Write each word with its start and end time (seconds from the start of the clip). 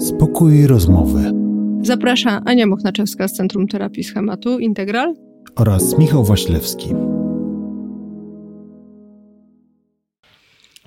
Spokój 0.00 0.66
rozmowy. 0.66 1.32
Zaprasza 1.82 2.42
Ania 2.44 2.66
Mochnaczewska 2.66 3.28
z 3.28 3.32
Centrum 3.32 3.68
Terapii 3.68 4.04
Schematu 4.04 4.58
Integral 4.58 5.14
oraz 5.56 5.98
Michał 5.98 6.24
Waślewski. 6.24 6.88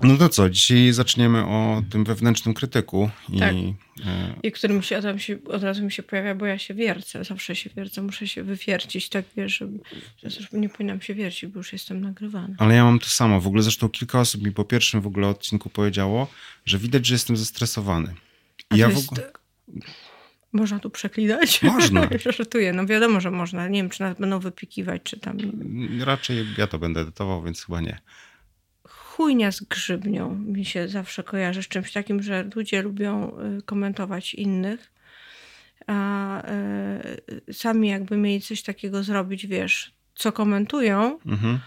No 0.02 0.16
to 0.16 0.28
co, 0.28 0.50
dzisiaj 0.50 0.92
zaczniemy 0.92 1.44
o 1.46 1.82
tym 1.90 2.04
wewnętrznym 2.04 2.54
krytyku. 2.54 3.10
I, 3.32 3.38
Tak. 3.38 3.54
e, 4.06 4.34
i 4.42 4.52
który 4.52 4.74
mi 4.74 4.82
się, 4.82 4.98
od, 4.98 5.04
razu 5.04 5.18
się, 5.18 5.38
od 5.48 5.62
razu 5.62 5.84
mi 5.84 5.92
się 5.92 6.02
pojawia, 6.02 6.34
bo 6.34 6.46
ja 6.46 6.58
się 6.58 6.74
wiercę, 6.74 7.24
zawsze 7.24 7.56
się 7.56 7.70
wiercę, 7.76 8.02
muszę 8.02 8.26
się 8.28 8.42
wywiercić, 8.42 9.08
tak 9.08 9.24
wiesz, 9.36 9.58
że, 9.58 9.68
że 10.30 10.40
już 10.40 10.52
nie 10.52 10.68
powinnam 10.68 11.00
się 11.00 11.14
wiercić, 11.14 11.50
bo 11.50 11.58
już 11.60 11.72
jestem 11.72 12.00
nagrywana. 12.00 12.54
ale 12.58 12.74
ja 12.74 12.84
mam 12.84 12.98
to 12.98 13.06
samo. 13.06 13.40
W 13.40 13.46
ogóle 13.46 13.62
zresztą 13.62 13.88
kilka 13.88 14.20
osób 14.20 14.42
mi 14.42 14.52
po 14.52 14.64
pierwszym 14.64 15.00
w 15.00 15.06
ogóle 15.06 15.28
odcinku 15.28 15.70
powiedziało, 15.70 16.26
że 16.66 16.78
widać, 16.78 17.06
że 17.06 17.14
jestem 17.14 17.36
zestresowany. 17.36 18.14
A 18.74 18.76
ja 18.76 18.88
to 18.88 19.00
w 19.00 19.08
ogóle... 19.08 19.30
Można 20.52 20.78
tu 20.78 20.90
przeklinać? 20.90 21.62
Można. 21.62 22.08
Żartuję, 22.38 22.72
no 22.72 22.86
wiadomo, 22.86 23.20
że 23.20 23.30
można. 23.30 23.68
Nie 23.68 23.82
wiem, 23.82 23.90
czy 23.90 24.00
nas 24.00 24.18
będą 24.18 24.38
wypikiwać, 24.38 25.02
czy 25.02 25.20
tam... 25.20 25.38
Raczej 26.00 26.46
ja 26.58 26.66
to 26.66 26.78
będę 26.78 27.00
edytował, 27.00 27.42
więc 27.42 27.64
chyba 27.64 27.80
nie. 27.80 27.98
Chujnia 28.84 29.52
z 29.52 29.60
grzybnią 29.60 30.34
mi 30.34 30.64
się 30.64 30.88
zawsze 30.88 31.22
kojarzy 31.22 31.62
z 31.62 31.68
czymś 31.68 31.92
takim, 31.92 32.22
że 32.22 32.50
ludzie 32.54 32.82
lubią 32.82 33.36
y, 33.58 33.62
komentować 33.62 34.34
innych, 34.34 34.92
a 35.86 36.42
y, 37.48 37.54
sami 37.54 37.88
jakby 37.88 38.16
mieli 38.16 38.40
coś 38.40 38.62
takiego 38.62 39.02
zrobić, 39.02 39.46
wiesz, 39.46 39.94
co 40.14 40.32
komentują, 40.32 41.18
Mhm. 41.26 41.58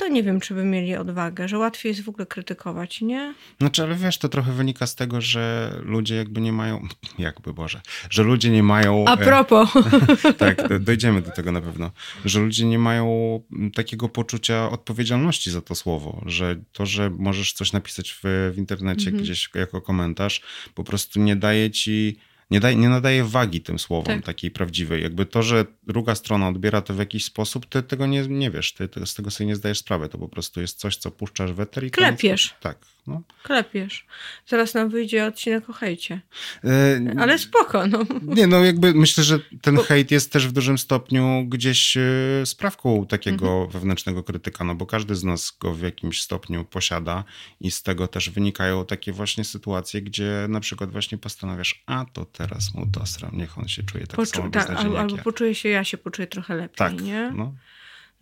To 0.00 0.08
nie 0.08 0.22
wiem, 0.22 0.40
czy 0.40 0.54
by 0.54 0.64
mieli 0.64 0.96
odwagę, 0.96 1.48
że 1.48 1.58
łatwiej 1.58 1.90
jest 1.90 2.02
w 2.02 2.08
ogóle 2.08 2.26
krytykować, 2.26 3.00
nie? 3.00 3.34
Znaczy, 3.60 3.82
ale 3.82 3.94
wiesz, 3.94 4.18
to 4.18 4.28
trochę 4.28 4.52
wynika 4.52 4.86
z 4.86 4.94
tego, 4.94 5.20
że 5.20 5.74
ludzie 5.84 6.16
jakby 6.16 6.40
nie 6.40 6.52
mają, 6.52 6.88
jakby 7.18 7.52
Boże, 7.54 7.80
że 8.10 8.22
ludzie 8.22 8.50
nie 8.50 8.62
mają... 8.62 9.04
A 9.08 9.14
e, 9.14 9.24
propos, 9.24 9.68
tak, 10.38 10.68
do- 10.68 10.78
dojdziemy 10.78 11.22
do 11.22 11.30
tego 11.30 11.52
na 11.52 11.60
pewno, 11.60 11.90
że 12.24 12.40
ludzie 12.40 12.64
nie 12.66 12.78
mają 12.78 13.40
takiego 13.74 14.08
poczucia 14.08 14.70
odpowiedzialności 14.70 15.50
za 15.50 15.60
to 15.60 15.74
słowo, 15.74 16.22
że 16.26 16.56
to, 16.72 16.86
że 16.86 17.10
możesz 17.10 17.52
coś 17.52 17.72
napisać 17.72 18.12
w, 18.12 18.52
w 18.54 18.58
internecie 18.58 19.06
Mhm. 19.06 19.24
gdzieś 19.24 19.50
jako 19.54 19.80
komentarz, 19.80 20.40
po 20.74 20.84
prostu 20.84 21.20
nie 21.20 21.36
daje 21.36 21.70
ci, 21.70 22.16
nie, 22.50 22.60
nie 22.76 22.88
nadaje 22.88 23.24
wagi 23.24 23.60
tym 23.60 23.78
słowom 23.78 24.16
Tak. 24.16 24.24
takiej 24.24 24.50
prawdziwej. 24.50 25.02
Jakby 25.02 25.26
to, 25.26 25.42
że 25.42 25.64
druga 25.86 26.14
strona 26.14 26.48
odbiera 26.48 26.80
to 26.80 26.94
w 26.94 26.98
jakiś 26.98 27.24
sposób, 27.24 27.66
ty 27.66 27.82
tego 27.82 28.06
nie, 28.06 28.28
nie 28.28 28.50
wiesz, 28.50 28.72
ty, 28.72 28.88
ty 28.88 29.06
z 29.06 29.14
tego 29.14 29.30
sobie 29.30 29.48
nie 29.48 29.56
zdajesz 29.56 29.78
sprawy, 29.78 30.08
to 30.08 30.18
po 30.18 30.28
prostu 30.28 30.60
jest 30.60 30.78
coś, 30.78 30.96
co 30.96 31.10
puszczasz 31.10 31.52
w 31.52 31.60
eter 31.60 31.84
i 31.84 31.90
koniec. 31.90 32.20
Klepiesz. 32.20 32.54
Tak, 32.60 32.78
no. 33.06 33.22
klepiesz. 33.42 34.06
Zaraz 34.46 34.74
nam 34.74 34.88
wyjdzie 34.88 35.26
odcinek 35.26 35.70
o 35.70 35.72
hejcie. 35.72 36.20
E, 36.64 37.00
Ale 37.18 37.38
spoko, 37.38 37.86
no. 37.86 37.98
Nie, 38.22 38.46
no 38.46 38.64
jakby 38.64 38.94
myślę, 38.94 39.24
że 39.24 39.38
ten 39.62 39.74
Bo- 39.74 39.82
hejt 39.82 40.10
jest 40.10 40.32
też 40.32 40.48
w 40.48 40.52
dużym 40.52 40.78
stopniu 40.78 41.44
gdzieś 41.48 41.96
e, 41.96 42.00
sprawką 42.44 43.06
takiego 43.06 43.46
Mhm. 43.52 43.70
wewnętrznego 43.70 44.22
krytyka, 44.22 44.64
no 44.64 44.74
bo 44.74 44.86
każdy 44.86 45.14
z 45.14 45.24
nas 45.24 45.56
go 45.60 45.74
w 45.74 45.80
jakimś 45.82 46.22
stopniu 46.22 46.64
posiada 46.64 47.24
i 47.60 47.70
z 47.70 47.82
tego 47.82 48.08
też 48.08 48.30
wynikają 48.30 48.86
takie 48.86 49.12
właśnie 49.12 49.44
sytuacje, 49.44 50.02
gdzie 50.02 50.46
na 50.48 50.60
przykład 50.60 50.90
właśnie 50.90 51.18
postanawiasz, 51.18 51.82
a 51.86 52.04
to 52.12 52.24
teraz 52.24 52.74
mu 52.74 52.86
dosram, 52.86 53.30
niech 53.36 53.58
on 53.58 53.68
się 53.68 53.82
czuje 53.82 54.06
tak 54.06 54.16
Poczu- 54.20 54.36
samo 54.36 54.50
beznadziejnie 54.50 54.80
albo, 54.90 55.00
albo 55.00 55.16
ja. 55.16 55.22
poczuję 55.22 55.54
się, 55.54 55.68
ja 55.68 55.84
się 55.84 55.98
poczuję 55.98 56.28
trochę 56.28 56.54
lepiej, 56.54 56.76
Tak, 56.76 57.00
nie? 57.02 57.32
no. 57.36 57.54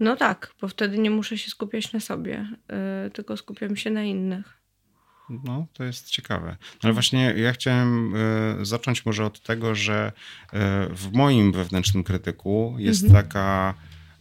No 0.00 0.16
tak, 0.16 0.52
bo 0.60 0.68
wtedy 0.68 0.98
nie 0.98 1.10
muszę 1.10 1.38
się 1.38 1.50
skupiać 1.50 1.92
na 1.92 2.00
sobie, 2.00 2.48
yy, 3.04 3.10
tylko 3.10 3.36
skupiam 3.36 3.76
się 3.76 3.90
na 3.90 4.02
innych. 4.04 4.57
No, 5.44 5.66
to 5.72 5.84
jest 5.84 6.10
ciekawe. 6.10 6.56
Ale 6.82 6.92
właśnie 6.92 7.34
ja 7.36 7.52
chciałem 7.52 8.14
e, 8.60 8.64
zacząć 8.64 9.06
może 9.06 9.24
od 9.24 9.40
tego, 9.42 9.74
że 9.74 10.12
e, 10.52 10.88
w 10.94 11.12
moim 11.12 11.52
wewnętrznym 11.52 12.04
krytyku 12.04 12.74
jest 12.78 13.04
Mhm. 13.04 13.24
taka 13.24 13.74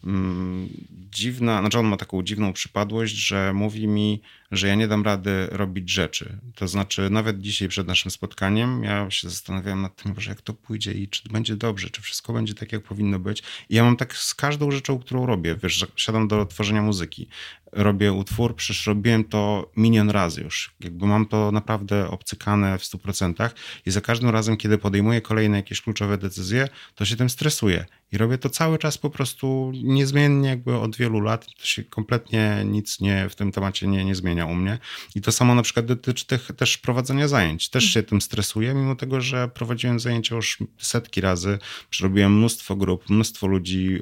mm, 0.04 0.70
dziwna, 1.12 1.60
znaczy 1.62 1.80
on 1.80 1.86
ma 1.86 1.98
taką 1.98 2.24
dziwną 2.24 2.54
przypadłość, 2.54 3.16
że 3.16 3.54
mówi 3.54 3.88
mi, 3.88 4.22
że 4.52 4.68
ja 4.68 4.76
nie 4.76 4.88
dam 4.88 5.04
rady 5.04 5.48
robić 5.52 5.90
rzeczy. 5.90 6.40
To 6.56 6.68
znaczy 6.68 7.10
nawet 7.10 7.40
dzisiaj 7.40 7.68
przed 7.68 7.88
naszym 7.88 8.12
spotkaniem 8.12 8.84
ja 8.84 9.12
się 9.12 9.30
zastanawiałem 9.30 9.82
nad 9.82 9.96
tym, 9.96 10.20
że 10.20 10.30
jak 10.30 10.42
to 10.42 10.54
pójdzie 10.54 10.92
i 10.92 11.08
czy 11.08 11.30
będzie 11.30 11.56
dobrze, 11.56 11.90
czy 11.90 12.02
wszystko 12.02 12.34
będzie 12.34 12.54
tak, 12.54 12.72
jak 12.72 12.84
powinno 12.84 13.20
być. 13.20 13.44
I 13.70 13.76
ja 13.76 13.84
mam 13.84 13.98
tak 13.98 14.16
z 14.16 14.36
każdą 14.36 14.72
rzeczą, 14.72 15.00
którą 15.00 15.26
robię. 15.26 15.56
Wiesz, 15.64 15.86
siadam 15.96 16.28
do 16.28 16.46
tworzenia 16.46 16.82
muzyki 16.82 17.28
robię 17.72 18.14
utwór, 18.14 18.56
przecież 18.56 18.88
robiłem 18.88 19.24
to 19.24 19.72
milion 19.78 20.10
razy 20.10 20.42
już. 20.42 20.76
Jakby 20.80 21.06
mam 21.06 21.26
to 21.26 21.52
naprawdę 21.52 22.10
obcykane 22.10 22.78
w 22.78 22.82
100% 22.82 23.50
i 23.86 23.92
za 23.92 24.02
każdym 24.02 24.30
razem, 24.30 24.58
kiedy 24.58 24.78
podejmuję 24.78 25.22
kolejne 25.22 25.58
jakieś 25.58 25.82
kluczowe 25.82 26.18
decyzje, 26.18 26.68
to 26.96 27.06
się 27.06 27.16
tym 27.16 27.30
stresuję. 27.30 27.86
I 28.12 28.18
robię 28.18 28.38
to 28.38 28.50
cały 28.50 28.78
czas 28.78 28.98
po 28.98 29.10
prostu 29.10 29.72
niezmiennie, 29.84 30.50
jakby 30.50 30.76
od 30.76 30.98
wielu 30.98 31.20
lat. 31.20 31.46
To 31.46 31.66
się 31.66 31.84
kompletnie 31.84 32.64
nic 32.66 33.00
nie, 33.00 33.30
w 33.30 33.36
tym 33.36 33.52
temacie 33.52 33.88
nie, 33.88 34.06
nie 34.06 34.16
zmienia 34.16 34.37
u 34.46 34.56
mnie. 34.56 34.78
I 35.16 35.22
to 35.22 35.32
samo 35.32 35.56
na 35.56 35.62
przykład 35.62 35.86
dotyczy 35.86 36.26
tych, 36.26 36.52
też 36.58 36.78
prowadzenia 36.78 37.28
zajęć. 37.28 37.70
Też 37.70 37.84
się 37.84 38.04
tym 38.04 38.22
stresuję, 38.22 38.74
mimo 38.74 38.96
tego, 38.96 39.22
że 39.22 39.48
prowadziłem 39.48 40.00
zajęcia 40.00 40.36
już 40.36 40.58
setki 40.78 41.22
razy, 41.22 41.60
przerobiłem 41.90 42.38
mnóstwo 42.38 42.76
grup, 42.76 43.10
mnóstwo 43.10 43.48
ludzi, 43.48 43.86
yy, 43.86 44.00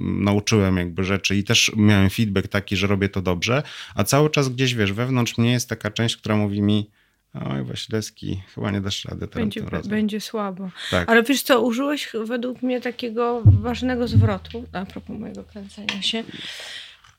nauczyłem 0.00 0.76
jakby 0.76 1.04
rzeczy 1.04 1.36
i 1.36 1.44
też 1.44 1.72
miałem 1.76 2.10
feedback 2.10 2.48
taki, 2.48 2.76
że 2.76 2.86
robię 2.86 3.08
to 3.08 3.22
dobrze, 3.22 3.62
a 3.94 4.04
cały 4.04 4.30
czas 4.30 4.48
gdzieś, 4.48 4.74
wiesz, 4.74 4.92
wewnątrz 4.92 5.38
mnie 5.38 5.52
jest 5.52 5.68
taka 5.68 5.90
część, 5.90 6.16
która 6.16 6.36
mówi 6.36 6.62
mi 6.62 6.90
oj 7.34 7.64
Waślewski, 7.64 8.42
chyba 8.54 8.70
nie 8.70 8.80
dasz 8.80 9.04
rady 9.04 9.28
teraz 9.28 9.48
Będzie, 9.54 9.88
będzie 9.88 10.20
słabo. 10.20 10.70
Tak. 10.90 11.10
Ale 11.10 11.22
wiesz 11.22 11.42
co, 11.42 11.60
użyłeś 11.60 12.12
według 12.24 12.62
mnie 12.62 12.80
takiego 12.80 13.42
ważnego 13.44 14.08
zwrotu, 14.08 14.64
a 14.72 14.84
propos 14.84 15.18
mojego 15.18 15.44
kręcenia 15.44 16.02
się, 16.02 16.24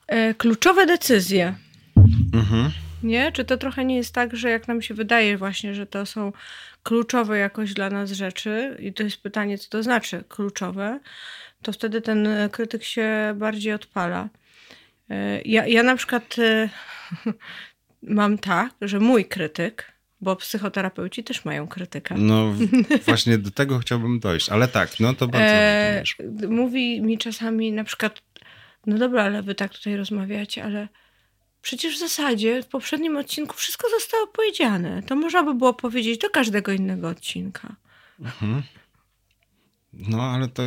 e, 0.07 0.33
kluczowe 0.33 0.85
decyzje. 0.85 1.55
Mhm. 2.33 2.71
Nie? 3.03 3.31
Czy 3.31 3.45
to 3.45 3.57
trochę 3.57 3.85
nie 3.85 3.95
jest 3.95 4.13
tak, 4.13 4.35
że 4.35 4.49
jak 4.49 4.67
nam 4.67 4.81
się 4.81 4.93
wydaje 4.93 5.37
właśnie, 5.37 5.75
że 5.75 5.85
to 5.85 6.05
są 6.05 6.31
kluczowe 6.83 7.37
jakoś 7.37 7.73
dla 7.73 7.89
nas 7.89 8.11
rzeczy 8.11 8.77
i 8.79 8.93
to 8.93 9.03
jest 9.03 9.17
pytanie, 9.17 9.57
co 9.57 9.69
to 9.69 9.83
znaczy 9.83 10.23
kluczowe, 10.29 10.99
to 11.61 11.71
wtedy 11.71 12.01
ten 12.01 12.27
e, 12.27 12.49
krytyk 12.49 12.83
się 12.83 13.33
bardziej 13.35 13.73
odpala. 13.73 14.29
E, 15.09 15.41
Ja, 15.41 15.67
ja 15.67 15.83
na 15.83 15.95
przykład 15.95 16.35
e, 16.39 16.69
mam 18.01 18.37
tak, 18.37 18.73
że 18.81 18.99
mój 18.99 19.25
krytyk, 19.25 19.91
bo 20.21 20.35
psychoterapeuci 20.35 21.23
też 21.23 21.45
mają 21.45 21.67
krytyka. 21.67 22.15
No 22.17 22.53
właśnie 23.05 23.37
do 23.37 23.51
tego 23.51 23.79
chciałbym 23.79 24.19
dojść, 24.19 24.49
ale 24.49 24.67
tak, 24.67 24.99
no 24.99 25.13
to 25.13 25.27
bardzo 25.27 25.53
E, 25.53 26.03
mówi 26.47 27.01
mi 27.01 27.17
czasami 27.17 27.71
na 27.71 27.83
przykład, 27.83 28.21
no 28.85 28.97
dobra, 28.97 29.23
ale 29.23 29.41
wy 29.43 29.55
tak 29.55 29.71
tutaj 29.71 29.95
rozmawiacie, 29.95 30.63
ale 30.63 30.87
przecież 31.61 31.95
w 31.95 31.99
zasadzie 31.99 32.63
w 32.63 32.67
poprzednim 32.67 33.17
odcinku 33.17 33.55
wszystko 33.57 33.89
zostało 33.89 34.27
powiedziane. 34.27 35.03
To 35.03 35.15
można 35.15 35.43
by 35.43 35.53
było 35.53 35.73
powiedzieć 35.73 36.17
do 36.17 36.29
każdego 36.29 36.71
innego 36.71 37.07
odcinka. 37.07 37.75
Mhm. 38.19 38.63
No 39.93 40.23
ale 40.23 40.47
to 40.47 40.63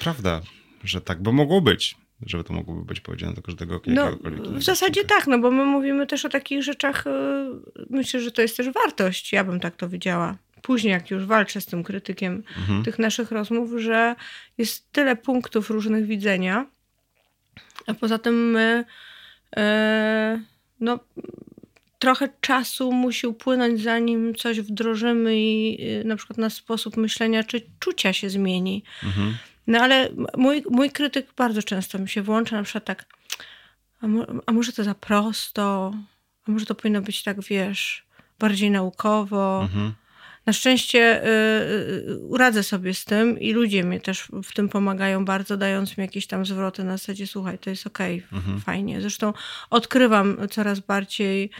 prawda, 0.00 0.40
że 0.84 1.00
tak 1.00 1.22
by 1.22 1.32
mogło 1.32 1.60
być, 1.60 1.96
żeby 2.26 2.44
to 2.44 2.52
mogłoby 2.52 2.84
być 2.84 3.00
powiedziane 3.00 3.34
do 3.34 3.42
każdego 3.42 3.80
No, 3.86 4.10
w 4.58 4.62
zasadzie 4.62 5.00
odcinka. 5.00 5.14
tak, 5.14 5.26
no 5.26 5.38
bo 5.38 5.50
my 5.50 5.64
mówimy 5.64 6.06
też 6.06 6.24
o 6.24 6.28
takich 6.28 6.62
rzeczach, 6.62 7.06
y, 7.06 7.10
myślę, 7.90 8.20
że 8.20 8.30
to 8.30 8.42
jest 8.42 8.56
też 8.56 8.70
wartość, 8.70 9.32
ja 9.32 9.44
bym 9.44 9.60
tak 9.60 9.76
to 9.76 9.88
widziała. 9.88 10.36
Później, 10.62 10.90
jak 10.92 11.10
już 11.10 11.24
walczę 11.24 11.60
z 11.60 11.66
tym 11.66 11.84
krytykiem 11.84 12.42
Mhm. 12.58 12.84
tych 12.84 12.98
naszych 12.98 13.30
rozmów, 13.30 13.70
że 13.80 14.16
jest 14.58 14.92
tyle 14.92 15.16
punktów 15.16 15.70
różnych 15.70 16.06
widzenia, 16.06 16.66
a 17.86 17.94
poza 17.94 18.18
tym 18.18 18.50
my, 18.50 18.84
no, 20.80 20.98
trochę 21.98 22.28
czasu 22.40 22.92
musi 22.92 23.26
upłynąć, 23.26 23.82
zanim 23.82 24.34
coś 24.34 24.60
wdrożymy 24.60 25.36
i 25.36 25.78
y, 26.00 26.04
na 26.04 26.16
przykład 26.16 26.38
nasz 26.38 26.54
sposób 26.54 26.96
myślenia 26.96 27.44
czy 27.44 27.66
czucia 27.78 28.12
się 28.12 28.30
zmieni. 28.30 28.82
Mhm. 29.04 29.36
No 29.66 29.80
ale 29.80 30.08
mój, 30.36 30.62
mój 30.70 30.90
krytyk 30.90 31.26
bardzo 31.36 31.62
często 31.62 31.98
mi 31.98 32.08
się 32.08 32.22
włącza, 32.22 32.56
na 32.56 32.62
przykład 32.62 32.84
tak, 32.84 33.04
a, 34.00 34.06
mo, 34.06 34.26
a 34.46 34.52
może 34.52 34.72
to 34.72 34.84
za 34.84 34.94
prosto, 34.94 35.94
a 36.48 36.50
może 36.50 36.66
to 36.66 36.74
powinno 36.74 37.02
być 37.02 37.22
tak, 37.22 37.42
wiesz, 37.42 38.04
bardziej 38.38 38.70
naukowo. 38.70 39.62
Mhm. 39.62 39.94
Na 40.46 40.52
szczęście 40.52 41.24
y, 41.24 41.28
y, 41.28 42.38
radzę 42.38 42.62
sobie 42.62 42.94
z 42.94 43.04
tym 43.04 43.40
i 43.40 43.52
ludzie 43.52 43.84
mi 43.84 44.00
też 44.00 44.28
w 44.44 44.52
tym 44.54 44.68
pomagają 44.68 45.24
bardzo, 45.24 45.56
dając 45.56 45.98
mi 45.98 46.02
jakieś 46.02 46.26
tam 46.26 46.46
zwroty 46.46 46.84
na 46.84 46.96
zasadzie, 46.96 47.26
słuchaj, 47.26 47.58
to 47.58 47.70
jest 47.70 47.86
okej, 47.86 48.22
Mhm. 48.32 48.60
fajnie. 48.60 49.00
Zresztą 49.00 49.32
odkrywam 49.70 50.36
coraz 50.50 50.80
bardziej 50.80 51.50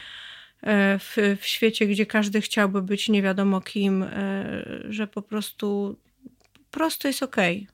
e, 0.62 0.98
w, 0.98 1.16
w 1.40 1.46
świecie, 1.46 1.86
gdzie 1.86 2.06
każdy 2.06 2.40
chciałby 2.40 2.82
być 2.82 3.08
nie 3.08 3.22
wiadomo 3.22 3.60
kim, 3.60 4.02
e, 4.02 4.64
że 4.88 5.06
po 5.06 5.22
prostu 5.22 5.98
prosto 6.70 7.08
jest 7.08 7.22
okej. 7.22 7.68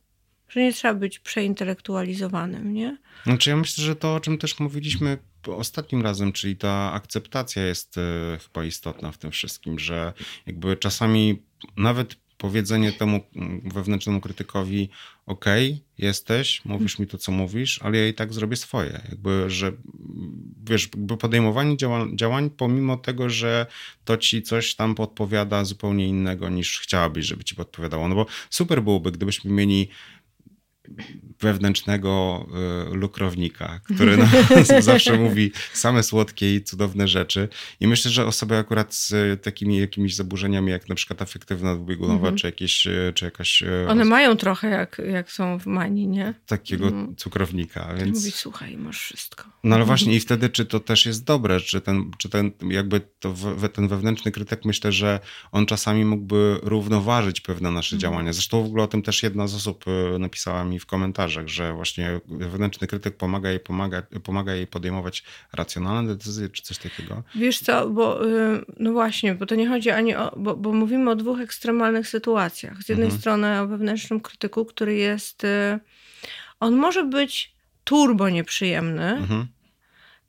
Że 0.49 0.61
nie 0.61 0.73
trzeba 0.73 0.95
być 0.95 1.19
przeintelektualizowanym, 1.19 2.73
nie? 2.73 2.97
Znaczy 3.25 3.51
ja 3.51 3.57
myślę, 3.57 3.85
że 3.85 3.97
to, 3.97 4.15
o 4.15 4.21
czym 4.21 4.39
też 4.39 4.59
mówiliśmy 4.59 5.19
ostatnim 5.47 6.03
razem, 6.03 6.33
czyli 6.33 6.57
ta 6.57 6.93
akceptacja 6.93 7.67
jest 7.67 7.99
e, 7.99 8.39
chyba 8.39 8.65
istotna 8.65 9.13
w 9.13 9.19
tym 9.19 9.31
wszystkim, 9.31 9.79
że 9.79 10.13
jakby 10.47 10.77
czasami 10.77 11.43
nawet 11.77 12.17
powiedzenie 12.41 12.93
temu 12.93 13.21
mm, 13.37 13.61
wewnętrznemu 13.75 14.21
krytykowi, 14.21 14.89
ok, 15.27 15.45
jesteś, 15.99 16.65
mówisz 16.65 16.99
mi 16.99 17.07
to, 17.07 17.19
co 17.19 17.33
mówisz, 17.33 17.81
ale 17.83 17.99
ja 17.99 18.09
i 18.09 18.15
tak 18.15 18.33
zrobię 18.33 18.57
swoje. 18.57 19.01
Jakby, 19.09 19.51
że 19.51 19.73
wiesz, 20.65 20.89
jakby 20.95 21.17
podejmowanie 21.17 21.77
działań, 21.77 22.17
działań, 22.19 22.51
pomimo 22.51 22.97
tego, 22.97 23.31
że 23.31 23.67
to 24.05 24.17
ci 24.17 24.43
coś 24.43 24.75
tam 24.75 24.95
podpowiada 24.95 25.65
zupełnie 25.65 26.09
innego 26.09 26.49
niż 26.49 26.81
chciałabyś, 26.81 27.27
żeby 27.27 27.45
ci 27.45 27.55
podpowiadało. 27.55 28.09
No 28.09 28.15
bo 28.15 28.27
super 28.51 28.83
byłoby, 28.83 29.13
gdybyśmy 29.13 29.51
mieli 29.51 29.89
wewnętrznego 31.41 32.47
y, 32.93 32.97
lukrownika, 32.97 33.81
który 33.85 34.17
nam 34.17 34.29
zawsze 34.81 35.19
mówi 35.19 35.53
same 35.73 36.03
słodkie 36.03 36.55
i 36.55 36.63
cudowne 36.65 37.09
rzeczy. 37.09 37.49
I 37.81 37.87
myślę, 37.87 38.11
że 38.11 38.27
osoby 38.27 38.57
akurat 38.57 38.95
z 38.95 39.43
takimi 39.43 39.79
jakimiś 39.79 40.17
zaburzeniami, 40.17 40.71
jak 40.71 40.89
na 40.89 40.95
przykład 40.95 41.23
afektywna 41.23 41.75
dwubiegunowa, 41.75 42.29
mm 42.29 42.35
-hmm. 42.35 42.41
czy, 42.41 42.47
jakieś, 42.47 42.87
y, 42.87 43.13
czy 43.15 43.25
jakaś... 43.25 43.63
Y, 43.63 43.87
One 43.89 44.05
mają 44.05 44.37
trochę 44.37 44.71
jak, 44.71 45.03
jak 45.13 45.33
są 45.33 45.59
w 45.59 45.67
manii, 45.67 46.09
nie? 46.09 46.35
Takiego 46.47 46.89
mm. 46.89 47.17
cukrownika, 47.17 47.95
więc... 47.99 48.19
Mówi, 48.19 48.31
słuchaj, 48.31 48.77
masz 48.77 49.01
wszystko. 49.01 49.45
No 49.65 49.77
ale 49.77 49.85
właśnie 49.85 50.15
i 50.15 50.21
wtedy, 50.21 50.49
czy 50.49 50.65
to 50.65 50.81
też 50.81 51.07
jest 51.07 51.25
dobre, 51.25 51.61
czy 51.61 51.81
ten, 51.81 52.11
czy 52.19 52.29
ten 52.29 52.53
jakby 52.71 53.01
to 53.19 53.33
w, 53.33 53.69
ten 53.69 53.89
wewnętrzny 53.89 54.33
krytyk, 54.33 54.65
myślę, 54.65 54.93
że 54.93 55.21
on 55.53 55.67
czasami 55.67 56.05
mógłby 56.05 56.61
równoważyć 56.63 57.41
pewne 57.41 57.71
nasze 57.71 57.97
mm. 57.97 58.01
działania. 58.01 58.33
Zresztą 58.33 58.63
w 58.63 58.67
ogóle 58.67 58.85
o 58.85 58.89
tym 58.89 59.03
też 59.03 59.23
jedna 59.23 59.47
z 59.47 59.55
osób 59.55 59.85
napisała 60.19 60.65
mi 60.65 60.80
w 60.81 60.87
komentarzach, 60.87 61.49
że 61.49 61.73
właśnie 61.73 62.21
wewnętrzny 62.27 62.87
krytyk 62.87 63.17
pomaga 63.17 63.51
jej, 63.51 63.61
pomaga, 63.61 64.03
pomaga 64.25 64.55
jej 64.55 64.67
podejmować 64.67 65.25
racjonalne 65.53 66.17
decyzje, 66.17 66.49
czy 66.49 66.63
coś 66.63 66.79
takiego? 66.79 67.23
Wiesz 67.35 67.59
co, 67.59 67.91
bo 67.91 68.27
y, 68.27 68.65
no 68.79 68.93
właśnie, 68.93 69.35
bo 69.35 69.47
to 69.47 69.55
nie 69.55 69.69
chodzi 69.69 69.91
ani 69.91 70.15
o, 70.15 70.33
bo, 70.37 70.57
bo 70.57 70.73
mówimy 70.73 71.11
o 71.11 71.17
dwóch 71.17 71.41
ekstremalnych 71.41 72.09
sytuacjach. 72.09 72.83
Z 72.83 72.89
jednej 72.89 73.07
mhm. 73.07 73.21
strony 73.21 73.61
o 73.61 73.67
wewnętrznym 73.67 74.21
krytyku, 74.21 74.65
który 74.65 74.95
jest, 74.95 75.45
y, 75.45 75.79
on 76.61 76.77
może 76.77 77.05
być 77.05 77.55
turbo 77.85 78.29
nieprzyjemny, 78.29 79.11
mhm 79.11 79.47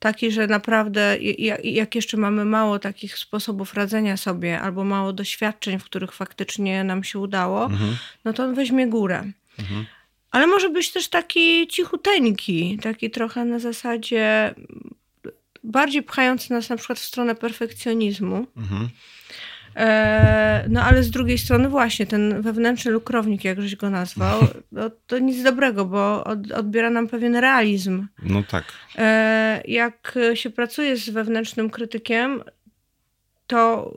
taki, 0.02 0.32
że 0.32 0.46
naprawdę 0.46 1.18
jak 1.64 1.94
jeszcze 1.94 2.16
mamy 2.16 2.44
mało 2.44 2.78
takich 2.78 3.18
sposobów 3.18 3.74
radzenia 3.74 4.16
sobie 4.16 4.60
albo 4.60 4.84
mało 4.84 5.12
doświadczeń, 5.12 5.78
w 5.78 5.84
których 5.84 6.12
faktycznie 6.12 6.84
nam 6.84 7.04
się 7.04 7.18
udało, 7.18 7.64
mhm. 7.64 7.96
no 8.24 8.32
to 8.32 8.44
on 8.44 8.54
weźmie 8.54 8.86
górę. 8.86 9.24
Mhm. 9.58 9.86
Ale 10.32 10.46
może 10.46 10.68
być 10.68 10.92
też 10.92 11.08
taki 11.08 11.68
cichuteńki, 11.68 12.78
taki 12.82 13.10
trochę 13.10 13.44
na 13.44 13.58
zasadzie 13.58 14.54
bardziej 15.64 16.02
pchający 16.02 16.52
nas 16.52 16.68
na 16.68 16.76
przykład 16.76 16.98
w 16.98 17.04
stronę 17.04 17.34
perfekcjonizmu. 17.34 18.46
Mhm. 18.56 18.88
E, 19.76 20.64
no 20.68 20.82
ale 20.82 21.02
z 21.02 21.10
drugiej 21.10 21.38
strony 21.38 21.68
właśnie 21.68 22.06
ten 22.06 22.42
wewnętrzny 22.42 22.90
lukrownik, 22.90 23.44
jak 23.44 23.62
żeś 23.62 23.76
go 23.76 23.90
nazwał, 23.90 24.40
no, 24.72 24.90
to 25.06 25.18
nic 25.18 25.42
dobrego, 25.42 25.84
bo 25.84 26.24
od, 26.24 26.52
odbiera 26.52 26.90
nam 26.90 27.08
pewien 27.08 27.36
realizm. 27.36 28.06
No 28.22 28.42
tak. 28.42 28.64
E, 28.98 29.62
jak 29.68 30.18
się 30.34 30.50
pracuje 30.50 30.96
z 30.96 31.10
wewnętrznym 31.10 31.70
krytykiem, 31.70 32.42
to 33.46 33.92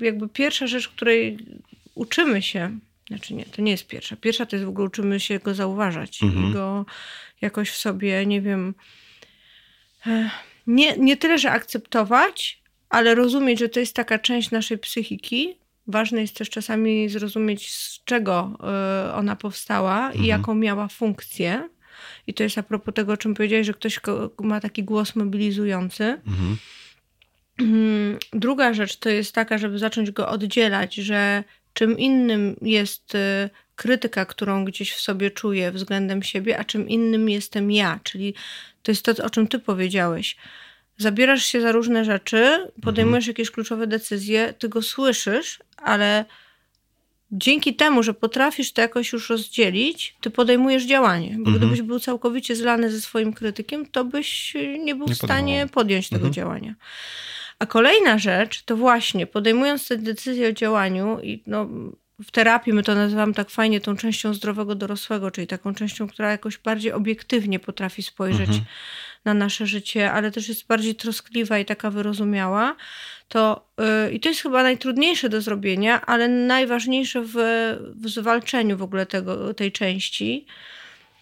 jakby 0.00 0.28
pierwsza 0.28 0.66
rzecz, 0.66 0.88
której 0.88 1.38
uczymy 1.94 2.42
się, 2.42 2.78
znaczy 3.08 3.34
nie, 3.34 3.44
to 3.44 3.62
nie 3.62 3.70
jest 3.70 3.86
pierwsza. 3.86 4.16
Pierwsza 4.16 4.46
to 4.46 4.56
jest 4.56 4.66
w 4.66 4.68
ogóle 4.68 4.86
uczymy 4.86 5.20
się 5.20 5.38
go 5.38 5.54
zauważać 5.54 6.22
mhm. 6.22 6.50
i 6.50 6.52
go 6.52 6.86
jakoś 7.40 7.70
w 7.70 7.76
sobie, 7.76 8.26
nie 8.26 8.40
wiem, 8.40 8.74
e, 10.06 10.30
nie, 10.66 10.96
nie 10.96 11.16
tyle, 11.16 11.38
że 11.38 11.50
akceptować, 11.50 12.62
ale 12.88 13.14
rozumieć, 13.14 13.58
że 13.58 13.68
to 13.68 13.80
jest 13.80 13.94
taka 13.94 14.18
część 14.18 14.50
naszej 14.50 14.78
psychiki. 14.78 15.58
Ważne 15.86 16.20
jest 16.20 16.36
też 16.36 16.50
czasami 16.50 17.08
zrozumieć, 17.08 17.74
z 17.74 18.04
czego 18.04 18.58
e, 18.62 19.14
ona 19.14 19.36
powstała 19.36 20.06
mhm. 20.06 20.24
i 20.24 20.26
jaką 20.26 20.54
miała 20.54 20.88
funkcję. 20.88 21.68
I 22.26 22.34
to 22.34 22.42
jest 22.42 22.58
a 22.58 22.62
propos 22.62 22.94
tego, 22.94 23.12
o 23.12 23.16
czym 23.16 23.34
powiedziałeś, 23.34 23.66
że 23.66 23.74
ktoś 23.74 24.00
ma 24.40 24.60
taki 24.60 24.84
głos 24.84 25.16
mobilizujący. 25.16 26.04
Mhm. 26.04 26.56
Mm, 27.58 28.18
druga 28.32 28.74
rzecz 28.74 28.96
to 28.96 29.08
jest 29.08 29.34
taka, 29.34 29.58
żeby 29.58 29.78
zacząć 29.78 30.10
go 30.10 30.28
oddzielać, 30.28 30.94
że 30.94 31.44
czym 31.76 31.98
innym 31.98 32.56
jest 32.62 33.14
y, 33.14 33.50
krytyka, 33.76 34.24
którą 34.26 34.64
gdzieś 34.64 34.92
w 34.92 35.00
sobie 35.00 35.30
czuję 35.30 35.72
względem 35.72 36.22
siebie, 36.22 36.58
a 36.58 36.64
czym 36.64 36.88
innym 36.88 37.28
jestem 37.28 37.70
ja. 37.70 38.00
Czyli 38.02 38.34
to 38.82 38.92
jest 38.92 39.04
to, 39.04 39.24
o 39.24 39.30
czym 39.30 39.48
ty 39.48 39.58
powiedziałeś. 39.58 40.36
Zabierasz 40.98 41.44
się 41.44 41.60
za 41.60 41.72
różne 41.72 42.04
rzeczy, 42.04 42.70
podejmujesz 42.82 43.24
mhm. 43.24 43.30
jakieś 43.30 43.50
kluczowe 43.50 43.86
decyzje, 43.86 44.54
ty 44.58 44.68
go 44.68 44.82
słyszysz, 44.82 45.58
ale 45.76 46.24
dzięki 47.32 47.74
temu, 47.74 48.02
że 48.02 48.14
potrafisz 48.14 48.72
to 48.72 48.80
jakoś 48.80 49.12
już 49.12 49.30
rozdzielić, 49.30 50.16
ty 50.20 50.30
podejmujesz 50.30 50.84
działanie. 50.84 51.30
Bo 51.30 51.50
mhm. 51.50 51.58
gdybyś 51.58 51.82
był 51.82 52.00
całkowicie 52.00 52.56
zlany 52.56 52.90
ze 52.90 53.00
swoim 53.00 53.32
krytykiem, 53.32 53.86
to 53.86 54.04
byś 54.04 54.54
nie 54.78 54.94
był 54.94 55.06
nie 55.06 55.14
w 55.14 55.18
stanie 55.18 55.66
podjąć 55.72 56.08
tego 56.08 56.26
mhm. 56.26 56.34
działania. 56.34 56.74
A 57.58 57.66
kolejna 57.66 58.18
rzecz 58.18 58.62
to 58.62 58.76
właśnie 58.76 59.26
podejmując 59.26 59.88
te 59.88 59.98
decyzje 59.98 60.48
o 60.48 60.52
działaniu 60.52 61.20
i 61.22 61.42
no, 61.46 61.68
w 62.24 62.30
terapii 62.30 62.72
my 62.72 62.82
to 62.82 62.94
nazywamy 62.94 63.34
tak 63.34 63.50
fajnie 63.50 63.80
tą 63.80 63.96
częścią 63.96 64.34
zdrowego 64.34 64.74
dorosłego, 64.74 65.30
czyli 65.30 65.46
taką 65.46 65.74
częścią, 65.74 66.08
która 66.08 66.30
jakoś 66.30 66.58
bardziej 66.58 66.92
obiektywnie 66.92 67.58
potrafi 67.58 68.02
spojrzeć 68.02 68.48
mhm. 68.48 68.64
na 69.24 69.34
nasze 69.34 69.66
życie, 69.66 70.12
ale 70.12 70.30
też 70.30 70.48
jest 70.48 70.66
bardziej 70.66 70.94
troskliwa 70.94 71.58
i 71.58 71.64
taka 71.64 71.90
wyrozumiała. 71.90 72.76
To, 73.28 73.68
yy, 73.78 74.12
I 74.12 74.20
to 74.20 74.28
jest 74.28 74.40
chyba 74.40 74.62
najtrudniejsze 74.62 75.28
do 75.28 75.40
zrobienia, 75.40 76.06
ale 76.06 76.28
najważniejsze 76.28 77.22
w, 77.22 77.34
w 77.94 78.08
zwalczeniu 78.08 78.76
w 78.76 78.82
ogóle 78.82 79.06
tego, 79.06 79.54
tej 79.54 79.72
części, 79.72 80.46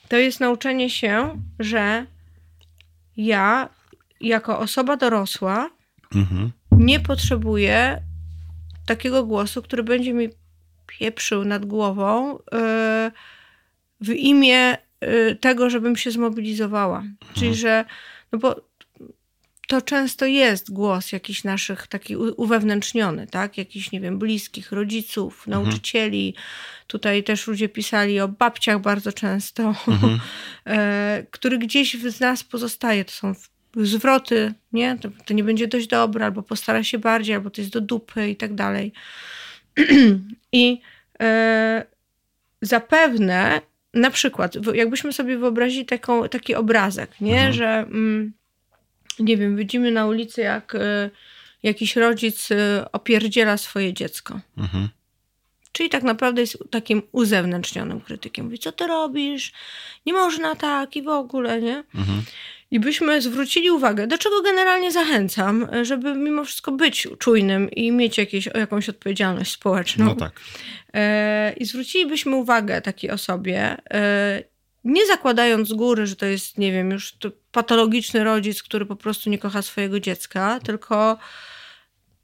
to 0.08 0.16
jest 0.16 0.40
nauczenie 0.40 0.90
się, 0.90 1.42
że 1.58 2.06
ja 3.16 3.69
jako 4.20 4.58
osoba 4.58 4.96
dorosła 4.96 5.70
Mhm. 6.14 6.52
Nie 6.70 7.00
potrzebuję 7.00 8.02
takiego 8.87 9.25
głosu, 9.25 9.62
który 9.62 9.82
będzie 9.82 10.12
mi 10.12 10.28
pieprzył 10.87 11.44
nad 11.44 11.66
głową 11.66 12.32
yy, 12.32 13.11
w 14.00 14.11
imię 14.11 14.76
yy, 15.00 15.37
tego, 15.37 15.70
żebym 15.70 15.96
się 15.96 16.11
zmobilizowała. 16.11 16.99
Mhm. 16.99 17.34
Czyli, 17.34 17.55
że, 17.55 17.84
no 18.32 18.38
bo 18.38 18.75
to 19.69 19.82
często 19.82 20.26
jest 20.26 20.72
głos 20.72 21.12
jakiś 21.12 21.44
naszych 21.44 21.87
taki 21.87 22.17
uwewnętrzniony, 22.17 23.26
tak? 23.26 23.58
Jakiś, 23.58 23.93
nie 23.93 24.00
wiem, 24.00 24.19
bliskich, 24.19 24.72
rodziców, 24.72 25.44
mhm. 25.46 25.64
nauczycieli. 25.64 26.34
Tutaj 26.86 27.24
też 27.24 27.46
ludzie 27.46 27.69
pisali 27.69 28.20
o 28.20 28.29
babciach 28.29 28.81
bardzo 28.81 29.12
często, 29.12 29.74
mhm. 29.88 30.20
E, 30.67 31.27
który 31.31 31.58
gdzieś 31.58 31.96
z 31.96 32.20
nas 32.20 32.44
pozostaje. 32.44 33.05
To 33.05 33.12
są 33.12 33.34
zwroty, 33.76 34.54
nie? 34.72 34.98
To, 34.98 35.08
to, 35.24 35.34
nie 35.34 35.44
będzie 35.44 35.66
dość 35.66 35.86
dobre, 35.86 36.24
albo 36.24 36.43
postara 36.43 36.84
się 36.84 36.98
bardziej, 36.98 37.34
albo 37.34 37.50
to 37.50 37.60
jest 37.60 37.72
do 37.72 37.81
dupy 37.81 38.28
i 38.28 38.36
tak 38.36 38.54
dalej. 38.54 38.93
I 40.52 40.81
e, 41.20 41.84
zapewne, 42.62 43.60
na 43.94 44.10
przykład, 44.10 44.56
jakbyśmy 44.74 45.12
sobie 45.12 45.38
wyobrazili 45.38 45.86
taką, 45.86 46.28
taki 46.28 46.54
obrazek, 46.54 47.20
nie? 47.20 47.36
Mhm. 47.36 47.52
Że 47.52 47.66
mm, 47.66 48.32
nie 49.19 49.36
wiem, 49.36 49.56
widzimy 49.56 49.90
na 49.90 50.06
ulicy, 50.06 50.40
jak 50.40 50.74
e, 50.74 51.10
jakiś 51.62 51.96
rodzic 51.96 52.50
e, 52.50 52.86
opierdziela 52.93 53.56
swoje 53.56 53.93
dziecko. 53.93 54.40
Mhm. 54.58 54.88
Czyli 55.72 55.88
tak 55.88 56.02
naprawdę 56.02 56.40
jest 56.40 56.58
takim 56.70 57.02
uzewnętrznionym 57.12 58.00
krytykiem. 58.00 58.44
Mówi, 58.44 58.58
co 58.58 58.72
ty 58.72 58.86
robisz? 58.86 59.52
Nie 60.06 60.12
można 60.12 60.54
tak 60.54 60.96
i 60.96 61.02
w 61.02 61.08
ogóle, 61.08 61.62
nie? 61.62 61.84
Mhm 61.94 62.22
i 62.74 62.81
byśmy 62.81 63.22
zwrócili 63.22 63.70
uwagę, 63.70 64.06
do 64.06 64.19
czego 64.19 64.43
generalnie 64.43 64.93
zachęcam, 64.93 65.66
żeby 65.82 66.14
mimo 66.14 66.44
wszystko 66.44 66.72
być 66.72 67.08
czujnym 67.19 67.70
i 67.70 67.93
mieć 67.93 68.19
jakieś, 68.19 68.46
jakąś 68.46 68.88
odpowiedzialność 68.88 69.52
społeczną. 69.52 70.04
No 70.04 70.14
tak. 70.14 70.40
E, 70.94 71.52
I 71.52 71.64
zwrócilibyśmy 71.64 72.36
uwagę 72.36 72.81
takiej 72.81 73.10
osobie, 73.10 73.76
e, 73.90 74.43
nie 74.84 75.06
zakładając 75.06 75.69
z 75.69 75.72
góry, 75.72 76.06
że 76.06 76.16
to 76.16 76.26
jest, 76.26 76.58
nie 76.58 76.72
wiem, 76.72 76.90
już 76.90 77.16
patologiczny 77.52 78.24
rodzic, 78.24 78.62
który 78.62 78.86
po 78.86 78.96
prostu 78.96 79.31
nie 79.31 79.38
kocha 79.38 79.62
swojego 79.62 80.00
dziecka, 80.00 80.60
tylko 80.60 81.19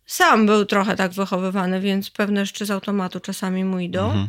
sam 0.07 0.47
był 0.47 0.65
trochę 0.65 0.97
tak 0.97 1.13
wychowywany, 1.13 1.81
więc 1.81 2.11
pewne 2.11 2.47
rzeczy 2.47 2.67
z 2.67 2.71
automatu 2.71 3.21
czasami 3.21 3.65
mu 3.65 3.81
idą. 3.81 4.07
Mhm. 4.07 4.29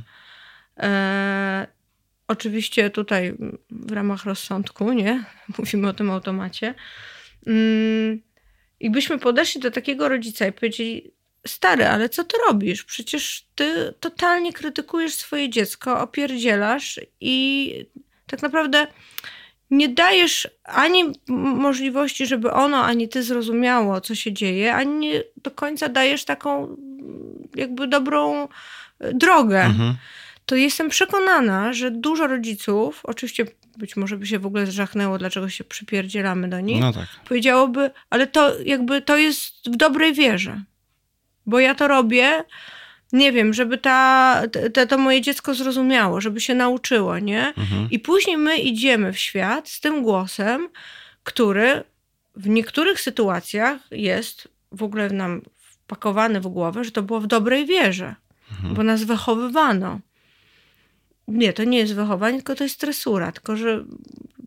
Oczywiście 2.32 2.90
tutaj 2.90 3.34
w 3.70 3.92
ramach 3.92 4.26
rozsądku, 4.26 4.94
nie? 4.94 5.24
Mówimy 5.58 5.88
o 5.88 5.94
tym 5.94 6.12
automacie. 6.12 6.74
Mm, 7.48 8.22
I 8.80 8.90
byśmy 8.90 9.20
podeszli 9.20 9.62
do 9.62 9.72
takiego 9.72 10.10
rodzica 10.10 10.48
i 10.48 10.52
powiedzieli: 10.52 11.12
Stary, 11.48 11.88
ale 11.88 12.10
co 12.10 12.24
ty 12.24 12.38
robisz? 12.48 12.84
Przecież 12.84 13.46
ty 13.56 13.94
totalnie 14.00 14.54
krytykujesz 14.54 15.14
swoje 15.14 15.50
dziecko, 15.50 16.02
opierdzielasz 16.02 17.00
i 17.22 17.76
tak 18.28 18.42
naprawdę 18.42 18.88
nie 19.72 19.90
dajesz 19.90 20.48
ani 20.64 21.04
możliwości, 21.28 22.26
żeby 22.26 22.52
ono, 22.52 22.84
ani 22.84 23.10
ty 23.10 23.24
zrozumiało, 23.24 24.02
co 24.02 24.16
się 24.16 24.34
dzieje, 24.34 24.76
ani 24.76 24.96
nie 24.96 25.24
do 25.44 25.52
końca 25.52 25.90
dajesz 25.90 26.26
taką 26.26 26.78
jakby 27.56 27.88
dobrą 27.88 28.48
e, 29.00 29.14
drogę. 29.14 29.64
Mhm. 29.64 29.96
To 30.52 30.56
jestem 30.56 30.90
przekonana, 30.90 31.74
że 31.74 31.92
dużo 31.92 32.28
rodziców, 32.28 33.02
oczywiście 33.04 33.46
być 33.78 33.96
może 33.96 34.18
by 34.18 34.28
się 34.28 34.40
w 34.40 34.46
ogóle 34.46 34.66
zżachnęło, 34.66 35.18
dlaczego 35.18 35.50
się 35.50 35.64
przypierdzielamy 35.64 36.50
do 36.50 36.60
nich, 36.60 36.82
no 36.82 36.94
tak. 36.94 37.08
powiedziałoby, 37.28 37.92
ale 38.10 38.28
to 38.28 38.60
jakby 38.60 39.02
to 39.02 39.18
jest 39.18 39.70
w 39.70 39.76
dobrej 39.76 40.14
wierze. 40.14 40.62
Bo 41.46 41.60
ja 41.60 41.76
to 41.76 41.88
robię, 41.88 42.44
nie 43.14 43.32
wiem, 43.32 43.54
żeby 43.54 43.78
ta, 43.78 44.42
te, 44.74 44.88
to 44.88 44.98
moje 44.98 45.22
dziecko 45.22 45.54
zrozumiało, 45.54 46.22
żeby 46.22 46.42
się 46.42 46.56
nauczyło, 46.56 47.20
nie? 47.20 47.48
Mhm. 47.48 47.88
I 47.92 48.00
później 48.00 48.38
my 48.38 48.58
idziemy 48.58 49.14
w 49.14 49.20
świat 49.20 49.70
z 49.70 49.80
tym 49.80 50.04
głosem, 50.04 50.70
który 51.24 51.84
w 52.36 52.50
niektórych 52.50 53.02
sytuacjach 53.02 53.78
jest 53.92 54.48
w 54.72 54.84
ogóle 54.84 55.10
nam 55.10 55.42
wpakowany 55.56 56.42
w 56.42 56.48
głowę, 56.48 56.84
że 56.84 56.92
to 56.92 57.04
było 57.04 57.20
w 57.20 57.28
dobrej 57.28 57.66
wierze, 57.66 58.16
mhm. 58.52 58.74
bo 58.74 58.84
nas 58.84 59.04
wychowywano. 59.04 60.00
Nie, 61.28 61.54
to 61.54 61.64
nie 61.64 61.78
jest 61.78 61.96
wychowanie, 61.96 62.38
tylko 62.38 62.56
to 62.56 62.64
jest 62.64 62.76
stresura, 62.76 63.32
tylko 63.32 63.58
że 63.58 63.86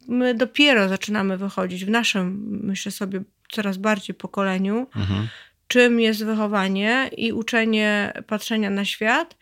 my 0.09 0.35
dopiero 0.35 0.89
zaczynamy 0.89 1.37
wychodzić 1.37 1.85
w 1.85 1.91
naszym, 1.91 2.59
myślę 2.63 2.93
sobie, 2.93 3.23
coraz 3.53 3.77
bardziej 3.77 4.15
pokoleniu, 4.15 4.87
mhm 4.97 5.29
czym 5.69 6.01
jest 6.01 6.25
wychowanie 6.25 7.11
i 7.17 7.33
uczenie 7.33 8.13
patrzenia 8.27 8.71
na 8.71 8.85
świat, 8.85 9.37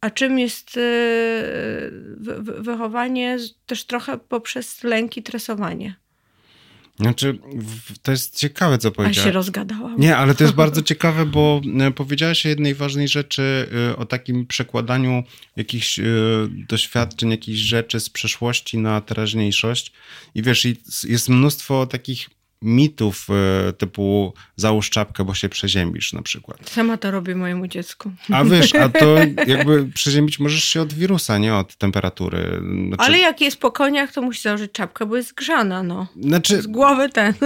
a 0.00 0.10
czym 0.10 0.38
jest 0.38 0.76
y, 0.76 0.80
wychowanie 2.60 3.36
też 3.66 3.84
trochę 3.84 4.18
poprzez 4.18 4.84
lęk 4.84 5.16
i 5.16 5.22
tresowanie. 5.22 5.94
Znaczy, 7.00 7.38
to 8.02 8.10
jest 8.10 8.38
ciekawe, 8.38 8.78
co 8.78 8.90
powiedziałaś. 8.90 9.18
A 9.18 9.24
się 9.24 9.32
rozgadałam. 9.32 10.00
Nie, 10.00 10.16
ale 10.16 10.34
to 10.34 10.44
jest 10.44 10.56
bardzo 10.56 10.82
ciekawe, 10.92 11.26
bo 11.26 11.60
e, 11.80 11.90
powiedziałaś 11.90 12.46
o 12.46 12.48
jednej 12.48 12.74
ważnej 12.74 13.08
rzeczy, 13.08 13.68
e, 13.90 13.96
o 13.96 14.06
takim 14.06 14.46
przekładaniu 14.46 15.22
jakichś 15.56 15.98
e, 15.98 16.04
doświadczeń, 16.68 17.30
jakichś 17.30 17.58
rzeczy 17.58 18.00
z 18.00 18.10
przeszłości 18.10 18.78
na 18.78 19.00
teraźniejszość. 19.00 19.92
I 20.34 20.42
wiesz, 20.42 20.66
jest 21.04 21.28
mnóstwo 21.28 21.86
takich 21.86 22.30
mitów 22.62 23.26
e, 23.68 23.72
typu 23.72 24.34
załóż 24.56 24.90
czapkę, 24.90 25.24
bo 25.24 25.34
się 25.34 25.48
przeziębisz 25.48 26.12
na 26.12 26.22
przykład. 26.22 26.70
Sama 26.70 26.96
to 26.96 27.10
robię 27.10 27.34
mojemu 27.34 27.66
dziecku. 27.66 28.12
A 28.32 28.44
wiesz, 28.44 28.74
a 28.74 28.88
to 28.88 29.16
jakby 29.46 29.86
przeziębić 29.94 30.38
możesz 30.38 30.64
się 30.64 30.80
od 30.80 30.92
wirusa, 30.92 31.38
nie 31.38 31.54
od 31.54 31.76
temperatury. 31.76 32.60
Znaczy... 32.88 33.02
Ale 33.02 33.18
jak 33.18 33.40
jest 33.40 33.56
po 33.56 33.72
koniach, 33.72 34.12
to 34.12 34.22
musi 34.22 34.42
założyć 34.42 34.72
czapkę, 34.72 35.06
bo 35.06 35.16
jest 35.16 35.34
grzana, 35.34 35.82
no. 35.82 36.06
Znaczy... 36.20 36.62
Z 36.62 36.66
głowy 36.66 37.08
ten. 37.08 37.34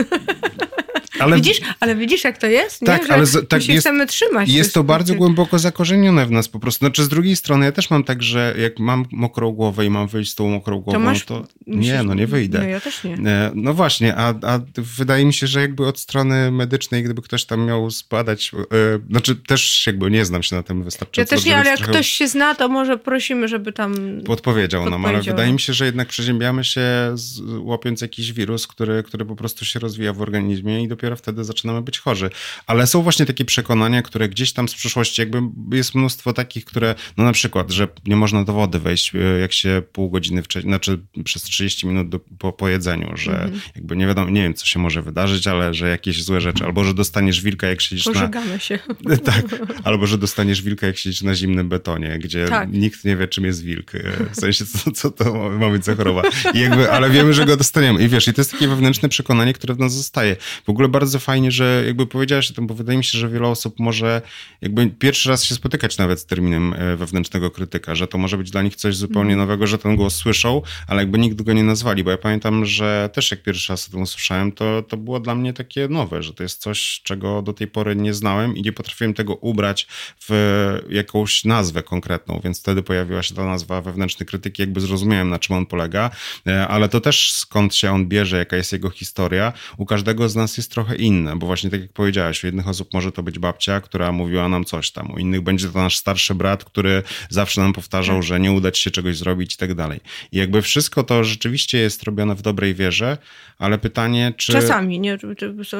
Ale... 1.20 1.36
Widzisz, 1.36 1.60
ale 1.80 1.96
widzisz, 1.96 2.24
jak 2.24 2.38
to 2.38 2.46
jest? 2.46 2.80
Tak, 2.80 3.08
nie? 3.08 3.14
ale 3.14 3.26
z, 3.26 3.48
tak 3.48 3.68
jest, 3.68 3.80
chcemy 3.80 4.06
trzymać. 4.06 4.48
Jest 4.48 4.74
to 4.74 4.84
bardzo 4.84 5.14
głęboko 5.14 5.58
zakorzenione 5.58 6.26
w 6.26 6.30
nas 6.30 6.48
po 6.48 6.58
prostu. 6.58 6.78
Znaczy 6.78 7.04
z 7.04 7.08
drugiej 7.08 7.36
strony 7.36 7.64
ja 7.64 7.72
też 7.72 7.90
mam 7.90 8.04
tak, 8.04 8.22
że 8.22 8.54
jak 8.58 8.78
mam 8.78 9.04
mokrą 9.12 9.52
głowę 9.52 9.86
i 9.86 9.90
mam 9.90 10.08
wyjść 10.08 10.30
z 10.30 10.34
tą 10.34 10.48
mokrą 10.48 10.80
głową, 10.80 10.98
to, 10.98 11.04
masz... 11.04 11.24
to... 11.24 11.46
nie, 11.66 12.02
no 12.02 12.14
nie 12.14 12.26
wyjdę. 12.26 12.58
No 12.58 12.64
ja 12.64 12.80
też 12.80 13.04
nie. 13.04 13.14
E, 13.14 13.50
no 13.54 13.74
właśnie, 13.74 14.16
a, 14.16 14.34
a 14.42 14.60
wydaje 14.76 15.24
mi 15.24 15.34
się, 15.34 15.46
że 15.46 15.60
jakby 15.60 15.86
od 15.86 15.98
strony 15.98 16.50
medycznej, 16.50 17.02
gdyby 17.02 17.22
ktoś 17.22 17.44
tam 17.44 17.66
miał 17.66 17.90
spadać, 17.90 18.52
yy, 18.52 18.68
znaczy 19.10 19.36
też 19.36 19.86
jakby 19.86 20.10
nie 20.10 20.24
znam 20.24 20.42
się 20.42 20.56
na 20.56 20.62
tym 20.62 20.84
wystarczająco. 20.84 21.34
Ja 21.34 21.38
też 21.38 21.46
nie, 21.46 21.56
ale 21.56 21.70
jak 21.70 21.78
trochę... 21.78 21.92
ktoś 21.92 22.08
się 22.08 22.28
zna, 22.28 22.54
to 22.54 22.68
może 22.68 22.98
prosimy, 22.98 23.48
żeby 23.48 23.72
tam 23.72 23.94
podpowiedział 24.26 24.90
nam, 24.90 25.04
ale 25.04 25.22
wydaje 25.22 25.52
mi 25.52 25.60
się, 25.60 25.72
że 25.72 25.84
jednak 25.84 26.08
przeziębiamy 26.08 26.64
się 26.64 26.80
z, 27.14 27.40
łapiąc 27.58 28.00
jakiś 28.00 28.32
wirus, 28.32 28.66
który, 28.66 29.02
który 29.02 29.24
po 29.24 29.36
prostu 29.36 29.64
się 29.64 29.80
rozwija 29.80 30.12
w 30.12 30.22
organizmie 30.22 30.82
i 30.82 30.88
dopiero 30.88 31.07
wtedy 31.16 31.44
zaczynamy 31.44 31.82
być 31.82 31.98
chorzy. 31.98 32.30
Ale 32.66 32.86
są 32.86 33.02
właśnie 33.02 33.26
takie 33.26 33.44
przekonania, 33.44 34.02
które 34.02 34.28
gdzieś 34.28 34.52
tam 34.52 34.68
z 34.68 34.74
przyszłości, 34.74 35.20
jakby 35.20 35.40
jest 35.76 35.94
mnóstwo 35.94 36.32
takich, 36.32 36.64
które, 36.64 36.94
no 37.16 37.24
na 37.24 37.32
przykład, 37.32 37.70
że 37.70 37.88
nie 38.06 38.16
można 38.16 38.44
do 38.44 38.52
wody 38.52 38.78
wejść, 38.78 39.14
e, 39.14 39.18
jak 39.18 39.52
się 39.52 39.82
pół 39.92 40.10
godziny 40.10 40.42
wcześniej, 40.42 40.70
znaczy 40.70 40.98
przez 41.24 41.42
30 41.42 41.86
minut 41.86 42.08
do, 42.08 42.20
po, 42.38 42.52
po 42.52 42.68
jedzeniu, 42.68 43.16
że 43.16 43.42
mhm. 43.42 43.60
jakby 43.76 43.96
nie 43.96 44.06
wiadomo, 44.06 44.30
nie 44.30 44.42
wiem, 44.42 44.54
co 44.54 44.66
się 44.66 44.78
może 44.78 45.02
wydarzyć, 45.02 45.46
ale 45.46 45.74
że 45.74 45.88
jakieś 45.88 46.24
złe 46.24 46.40
rzeczy, 46.40 46.64
albo 46.64 46.84
że 46.84 46.94
dostaniesz 46.94 47.42
wilka, 47.42 47.66
jak 47.66 47.80
siedzisz 47.80 48.04
Pożegamy 48.04 48.52
na... 48.52 48.58
się. 48.58 48.78
tak, 49.24 49.44
albo 49.84 50.06
że 50.06 50.18
dostaniesz 50.18 50.62
wilka, 50.62 50.86
jak 50.86 50.98
siedzisz 50.98 51.22
na 51.22 51.34
zimnym 51.34 51.68
betonie, 51.68 52.18
gdzie 52.18 52.48
tak. 52.48 52.72
nikt 52.72 53.04
nie 53.04 53.16
wie, 53.16 53.28
czym 53.28 53.44
jest 53.44 53.64
wilk. 53.64 53.94
E, 53.94 54.00
w 54.32 54.36
sensie, 54.36 54.64
co, 54.66 54.92
co 54.92 55.10
to 55.10 55.50
ma 55.50 55.70
być 55.70 55.84
za 55.84 55.94
choroba. 55.94 56.22
I 56.54 56.60
jakby, 56.60 56.90
ale 56.90 57.10
wiemy, 57.10 57.34
że 57.34 57.46
go 57.46 57.56
dostaniemy. 57.56 58.02
I 58.04 58.08
wiesz, 58.08 58.28
i 58.28 58.32
to 58.32 58.40
jest 58.40 58.52
takie 58.52 58.68
wewnętrzne 58.68 59.08
przekonanie, 59.08 59.52
które 59.52 59.74
w 59.74 59.78
nas 59.78 59.92
zostaje. 59.92 60.36
W 60.66 60.68
ogóle 60.68 60.87
bardzo 60.88 61.18
fajnie, 61.18 61.50
że 61.50 61.82
jakby 61.86 62.06
powiedziałeś 62.06 62.50
o 62.50 62.54
tym, 62.54 62.66
bo 62.66 62.74
wydaje 62.74 62.98
mi 62.98 63.04
się, 63.04 63.18
że 63.18 63.28
wiele 63.28 63.48
osób 63.48 63.78
może 63.78 64.22
jakby 64.60 64.90
pierwszy 64.90 65.28
raz 65.28 65.44
się 65.44 65.54
spotykać 65.54 65.98
nawet 65.98 66.20
z 66.20 66.26
terminem 66.26 66.74
e, 66.74 66.96
wewnętrznego 66.96 67.50
krytyka, 67.50 67.94
że 67.94 68.08
to 68.08 68.18
może 68.18 68.38
być 68.38 68.50
dla 68.50 68.62
nich 68.62 68.76
coś 68.76 68.96
zupełnie 68.96 69.32
mhm. 69.32 69.38
nowego, 69.38 69.66
że 69.66 69.78
ten 69.78 69.96
głos 69.96 70.16
słyszą, 70.16 70.62
ale 70.86 71.02
jakby 71.02 71.18
nigdy 71.18 71.44
go 71.44 71.52
nie 71.52 71.64
nazwali, 71.64 72.04
bo 72.04 72.10
ja 72.10 72.18
pamiętam, 72.18 72.64
że 72.64 73.10
też 73.12 73.30
jak 73.30 73.42
pierwszy 73.42 73.72
raz 73.72 73.88
o 73.88 73.90
tym 73.90 74.02
usłyszałem, 74.02 74.52
to, 74.52 74.82
to 74.82 74.96
było 74.96 75.20
dla 75.20 75.34
mnie 75.34 75.52
takie 75.52 75.88
nowe, 75.88 76.22
że 76.22 76.34
to 76.34 76.42
jest 76.42 76.60
coś, 76.60 77.00
czego 77.04 77.42
do 77.42 77.52
tej 77.52 77.66
pory 77.66 77.96
nie 77.96 78.14
znałem 78.14 78.56
i 78.56 78.62
nie 78.62 78.72
potrafiłem 78.72 79.14
tego 79.14 79.34
ubrać 79.34 79.86
w 80.28 80.78
jakąś 80.90 81.44
nazwę 81.44 81.82
konkretną, 81.82 82.40
więc 82.44 82.60
wtedy 82.60 82.82
pojawiła 82.82 83.22
się 83.22 83.34
ta 83.34 83.44
nazwa 83.44 83.82
wewnętrzny 83.82 84.26
krytyk, 84.26 84.58
jakby 84.58 84.80
zrozumiałem, 84.80 85.28
na 85.28 85.38
czym 85.38 85.56
on 85.56 85.66
polega, 85.66 86.10
e, 86.46 86.68
ale 86.68 86.88
to 86.88 87.00
też 87.00 87.32
skąd 87.32 87.74
się 87.74 87.92
on 87.92 88.08
bierze, 88.08 88.38
jaka 88.38 88.56
jest 88.56 88.72
jego 88.72 88.90
historia, 88.90 89.52
u 89.76 89.86
każdego 89.86 90.28
z 90.28 90.36
nas 90.36 90.56
jest 90.56 90.70
trochę 90.78 90.96
inne, 90.96 91.36
bo 91.36 91.46
właśnie 91.46 91.70
tak 91.70 91.80
jak 91.80 91.92
powiedziałaś, 91.92 92.44
u 92.44 92.46
jednych 92.46 92.68
osób 92.68 92.94
może 92.94 93.12
to 93.12 93.22
być 93.22 93.38
babcia, 93.38 93.80
która 93.80 94.12
mówiła 94.12 94.48
nam 94.48 94.64
coś 94.64 94.90
tam, 94.90 95.10
u 95.10 95.18
innych 95.18 95.40
będzie 95.40 95.68
to 95.68 95.78
nasz 95.78 95.96
starszy 95.96 96.34
brat, 96.34 96.64
który 96.64 97.02
zawsze 97.28 97.60
nam 97.60 97.72
powtarzał, 97.72 98.16
tak. 98.16 98.22
że 98.22 98.40
nie 98.40 98.52
uda 98.52 98.70
ci 98.70 98.82
się 98.82 98.90
czegoś 98.90 99.16
zrobić 99.16 99.54
i 99.54 99.56
tak 99.56 99.74
dalej. 99.74 100.00
I 100.32 100.38
jakby 100.38 100.62
wszystko 100.62 101.02
to 101.02 101.24
rzeczywiście 101.24 101.78
jest 101.78 102.02
robione 102.02 102.34
w 102.34 102.42
dobrej 102.42 102.74
wierze, 102.74 103.18
ale 103.58 103.78
pytanie, 103.78 104.32
czy... 104.36 104.52
Czasami, 104.52 105.00
nie? 105.00 105.18
To 105.18 105.28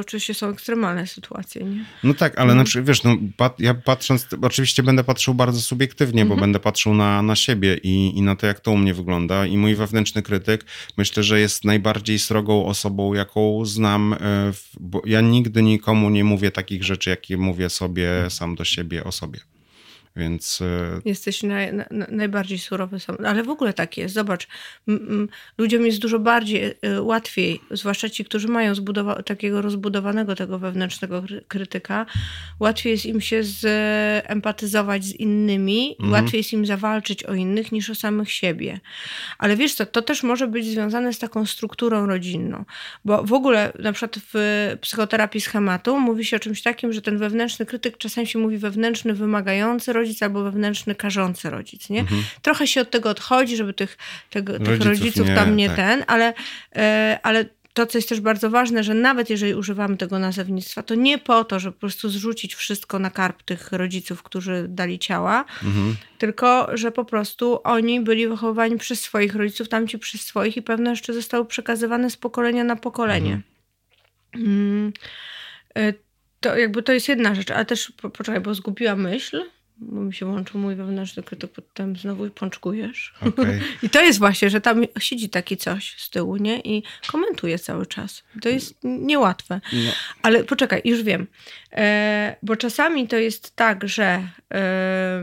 oczywiście 0.00 0.35
są 0.35 0.49
ekstremalne 0.49 1.07
sytuacje, 1.07 1.64
nie? 1.64 1.85
No 2.05 2.14
tak, 2.14 2.33
ale 2.33 2.43
mhm. 2.43 2.59
na 2.59 2.64
przykład, 2.64 2.87
wiesz, 2.87 3.02
no, 3.02 3.17
pat, 3.37 3.61
ja 3.61 3.75
patrząc, 3.75 4.26
oczywiście 4.43 4.83
będę 4.83 5.05
patrzył 5.05 5.35
bardzo 5.35 5.61
subiektywnie, 5.61 6.25
bo 6.25 6.35
mhm. 6.35 6.40
będę 6.40 6.61
patrzył 6.61 6.95
na, 6.95 7.23
na 7.23 7.37
siebie 7.37 7.76
i, 7.83 8.19
i 8.19 8.23
na 8.23 8.37
to, 8.37 8.47
jak 8.47 8.61
to 8.61 8.71
u 8.71 8.76
mnie 8.76 8.95
wygląda 8.95 9.47
i 9.47 9.57
mój 9.57 9.75
wewnętrzny 9.75 10.23
krytyk 10.23 10.64
myślę, 10.97 11.23
że 11.23 11.40
jest 11.40 11.64
najbardziej 11.64 12.19
srogą 12.19 12.67
osobą, 12.67 13.14
jaką 13.14 13.64
znam, 13.64 14.12
e, 14.12 14.17
bo 14.88 15.02
ja 15.07 15.21
nigdy 15.21 15.62
nikomu 15.62 16.11
nie 16.11 16.25
mówię 16.25 16.50
takich 16.50 16.85
rzeczy, 16.85 17.11
jakie 17.11 17.37
mówię 17.37 17.71
sobie 17.71 18.09
sam 18.28 18.54
do 18.54 18.64
siebie 18.64 19.04
o 19.04 19.12
sobie. 19.12 19.40
Więc... 20.17 20.61
E, 20.62 21.00
Jesteś 21.05 21.43
naj, 21.43 21.75
na, 21.75 21.87
najbardziej 22.09 22.59
surowy 22.59 23.00
sam. 23.00 23.17
Ale 23.27 23.43
w 23.43 23.50
ogóle 23.50 23.73
tak 23.73 23.97
jest. 23.97 24.15
Zobacz, 24.15 24.49
ludziom 25.59 25.87
jest 25.87 25.99
dużo 25.99 26.19
bardziej 26.19 26.75
e, 26.83 27.03
łatwiej, 27.03 27.61
zwłaszcza 27.71 28.09
ci, 28.09 28.25
którzy 28.25 28.49
mają 28.49 28.75
takiego 29.27 29.62
rozbudowanego 29.62 30.35
tego 30.35 30.59
wewnętrznego 30.59 31.23
krytyka, 31.49 32.07
łatwiej 32.61 32.91
jest 32.91 33.07
im 33.07 33.21
się 33.21 33.43
zempatyzować 33.45 35.05
z 35.05 35.15
innymi, 35.15 35.97
mhm. 36.00 36.12
łatwiej 36.12 36.38
jest 36.38 36.53
im 36.53 36.67
zawalczyć 36.67 37.25
o 37.25 37.35
innych 37.35 37.73
niż 37.73 37.91
o 37.91 37.95
samych 37.95 38.33
siebie. 38.33 38.81
Ale 39.38 39.57
wiesz 39.57 39.75
co, 39.75 39.87
to 39.87 40.03
też 40.03 40.23
może 40.23 40.47
być 40.47 40.67
związane 40.67 41.12
z 41.12 41.19
taką 41.19 41.47
strukturą 41.47 42.07
rodzinną. 42.07 42.65
Bo 43.05 43.25
w 43.25 43.33
ogóle 43.33 43.73
na 43.79 43.93
przykład 43.93 44.19
w 44.35 44.35
psychoterapii 44.81 45.41
schematu 45.41 46.00
mówi 46.00 46.25
się 46.25 46.37
o 46.37 46.41
czymś 46.41 46.62
takim, 46.62 46.93
że 46.93 47.03
ten 47.03 47.19
wewnętrzny 47.19 47.67
krytyk 47.67 47.99
czasem 47.99 48.27
się 48.27 48.38
mówi 48.38 48.59
wewnętrzny, 48.59 49.15
wymagający 49.15 49.93
rodzic, 49.93 50.08
rodzic 50.09 50.23
albo 50.23 50.43
wewnętrzny 50.43 50.95
karzący 50.95 51.50
rodzic, 51.50 51.91
nie? 51.91 52.00
Mhm. 52.00 52.23
Trochę 52.43 52.67
się 52.67 52.81
od 52.81 52.91
tego 52.91 53.11
odchodzi, 53.11 53.57
żeby 53.57 53.75
tych, 53.75 53.99
tego, 54.31 54.53
rodziców, 54.53 54.79
tych 54.79 54.87
rodziców 54.87 55.29
nie, 55.29 55.35
tam 55.35 55.57
nie 55.57 55.67
tak. 55.67 55.77
ten, 55.77 56.05
ale, 56.07 56.35
e, 56.77 57.19
ale 57.23 57.45
to, 57.75 57.87
co 57.87 57.99
jest 57.99 58.09
też 58.09 58.21
bardzo 58.21 58.50
ważne, 58.50 58.85
że 58.85 58.95
nawet 58.95 59.31
jeżeli 59.31 59.55
używamy 59.55 59.97
tego 59.97 60.19
nazewnictwa, 60.19 60.83
to 60.83 60.95
nie 60.95 61.19
po 61.19 61.45
to, 61.45 61.61
żeby 61.61 61.73
po 61.73 61.81
prostu 61.81 62.09
zrzucić 62.09 62.55
wszystko 62.55 62.99
na 62.99 63.11
karp 63.11 63.43
tych 63.43 63.73
rodziców, 63.73 64.23
którzy 64.23 64.67
dali 64.69 64.99
ciała, 64.99 65.45
mhm. 65.65 65.97
tylko 66.19 66.69
że 66.75 66.93
po 66.93 67.05
prostu 67.05 67.61
oni 67.65 68.00
byli 68.00 68.29
wychowani 68.29 68.79
przez 68.79 69.00
swoich 69.00 69.35
rodziców, 69.35 69.69
tamci 69.69 69.99
przez 69.99 70.21
swoich 70.21 70.57
i 70.57 70.62
pewne 70.62 70.91
jeszcze 70.91 71.15
zostały 71.15 71.47
przekazywane 71.47 72.11
z 72.11 72.17
pokolenia 72.17 72.65
na 72.65 72.77
pokolenie. 72.77 73.41
Mhm. 74.35 74.47
Mm. 74.47 74.93
E, 75.77 75.93
to 76.41 76.57
jakby 76.57 76.83
to 76.83 76.93
jest 76.93 77.09
jedna 77.09 77.35
rzecz, 77.35 77.50
ale 77.50 77.65
też, 77.65 77.93
poczekaj, 78.12 78.41
bo 78.41 78.55
zgubiła 78.55 78.97
myśl 78.97 79.45
bo 79.81 80.01
mi 80.01 80.15
się 80.15 80.27
łączył 80.27 80.61
mój 80.61 80.75
wewnętrzny 80.75 81.23
krytyk, 81.23 81.53
potem 81.53 81.97
znowu 81.97 82.31
pączkujesz. 82.31 83.15
Okay. 83.21 83.61
I 83.83 83.91
to 83.91 84.03
jest 84.03 84.19
właśnie, 84.19 84.51
że 84.51 84.61
tam 84.61 84.85
siedzi 84.99 85.29
taki 85.29 85.57
coś 85.57 85.95
z 85.99 86.11
tyłu, 86.11 86.37
nie? 86.37 86.61
I 86.61 86.83
komentuje 87.07 87.59
cały 87.59 87.87
czas. 87.87 88.23
To 88.43 88.49
jest 88.49 88.75
niełatwe. 88.83 89.61
No. 89.73 89.91
Ale 90.23 90.45
poczekaj, 90.45 90.83
już 90.85 91.03
wiem. 91.03 91.27
E, 91.73 92.37
bo 92.43 92.57
czasami 92.57 93.09
to 93.09 93.17
jest 93.17 93.57
tak, 93.57 93.89
że 93.89 94.29
e, 94.55 95.23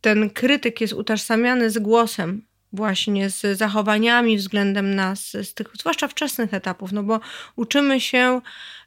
ten 0.00 0.30
krytyk 0.30 0.80
jest 0.80 0.92
utożsamiany 0.92 1.70
z 1.70 1.78
głosem 1.78 2.42
właśnie 2.72 3.30
z 3.30 3.58
zachowaniami 3.58 4.36
względem 4.36 4.94
nas, 4.94 5.30
z 5.30 5.54
tych 5.54 5.68
zwłaszcza 5.80 6.08
wczesnych 6.08 6.54
etapów, 6.54 6.92
no 6.92 7.02
bo 7.02 7.20
uczymy 7.56 8.00
się 8.00 8.40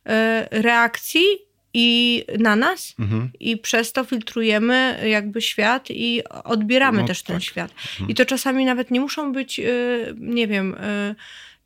e, 0.05 0.47
reakcji 0.51 1.46
i 1.79 2.23
na 2.39 2.55
nas 2.55 2.95
Mhm. 2.99 3.29
i 3.39 3.57
przez 3.57 3.91
to 3.91 4.03
filtrujemy 4.03 4.99
jakby 5.09 5.41
świat 5.41 5.89
i 5.89 6.23
odbieramy 6.43 7.01
No 7.01 7.07
też 7.07 7.23
ten 7.23 7.35
tak. 7.35 7.43
świat. 7.43 7.71
Mhm. 7.71 8.09
I 8.09 8.15
to 8.15 8.25
czasami 8.25 8.65
nawet 8.65 8.91
nie 8.91 8.99
muszą 8.99 9.31
być, 9.31 9.59
y, 9.59 10.15
nie 10.17 10.47
wiem, 10.47 10.73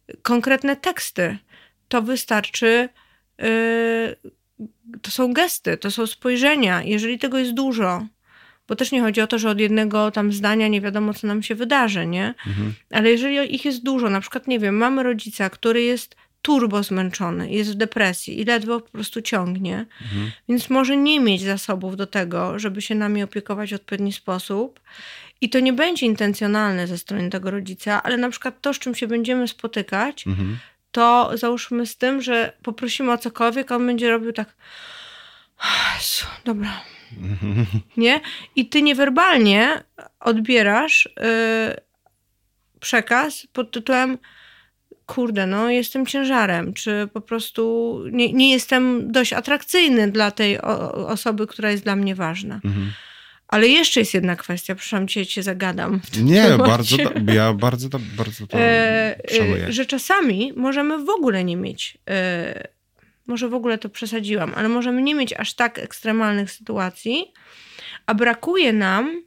y, 0.10 0.18
konkretne 0.22 0.76
teksty. 0.76 1.38
To 1.88 2.02
wystarczy, 2.02 2.90
y, 3.44 4.16
to 5.02 5.12
są 5.12 5.34
gesty, 5.34 5.78
to 5.78 5.92
są 5.92 6.08
spojrzenia. 6.08 6.84
Jeżeli 6.84 7.20
tego 7.20 7.38
jest 7.38 7.54
dużo, 7.54 8.06
bo 8.68 8.76
też 8.76 8.92
nie 8.92 9.02
chodzi 9.02 9.22
o 9.22 9.28
to, 9.28 9.40
że 9.40 9.50
od 9.50 9.60
jednego 9.60 10.12
tam 10.12 10.32
zdania 10.34 10.68
nie 10.68 10.82
wiadomo, 10.82 11.14
co 11.14 11.28
nam 11.28 11.44
się 11.44 11.56
wydarzy, 11.56 12.06
nie? 12.08 12.34
Mhm. 12.48 12.74
Ale 12.92 13.12
jeżeli 13.12 13.56
ich 13.56 13.66
jest 13.66 13.84
dużo, 13.84 14.10
na 14.10 14.22
przykład, 14.22 14.48
nie 14.48 14.60
wiem, 14.60 14.76
mamy 14.78 15.04
rodzica, 15.04 15.50
który 15.50 15.82
jest 15.82 16.16
turbo 16.42 16.84
zmęczony, 16.84 17.52
jest 17.52 17.72
w 17.72 17.76
depresji 17.76 18.42
i 18.42 18.46
ledwo 18.46 18.80
po 18.80 18.90
prostu 18.90 19.22
ciągnie, 19.22 19.86
Mhm. 20.02 20.32
więc 20.50 20.70
może 20.70 20.98
nie 20.98 21.20
mieć 21.20 21.42
zasobów 21.42 21.96
do 21.96 22.08
tego, 22.08 22.60
żeby 22.60 22.82
się 22.82 22.96
nami 22.96 23.24
opiekować 23.24 23.72
w 23.72 23.76
odpowiedni 23.76 24.14
sposób. 24.14 24.80
I 25.42 25.50
to 25.50 25.60
nie 25.60 25.74
będzie 25.74 26.06
intencjonalne 26.06 26.88
ze 26.88 26.98
strony 26.98 27.30
tego 27.30 27.52
rodzica, 27.52 28.04
ale 28.04 28.18
na 28.18 28.30
przykład 28.30 28.62
to, 28.62 28.74
z 28.74 28.80
czym 28.80 28.96
się 28.96 29.08
będziemy 29.08 29.48
spotykać, 29.48 30.28
Mhm. 30.28 30.58
to 30.92 31.32
załóżmy 31.34 31.86
z 31.86 31.98
tym, 31.98 32.22
że 32.22 32.54
poprosimy 32.64 33.12
o 33.12 33.18
cokolwiek, 33.18 33.72
a 33.72 33.76
on 33.76 33.86
będzie 33.88 34.10
robił 34.10 34.34
tak. 34.34 34.56
Jezu, 35.96 36.26
dobra. 36.46 36.82
Mhm. 37.22 37.66
Nie? 37.98 38.22
I 38.56 38.70
ty 38.70 38.82
niewerbalnie 38.82 39.84
odbierasz 40.20 41.10
yy, 41.18 41.76
przekaz 42.80 43.48
pod 43.54 43.72
tytułem 43.72 44.18
kurde, 45.06 45.48
no 45.48 45.70
jestem 45.70 46.06
ciężarem, 46.06 46.74
czy 46.74 47.10
po 47.14 47.22
prostu 47.22 48.04
nie, 48.12 48.34
nie 48.34 48.52
jestem 48.52 49.12
dość 49.12 49.34
atrakcyjny 49.34 50.12
dla 50.12 50.32
tej 50.32 50.62
o, 50.62 51.08
osoby, 51.08 51.48
która 51.48 51.72
jest 51.72 51.84
dla 51.84 51.96
mnie 51.96 52.16
ważna. 52.16 52.56
Mhm. 52.66 52.92
Ale 53.48 53.68
jeszcze 53.68 54.00
jest 54.00 54.14
jedna 54.14 54.36
kwestia, 54.36 54.76
przepraszam 54.76 55.08
cię, 55.08 55.26
cię 55.26 55.44
zagadam. 55.44 56.02
Nie, 56.22 56.44
temacie. 56.44 56.70
bardzo, 56.72 56.98
do, 56.98 57.34
ja 57.34 57.54
bardzo, 57.54 57.90
do, 57.90 58.00
bardzo 58.18 58.48
to 58.48 58.58
E, 58.60 59.16
szanuję. 59.38 59.68
e, 59.68 59.74
że 59.74 59.86
czasami 59.86 60.54
możemy 60.56 61.06
w 61.06 61.10
ogóle 61.10 61.44
nie 61.44 61.58
mieć, 61.58 61.98
e, 62.10 62.68
może 63.28 63.50
w 63.50 63.54
ogóle 63.54 63.78
to 63.78 63.90
przesadziłam, 63.90 64.54
ale 64.56 64.70
możemy 64.70 65.02
nie 65.02 65.16
mieć 65.16 65.34
aż 65.34 65.54
tak 65.54 65.80
ekstremalnych 65.80 66.52
sytuacji, 66.52 67.34
a 68.06 68.14
brakuje 68.14 68.74
nam 68.74 69.22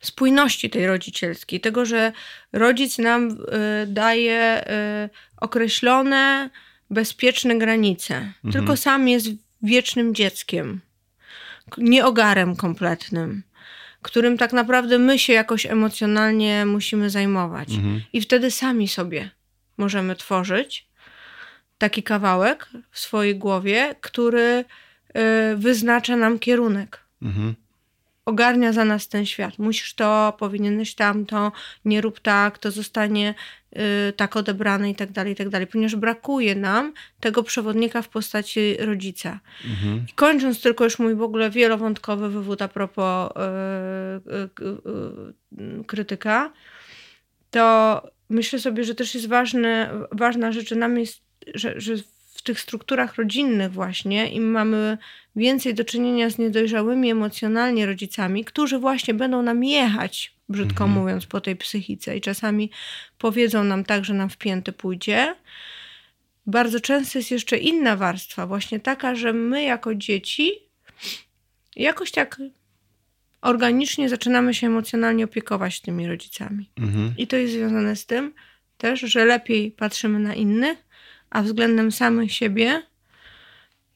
spójności 0.00 0.70
tej 0.70 0.86
rodzicielskiej, 0.86 1.60
tego, 1.60 1.86
że 1.86 2.12
rodzic 2.52 2.98
nam 2.98 3.30
e, 3.30 3.86
daje 3.86 4.40
e, 4.40 5.08
określone, 5.36 6.50
bezpieczne 6.90 7.58
granice, 7.58 8.32
tylko 8.52 8.76
sam 8.76 9.08
jest 9.08 9.26
wiecznym 9.62 10.14
dzieckiem, 10.14 10.80
nieogarem 11.78 12.56
kompletnym 12.56 13.42
którym 14.02 14.38
tak 14.38 14.52
naprawdę 14.52 14.98
my 14.98 15.18
się 15.18 15.32
jakoś 15.32 15.66
emocjonalnie 15.66 16.66
musimy 16.66 17.10
zajmować. 17.10 17.70
Mhm. 17.70 18.02
I 18.12 18.20
wtedy 18.20 18.50
sami 18.50 18.88
sobie 18.88 19.30
możemy 19.76 20.16
tworzyć 20.16 20.86
taki 21.78 22.02
kawałek 22.02 22.68
w 22.90 22.98
swojej 22.98 23.36
głowie, 23.36 23.94
który 24.00 24.64
y, 25.52 25.56
wyznacza 25.56 26.16
nam 26.16 26.38
kierunek. 26.38 27.00
Mhm. 27.22 27.54
Ogarnia 28.24 28.72
za 28.72 28.84
nas 28.84 29.08
ten 29.08 29.26
świat. 29.26 29.58
Musisz 29.58 29.94
to, 29.94 30.36
powinieneś 30.38 30.94
tamto, 30.94 31.52
nie 31.84 32.00
rób 32.00 32.20
tak, 32.20 32.58
to 32.58 32.70
zostanie 32.70 33.34
y, 34.08 34.12
tak 34.12 34.36
odebrane 34.36 34.90
i 34.90 34.94
tak 34.94 35.12
dalej, 35.12 35.32
i 35.32 35.36
tak 35.36 35.48
dalej. 35.48 35.66
Ponieważ 35.66 35.96
brakuje 35.96 36.54
nam 36.54 36.92
tego 37.20 37.42
przewodnika 37.42 38.02
w 38.02 38.08
postaci 38.08 38.76
rodzica. 38.78 39.40
Mhm. 39.64 40.06
I 40.10 40.12
kończąc 40.12 40.62
tylko 40.62 40.84
już 40.84 40.98
mój 40.98 41.14
w 41.14 41.22
ogóle 41.22 41.50
wielowątkowy 41.50 42.28
wywód 42.28 42.62
a 42.62 42.68
propos 42.68 43.30
y, 43.30 44.32
y, 44.32 44.64
y, 44.66 45.80
y, 45.80 45.84
krytyka, 45.84 46.52
to 47.50 48.02
myślę 48.28 48.58
sobie, 48.58 48.84
że 48.84 48.94
też 48.94 49.14
jest 49.14 49.28
ważne, 49.28 49.90
ważna 50.12 50.52
rzecz, 50.52 50.68
że 50.68 50.76
nam 50.76 50.98
jest, 50.98 51.22
że, 51.54 51.80
że 51.80 51.94
w 52.32 52.42
tych 52.42 52.60
strukturach 52.60 53.16
rodzinnych 53.16 53.72
właśnie 53.72 54.30
im 54.30 54.50
mamy 54.50 54.98
więcej 55.36 55.74
do 55.74 55.84
czynienia 55.84 56.30
z 56.30 56.38
niedojrzałymi 56.38 57.10
emocjonalnie 57.10 57.86
rodzicami, 57.86 58.44
którzy 58.44 58.78
właśnie 58.78 59.14
będą 59.14 59.42
nam 59.42 59.64
jechać, 59.64 60.34
brzydko 60.48 60.84
Mhm. 60.84 61.00
mówiąc, 61.00 61.26
po 61.26 61.40
tej 61.40 61.56
psychice 61.56 62.16
i 62.16 62.20
czasami 62.20 62.70
powiedzą 63.18 63.64
nam 63.64 63.84
tak, 63.84 64.04
że 64.04 64.14
nam 64.14 64.30
wpięty 64.30 64.72
pójdzie. 64.72 65.34
Bardzo 66.46 66.80
często 66.80 67.18
jest 67.18 67.30
jeszcze 67.30 67.58
inna 67.58 67.96
warstwa, 67.96 68.46
właśnie 68.46 68.80
taka, 68.80 69.14
że 69.14 69.32
my 69.32 69.62
jako 69.62 69.94
dzieci 69.94 70.52
jakoś 71.76 72.10
tak 72.10 72.40
organicznie 73.40 74.08
zaczynamy 74.08 74.54
się 74.54 74.66
emocjonalnie 74.66 75.24
opiekować 75.24 75.80
tymi 75.80 76.06
rodzicami. 76.06 76.70
Mhm. 76.78 77.14
I 77.18 77.26
to 77.26 77.36
jest 77.36 77.52
związane 77.52 77.96
z 77.96 78.06
tym 78.06 78.34
też, 78.78 79.00
że 79.00 79.24
lepiej 79.24 79.70
patrzymy 79.70 80.18
na 80.18 80.34
innych, 80.34 80.78
a 81.32 81.42
względem 81.42 81.92
samych 81.92 82.32
siebie 82.32 82.82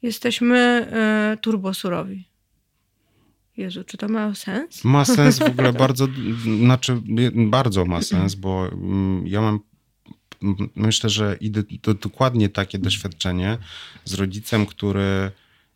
jesteśmy 0.03 0.59
e, 0.59 1.37
turbosurowi. 1.41 2.25
Jezu, 3.57 3.85
czy 3.85 3.97
to 3.97 4.09
ma 4.09 4.35
sens? 4.35 4.85
Ma 4.85 5.05
sens 5.05 5.39
w 5.39 5.43
ogóle 5.53 5.73
bardzo, 5.73 6.09
znaczy 6.65 7.03
bardzo 7.35 7.85
ma 7.85 8.03
sens, 8.03 8.35
bo 8.35 8.69
mm, 8.69 9.27
ja 9.27 9.41
mam 9.41 9.61
myślę, 10.77 11.11
że 11.11 11.37
idę 11.41 11.63
to 11.83 11.95
dokładnie 11.95 12.49
takie 12.49 12.79
doświadczenie 12.79 13.59
z 14.05 14.15
rodzicem, 14.15 14.67
który 14.67 15.31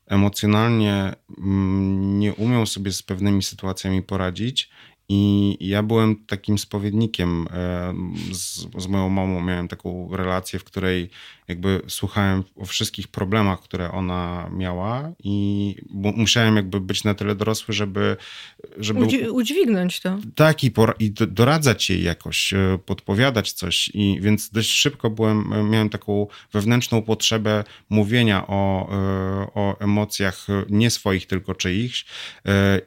emocjonalnie 0.07 1.15
mm, 1.39 2.19
nie 2.19 2.35
umiał 2.35 2.67
sobie 2.67 2.93
z 2.93 3.03
pewnymi 3.03 3.43
sytuacjami 3.43 4.03
poradzić. 4.03 4.71
I 5.13 5.57
ja 5.61 5.83
byłem 5.83 6.17
takim 6.27 6.59
spowiednikiem. 6.59 7.47
Z, 8.33 8.67
z 8.79 8.87
moją 8.87 9.09
mamą 9.09 9.41
miałem 9.41 9.69
taką 9.69 10.17
relację, 10.17 10.59
w 10.59 10.65
której 10.65 11.11
jakby 11.49 11.83
słuchałem 11.89 12.45
o 12.57 12.65
wszystkich 12.65 13.09
problemach, 13.09 13.61
które 13.61 13.93
ona 13.93 14.51
miała, 14.53 15.13
i 15.25 15.77
musiałem 16.17 16.57
jakby 16.57 16.81
być 16.81 17.05
na 17.05 17.15
tyle 17.15 17.35
dorosły, 17.35 17.75
żeby. 17.75 18.17
żeby 18.77 19.01
Udzi- 19.01 19.31
udźwignąć 19.31 20.01
to. 20.01 20.19
tak, 20.35 20.65
i, 20.65 20.73
i 20.99 21.11
do- 21.11 21.27
doradzać 21.27 21.91
jej 21.91 22.03
jakoś, 22.03 22.53
e, 22.53 22.79
podpowiadać 22.87 23.53
coś. 23.53 23.91
I 23.95 24.19
więc 24.21 24.51
dość 24.51 24.71
szybko 24.71 25.11
byłem, 25.11 25.71
miałem 25.71 25.89
taką 25.89 26.27
wewnętrzną 26.53 27.03
potrzebę 27.03 27.65
mówienia 27.89 28.47
o, 28.47 28.89
e, 28.93 28.97
o 29.55 29.81
emocjach 29.81 30.51
e, 30.51 30.65
nie 30.69 30.91
swoich, 30.91 31.27
tylko 31.27 31.55
czyichś. 31.55 32.05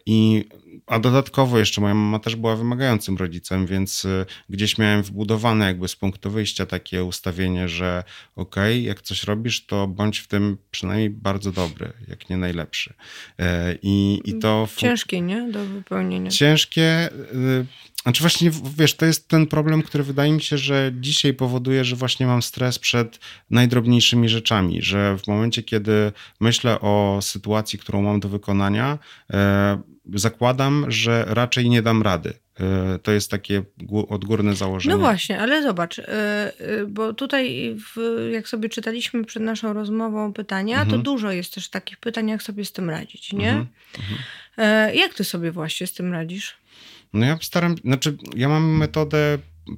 I 0.05 0.45
a 0.87 0.99
dodatkowo 0.99 1.59
jeszcze 1.59 1.81
moja 1.81 1.93
mama 1.93 2.19
też 2.19 2.35
była 2.35 2.55
wymagającym 2.55 3.17
rodzicem, 3.17 3.65
więc 3.65 4.05
e, 4.05 4.25
gdzieś 4.49 4.77
miałem 4.77 5.03
wbudowane 5.03 5.65
jakby 5.65 5.87
z 5.87 5.95
punktu 5.95 6.31
wyjścia 6.31 6.65
takie 6.65 7.03
ustawienie, 7.03 7.69
że 7.69 8.03
okej, 8.35 8.83
jak 8.83 9.01
coś 9.01 9.23
robisz, 9.23 9.65
to 9.65 9.87
bądź 9.87 10.19
w 10.19 10.27
tym 10.27 10.57
przynajmniej 10.71 11.09
bardzo 11.09 11.51
dobry, 11.51 11.93
jak 12.07 12.29
nie 12.29 12.37
najlepszy. 12.37 12.93
E, 13.39 13.75
I, 13.81 14.21
i 14.25 14.39
to... 14.39 14.67
Ciężkie, 14.77 15.21
nie? 15.21 15.51
Do 15.51 15.65
wypełnienia. 15.65 16.31
ciężkie. 16.31 17.09
y, 17.33 17.65
Znaczy 18.03 18.23
właśnie, 18.23 18.51
wiesz, 18.77 18.95
to 18.95 19.05
jest 19.05 19.27
ten 19.27 19.47
problem, 19.47 19.81
który 19.81 20.03
wydaje 20.03 20.31
mi 20.31 20.41
się, 20.41 20.57
że 20.57 20.91
dzisiaj 20.99 21.33
powoduje, 21.33 21.85
że 21.85 21.95
właśnie 21.95 22.25
mam 22.25 22.41
stres 22.41 22.79
przed 22.79 23.19
najdrobniejszymi 23.49 24.29
rzeczami, 24.29 24.81
że 24.81 25.17
w 25.17 25.27
momencie, 25.27 25.63
kiedy 25.63 26.11
myślę 26.39 26.79
o 26.79 27.19
sytuacji, 27.21 27.79
którą 27.79 28.01
mam 28.01 28.19
do 28.19 28.29
wykonania, 28.29 28.99
e, 29.33 29.81
zakładam, 30.13 30.85
że 30.91 31.25
raczej 31.27 31.69
nie 31.69 31.81
dam 31.81 32.01
rady. 32.01 32.33
E, 32.59 32.99
To 32.99 33.11
jest 33.11 33.31
takie 33.31 33.63
gó- 33.79 34.05
odgórne 34.09 34.55
założenie. 34.55 34.95
No 34.95 35.01
właśnie, 35.01 35.39
ale 35.39 35.63
zobacz, 35.63 35.99
y, 35.99 36.03
y, 36.61 36.87
bo 36.87 37.13
tutaj 37.13 37.75
w, 37.95 37.97
jak 38.33 38.47
sobie 38.47 38.69
czytaliśmy 38.69 39.23
przed 39.25 39.43
naszą 39.43 39.73
rozmową 39.73 40.33
pytania, 40.33 40.81
Mhm. 40.81 40.89
to 40.91 40.97
dużo 41.11 41.31
jest 41.31 41.53
też 41.53 41.69
takich 41.69 41.97
pytań, 41.97 42.29
jak 42.29 42.43
sobie 42.43 42.65
z 42.65 42.71
tym 42.71 42.89
radzić, 42.89 43.33
nie? 43.33 43.49
Mhm. 43.51 43.67
E, 44.57 44.95
Jak 44.95 45.13
ty 45.13 45.23
sobie 45.23 45.51
właśnie 45.51 45.87
z 45.87 45.93
tym 45.93 46.13
radzisz? 46.13 46.57
No 47.13 47.25
ja 47.25 47.37
staram, 47.41 47.75
znaczy 47.85 48.17
ja 48.35 48.49
mam 48.49 48.77
metodę 48.77 49.37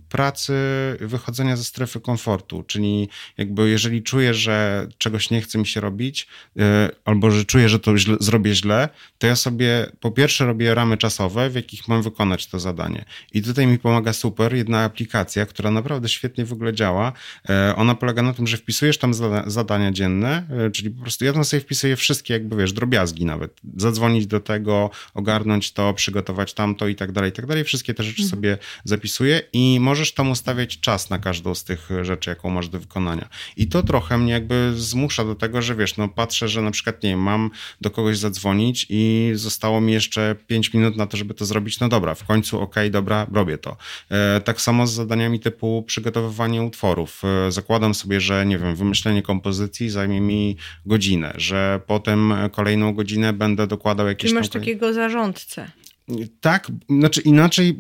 pracy 0.10 0.54
wychodzenia 1.00 1.58
ze 1.58 1.64
strefy 1.64 2.00
komfortu, 2.00 2.64
czyli 2.64 3.10
jakby 3.38 3.70
jeżeli 3.70 4.04
czuję, 4.04 4.34
że 4.34 4.88
czegoś 4.98 5.30
nie 5.30 5.42
chce 5.42 5.58
mi 5.58 5.68
się 5.68 5.82
robić, 5.82 6.28
e, 6.60 6.90
albo 7.06 7.32
że 7.32 7.46
czuję, 7.46 7.70
że 7.70 7.80
to 7.80 7.98
źle, 7.98 8.18
zrobię 8.20 8.56
źle, 8.56 8.90
to 9.18 9.28
ja 9.28 9.36
sobie 9.36 9.92
po 10.00 10.12
pierwsze 10.12 10.46
robię 10.46 10.76
ramy 10.76 10.98
czasowe, 10.98 11.50
w 11.50 11.56
jakich 11.56 11.88
mam 11.88 12.02
wykonać 12.02 12.48
to 12.48 12.60
zadanie. 12.60 13.06
I 13.34 13.42
tutaj 13.42 13.68
mi 13.68 13.80
pomaga 13.80 14.14
super 14.14 14.56
jedna 14.56 14.84
aplikacja, 14.84 15.46
która 15.46 15.72
naprawdę 15.72 16.10
świetnie 16.10 16.46
w 16.46 16.54
ogóle 16.54 16.74
działa. 16.74 17.14
E, 17.50 17.76
ona 17.76 17.96
polega 17.96 18.22
na 18.22 18.34
tym, 18.34 18.48
że 18.48 18.58
wpisujesz 18.58 18.98
tam 18.98 19.14
zadania 19.48 19.92
dzienne, 19.92 20.48
e, 20.68 20.72
czyli 20.72 20.90
po 20.92 21.02
prostu 21.02 21.26
ja 21.26 21.34
tam 21.34 21.46
sobie 21.46 21.62
wpisuję 21.62 21.96
wszystkie 21.96 22.34
jakby 22.34 22.56
wiesz, 22.56 22.74
drobiazgi 22.74 23.26
nawet. 23.26 23.60
Zadzwonić 23.78 24.28
do 24.28 24.40
tego, 24.40 24.90
ogarnąć 25.14 25.72
to, 25.72 25.94
przygotować 25.94 26.54
tamto 26.54 26.88
i 26.88 26.96
tak 26.96 27.12
dalej, 27.12 27.30
i 27.30 27.34
tak 27.34 27.46
dalej. 27.46 27.64
Wszystkie 27.64 27.94
te 27.94 28.04
rzeczy 28.04 28.22
mhm. 28.22 28.30
sobie 28.30 28.58
zapisuję 28.84 29.42
i 29.54 29.75
możesz 29.80 30.14
tam 30.14 30.32
ustawiać 30.32 30.80
czas 30.80 31.10
na 31.10 31.20
każdą 31.20 31.56
z 31.56 31.64
tych 31.64 31.90
rzeczy, 32.02 32.30
jaką 32.30 32.50
masz 32.50 32.70
do 32.70 32.80
wykonania. 32.80 33.30
I 33.58 33.68
to 33.68 33.84
trochę 33.84 34.18
mnie 34.18 34.34
jakby 34.34 34.74
zmusza 34.76 35.26
do 35.26 35.36
tego, 35.36 35.62
że 35.62 35.76
wiesz, 35.76 35.98
no 35.98 36.10
patrzę, 36.10 36.48
że 36.48 36.62
na 36.62 36.72
przykład, 36.72 37.04
nie 37.04 37.10
wiem, 37.10 37.20
mam 37.20 37.52
do 37.82 37.90
kogoś 37.90 38.18
zadzwonić 38.18 38.86
i 38.90 39.32
zostało 39.34 39.82
mi 39.82 39.94
jeszcze 39.94 40.36
5 40.48 40.74
minut 40.74 40.98
na 40.98 41.08
to, 41.08 41.18
żeby 41.18 41.34
to 41.34 41.46
zrobić. 41.46 41.80
No 41.80 41.90
dobra, 41.90 42.16
w 42.16 42.24
końcu 42.24 42.62
okej, 42.62 42.84
okay, 42.84 42.90
dobra, 42.90 43.28
robię 43.34 43.58
to. 43.58 43.78
E, 44.10 44.42
tak 44.42 44.62
samo 44.62 44.88
z 44.88 44.94
zadaniami 44.94 45.40
typu 45.40 45.84
przygotowywanie 45.88 46.64
utworów. 46.64 47.22
E, 47.48 47.52
zakładam 47.52 47.94
sobie, 47.94 48.22
że 48.22 48.46
nie 48.46 48.58
wiem, 48.58 48.76
wymyślenie 48.76 49.22
kompozycji 49.22 49.90
zajmie 49.90 50.22
mi 50.22 50.58
godzinę, 50.86 51.34
że 51.38 51.82
potem 51.88 52.34
kolejną 52.52 52.94
godzinę 52.94 53.34
będę 53.34 53.68
dokładał 53.68 54.08
jakieś... 54.08 54.32
Ty 54.32 54.36
masz 54.36 54.50
takiego 54.50 54.94
zarządcę. 54.94 55.72
Tak, 56.42 56.72
znaczy 56.90 57.22
inaczej, 57.22 57.78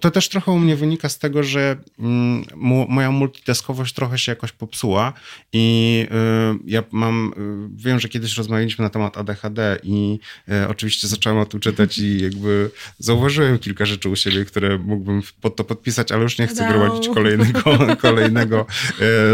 to 0.00 0.10
też 0.10 0.28
trochę 0.28 0.52
u 0.52 0.58
mnie 0.58 0.76
wynika 0.76 1.08
z 1.08 1.18
tego, 1.18 1.42
że 1.42 1.76
mm, 1.98 2.44
moja 2.88 3.10
multitaskowość 3.10 3.94
trochę 3.94 4.18
się 4.18 4.32
jakoś 4.32 4.52
popsuła 4.52 5.12
i 5.52 6.06
y, 6.10 6.58
ja 6.66 6.82
mam, 6.92 7.32
y, 7.76 7.82
wiem, 7.84 8.00
że 8.00 8.08
kiedyś 8.08 8.36
rozmawialiśmy 8.36 8.82
na 8.82 8.90
temat 8.90 9.18
ADHD 9.18 9.78
i 9.82 10.18
y, 10.48 10.68
oczywiście 10.68 11.08
zacząłem 11.08 11.38
o 11.38 11.46
tym 11.46 11.60
czytać 11.60 11.98
i 11.98 12.22
jakby 12.22 12.70
zauważyłem 12.98 13.58
kilka 13.58 13.86
rzeczy 13.86 14.08
u 14.08 14.16
siebie, 14.16 14.44
które 14.44 14.78
mógłbym 14.78 15.22
pod 15.40 15.56
to 15.56 15.64
podpisać, 15.64 16.12
ale 16.12 16.22
już 16.22 16.38
nie 16.38 16.46
chcę 16.46 16.68
gromadzić 16.68 17.08
kolejnego, 17.08 17.62
kolejnego 18.02 18.66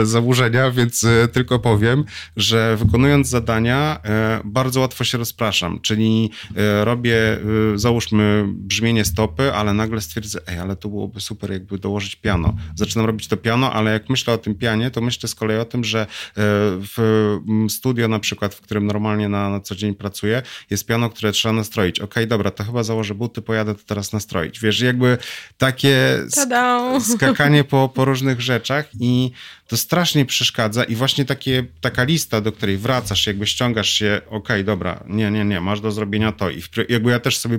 zaburzenia, 0.02 0.70
więc 0.70 1.06
tylko 1.32 1.58
powiem, 1.58 2.04
że 2.36 2.76
wykonując 2.76 3.28
zadania 3.28 4.00
bardzo 4.44 4.80
łatwo 4.80 5.04
się 5.04 5.18
rozpraszam, 5.18 5.80
czyli 5.80 6.30
robię, 6.84 7.38
załóżmy 7.74 8.31
brzmienie 8.46 9.04
stopy, 9.04 9.54
ale 9.54 9.74
nagle 9.74 10.00
stwierdzę, 10.00 10.40
ej, 10.46 10.58
ale 10.58 10.76
to 10.76 10.88
byłoby 10.88 11.20
super, 11.20 11.52
jakby 11.52 11.78
dołożyć 11.78 12.16
piano. 12.16 12.54
Zaczynam 12.74 13.06
robić 13.06 13.28
to 13.28 13.36
piano, 13.36 13.72
ale 13.72 13.92
jak 13.92 14.08
myślę 14.10 14.34
o 14.34 14.38
tym 14.38 14.54
pianie, 14.54 14.90
to 14.90 15.00
myślę 15.00 15.28
z 15.28 15.34
kolei 15.34 15.58
o 15.58 15.64
tym, 15.64 15.84
że 15.84 16.00
e, 16.00 16.06
w 16.96 17.38
studio 17.68 18.08
na 18.08 18.18
przykład, 18.18 18.54
w 18.54 18.60
którym 18.60 18.86
normalnie 18.86 19.28
na, 19.28 19.50
na 19.50 19.60
co 19.60 19.74
dzień 19.74 19.94
pracuję, 19.94 20.42
jest 20.70 20.86
piano, 20.86 21.10
które 21.10 21.32
trzeba 21.32 21.52
nastroić. 21.52 22.00
Okej, 22.00 22.04
okay, 22.04 22.26
dobra, 22.26 22.50
to 22.50 22.64
chyba 22.64 22.82
założę 22.82 23.14
buty, 23.14 23.42
pojadę 23.42 23.74
to 23.74 23.80
teraz 23.86 24.12
nastroić. 24.12 24.60
Wiesz, 24.60 24.80
jakby 24.80 25.18
takie 25.58 26.18
sk 26.28 27.12
skakanie 27.14 27.64
po, 27.64 27.88
po 27.88 28.04
różnych 28.04 28.40
rzeczach 28.40 28.88
i 29.00 29.30
to 29.72 29.76
strasznie 29.76 30.24
przeszkadza 30.26 30.84
i 30.84 30.94
właśnie 30.94 31.24
takie, 31.24 31.64
taka 31.80 32.04
lista, 32.04 32.40
do 32.40 32.52
której 32.52 32.78
wracasz, 32.78 33.26
jakby 33.26 33.46
ściągasz 33.46 33.90
się, 33.90 34.20
okej, 34.26 34.38
okay, 34.38 34.64
dobra, 34.64 35.04
nie, 35.06 35.30
nie, 35.30 35.44
nie, 35.44 35.60
masz 35.60 35.80
do 35.80 35.92
zrobienia 35.92 36.32
to 36.32 36.50
i 36.50 36.62
jakby 36.88 37.10
ja 37.10 37.20
też 37.20 37.38
sobie 37.38 37.58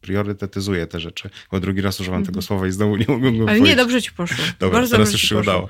priorytetyzuję 0.00 0.86
te 0.86 1.00
rzeczy, 1.00 1.30
bo 1.52 1.60
drugi 1.60 1.80
raz 1.80 2.00
używam 2.00 2.22
tego 2.22 2.38
mhm. 2.38 2.42
słowa 2.42 2.66
i 2.66 2.72
znowu 2.72 2.96
nie 2.96 3.04
mogę 3.08 3.32
go 3.32 3.38
Ale 3.38 3.46
powiedzieć. 3.46 3.68
nie, 3.68 3.76
dobrze 3.76 4.02
ci 4.02 4.12
poszło. 4.12 4.44
Dobra, 4.60 4.78
Bardzo 4.78 4.96
teraz 4.96 5.12
już 5.12 5.22
się 5.22 5.36
udało. 5.36 5.68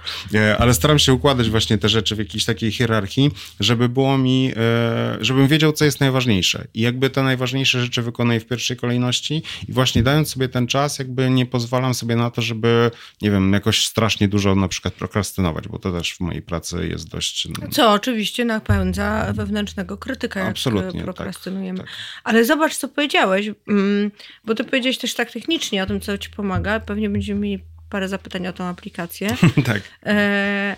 Ale 0.58 0.74
staram 0.74 0.98
się 0.98 1.12
układać 1.12 1.50
właśnie 1.50 1.78
te 1.78 1.88
rzeczy 1.88 2.16
w 2.16 2.18
jakiejś 2.18 2.44
takiej 2.44 2.72
hierarchii, 2.72 3.30
żeby 3.60 3.88
było 3.88 4.18
mi, 4.18 4.52
e, 4.56 5.18
żebym 5.20 5.48
wiedział, 5.48 5.72
co 5.72 5.84
jest 5.84 6.00
najważniejsze 6.00 6.66
i 6.74 6.80
jakby 6.80 7.10
te 7.10 7.22
najważniejsze 7.22 7.80
rzeczy 7.80 8.02
wykonuję 8.02 8.40
w 8.40 8.46
pierwszej 8.46 8.76
kolejności 8.76 9.42
i 9.68 9.72
właśnie 9.72 10.02
dając 10.02 10.28
sobie 10.30 10.48
ten 10.48 10.66
czas, 10.66 10.98
jakby 10.98 11.30
nie 11.30 11.46
pozwalam 11.46 11.94
sobie 11.94 12.16
na 12.16 12.30
to, 12.30 12.42
żeby, 12.42 12.90
nie 13.22 13.30
wiem, 13.30 13.52
jakoś 13.52 13.86
strasznie 13.86 14.28
dużo 14.28 14.54
na 14.54 14.68
przykład 14.68 14.94
prokrastynować 14.94 15.65
bo 15.70 15.79
to 15.79 15.92
też 15.92 16.14
w 16.14 16.20
mojej 16.20 16.42
pracy 16.42 16.88
jest 16.88 17.09
dość... 17.09 17.48
Co 17.70 17.92
oczywiście 17.92 18.44
napędza 18.44 19.33
wewnętrznego 19.33 19.96
krytyka, 19.96 20.40
jak 20.40 20.48
Absolutnie, 20.48 21.02
prokrastynujemy. 21.02 21.79
Tak, 21.79 21.87
tak. 21.87 21.96
Ale 22.24 22.44
zobacz, 22.44 22.76
co 22.76 22.88
powiedziałeś, 22.88 23.50
mm, 23.68 24.11
bo 24.44 24.55
ty 24.55 24.64
powiedziałeś 24.64 24.98
też 24.98 25.14
tak 25.14 25.31
technicznie 25.31 25.83
o 25.83 25.87
tym, 25.87 26.00
co 26.00 26.18
ci 26.18 26.31
pomaga. 26.31 26.81
Pewnie 26.81 27.11
będziemy 27.11 27.40
mieli 27.40 27.64
parę 27.90 28.09
zapytań 28.09 28.46
o 28.46 28.52
tą 28.52 28.64
aplikację. 28.64 29.37
tak. 29.66 29.83
E, 30.07 30.76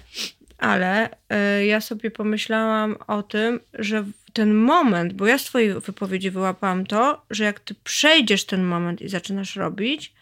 ale 0.59 1.11
e, 1.29 1.67
ja 1.67 1.81
sobie 1.81 2.11
pomyślałam 2.11 2.97
o 3.07 3.23
tym, 3.23 3.61
że 3.75 4.05
ten 4.33 4.55
moment, 4.55 5.13
bo 5.13 5.27
ja 5.27 5.39
z 5.39 5.45
twojej 5.45 5.81
wypowiedzi 5.81 6.31
wyłapałam 6.31 6.87
to, 6.87 7.23
że 7.31 7.45
jak 7.45 7.61
ty 7.61 7.75
przejdziesz 7.85 8.45
ten 8.45 8.65
moment 8.65 9.03
i 9.03 9.09
zaczynasz 9.09 9.57
robić, 9.57 10.13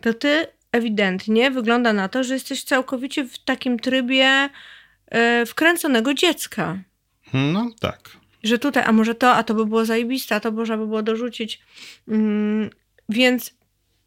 to 0.00 0.14
ty 0.14 0.46
ewidentnie 0.72 1.50
wygląda 1.50 1.92
na 1.92 2.08
to, 2.08 2.24
że 2.24 2.34
jesteś 2.34 2.64
całkowicie 2.64 3.24
w 3.24 3.38
takim 3.38 3.78
trybie 3.78 4.48
e, 5.06 5.46
wkręconego 5.46 6.14
dziecka. 6.14 6.78
No 7.34 7.70
tak. 7.80 8.10
Że 8.42 8.58
tutaj, 8.58 8.84
a 8.86 8.92
może 8.92 9.14
to, 9.14 9.32
a 9.32 9.42
to 9.42 9.54
by 9.54 9.66
było 9.66 9.84
zajebiste, 9.84 10.34
a 10.34 10.40
to 10.40 10.52
można 10.52 10.76
by 10.76 10.86
było 10.86 11.02
dorzucić. 11.02 11.60
Mm, 12.08 12.70
więc 13.08 13.54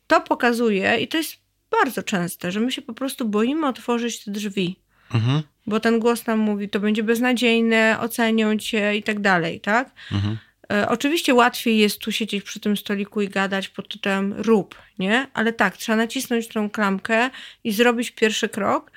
to 0.08 0.21
pokazuje, 0.21 0.97
i 0.97 1.08
to 1.08 1.17
jest 1.17 1.36
bardzo 1.71 2.04
częste, 2.04 2.52
że 2.52 2.60
my 2.60 2.71
się 2.71 2.82
po 2.82 2.93
prostu 2.93 3.26
boimy 3.30 3.67
otworzyć 3.67 4.23
te 4.23 4.32
drzwi. 4.32 4.76
Mhm. 5.13 5.43
Bo 5.67 5.80
ten 5.80 5.99
głos 5.99 6.28
nam 6.28 6.39
mówi, 6.39 6.69
to 6.69 6.80
będzie 6.80 7.04
beznadziejne, 7.04 7.97
ocenią 7.99 8.58
cię 8.58 8.95
i 8.95 9.04
tak 9.04 9.19
dalej, 9.19 9.60
tak? 9.60 9.91
Mhm. 10.12 10.38
E, 10.71 10.89
oczywiście 10.89 11.34
łatwiej 11.34 11.78
jest 11.78 11.99
tu 11.99 12.12
siedzieć 12.12 12.43
przy 12.43 12.60
tym 12.60 12.78
stoliku 12.78 13.21
i 13.21 13.30
gadać 13.30 13.69
pod 13.69 13.89
tytułem 13.89 14.34
rób, 14.34 14.76
nie? 14.99 15.28
Ale 15.34 15.54
tak, 15.54 15.78
trzeba 15.78 15.95
nacisnąć 15.95 16.47
tą 16.47 16.69
klamkę 16.69 17.30
i 17.63 17.71
zrobić 17.71 18.12
pierwszy 18.12 18.49
krok. 18.49 18.91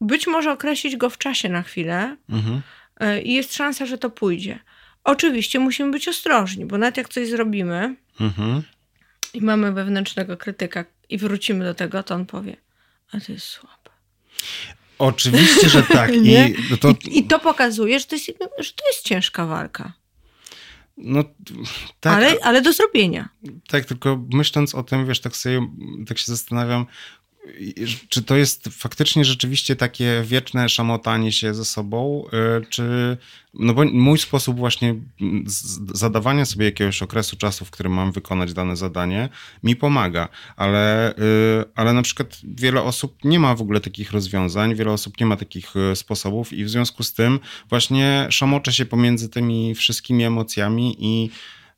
Być 0.00 0.26
może 0.26 0.52
określić 0.52 0.96
go 0.96 1.10
w 1.10 1.18
czasie 1.18 1.48
na 1.48 1.62
chwilę 1.62 2.16
mhm. 2.30 2.62
E, 3.00 3.22
i 3.22 3.34
jest 3.34 3.54
szansa, 3.54 3.86
że 3.86 3.98
to 3.98 4.10
pójdzie. 4.10 4.58
Oczywiście 5.04 5.58
musimy 5.58 5.90
być 5.90 6.08
ostrożni, 6.08 6.66
bo 6.66 6.78
nawet 6.78 6.96
jak 6.96 7.08
coś 7.08 7.28
zrobimy 7.28 7.96
mhm. 8.20 8.62
i 9.34 9.40
mamy 9.40 9.72
wewnętrznego 9.72 10.36
krytyka 10.36 10.84
i 11.08 11.18
wrócimy 11.18 11.64
do 11.64 11.74
tego, 11.74 12.02
to 12.02 12.14
on 12.14 12.26
powie, 12.26 12.56
a 13.12 13.20
to 13.20 13.32
jest 13.32 13.46
słabe. 13.46 13.90
Oczywiście, 14.98 15.68
że 15.68 15.82
tak. 15.82 16.14
I, 16.14 16.54
to... 16.80 16.90
I, 16.90 17.18
I, 17.18 17.24
to 17.24 17.38
pokazuje, 17.38 18.00
że 18.00 18.06
to, 18.06 18.14
jest, 18.14 18.26
że 18.58 18.72
to 18.72 18.86
jest 18.88 19.04
ciężka 19.04 19.46
walka. 19.46 19.92
No, 20.98 21.24
tak, 22.00 22.14
ale, 22.14 22.36
ale 22.42 22.62
do 22.62 22.72
zrobienia. 22.72 23.28
Tak, 23.68 23.84
tylko 23.84 24.24
myśląc 24.32 24.74
o 24.74 24.82
tym, 24.82 25.06
wiesz, 25.06 25.20
tak 25.20 25.36
sobie 25.36 25.68
tak 26.06 26.18
się 26.18 26.32
zastanawiam, 26.32 26.86
czy 28.08 28.22
to 28.22 28.36
jest 28.36 28.68
faktycznie 28.68 29.24
rzeczywiście 29.24 29.76
takie 29.76 30.22
wieczne 30.26 30.68
szamotanie 30.68 31.32
się 31.32 31.54
ze 31.54 31.64
sobą, 31.64 32.24
y, 32.62 32.66
czy 32.66 33.16
no 33.54 33.74
bo 33.74 33.84
mój 33.84 34.18
sposób 34.18 34.58
właśnie 34.58 34.94
zadawania 35.92 36.44
sobie 36.44 36.64
jakiegoś 36.64 37.02
okresu 37.02 37.36
czasu, 37.36 37.64
w 37.64 37.70
którym 37.70 37.92
mam 37.92 38.12
wykonać 38.12 38.52
dane 38.52 38.76
zadanie, 38.76 39.28
mi 39.62 39.76
pomaga, 39.76 40.28
ale, 40.56 41.12
y, 41.12 41.64
ale 41.74 41.92
na 41.92 42.02
przykład 42.02 42.38
wiele 42.44 42.82
osób 42.82 43.24
nie 43.24 43.40
ma 43.40 43.54
w 43.54 43.62
ogóle 43.62 43.80
takich 43.80 44.12
rozwiązań, 44.12 44.74
wiele 44.74 44.92
osób 44.92 45.20
nie 45.20 45.26
ma 45.26 45.36
takich 45.36 45.76
y, 45.76 45.96
sposobów 45.96 46.52
i 46.52 46.64
w 46.64 46.70
związku 46.70 47.02
z 47.02 47.12
tym 47.12 47.40
właśnie 47.68 48.26
szamoczę 48.30 48.72
się 48.72 48.84
pomiędzy 48.84 49.28
tymi 49.28 49.74
wszystkimi 49.74 50.24
emocjami 50.24 50.96
i 50.98 51.30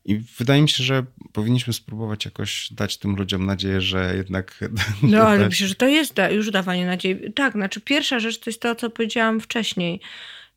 i 0.04 0.18
wydaje 0.38 0.62
mi 0.62 0.68
się, 0.68 0.84
że 0.84 1.04
powinniśmy 1.32 1.72
spróbować 1.72 2.24
jakoś 2.24 2.72
dać 2.72 2.98
tym 2.98 3.16
ludziom 3.16 3.46
nadzieję, 3.46 3.80
że 3.80 4.16
jednak. 4.16 4.60
No, 5.02 5.22
ale 5.22 5.46
myślę, 5.46 5.66
że 5.66 5.74
to 5.74 5.88
jest 5.88 6.14
już 6.30 6.50
dawanie 6.50 6.86
nadziei. 6.86 7.32
Tak, 7.32 7.52
znaczy 7.52 7.80
pierwsza 7.80 8.20
rzecz 8.20 8.38
to 8.38 8.50
jest 8.50 8.62
to, 8.62 8.74
co 8.74 8.90
powiedziałam 8.90 9.40
wcześniej. 9.40 10.00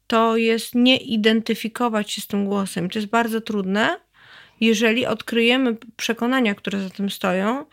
To 0.08 0.38
jest 0.38 0.76
nie 0.76 0.98
identyfikować 0.98 2.12
się 2.12 2.22
z 2.22 2.28
tym 2.28 2.46
głosem. 2.46 2.90
To 2.90 3.00
jest 3.00 3.12
bardzo 3.12 3.42
trudne, 3.42 4.00
jeżeli 4.62 5.06
odkryjemy 5.06 5.78
przekonania, 5.96 6.56
które 6.56 6.80
za 6.80 6.90
tym 6.90 7.10
stoją, 7.10 7.66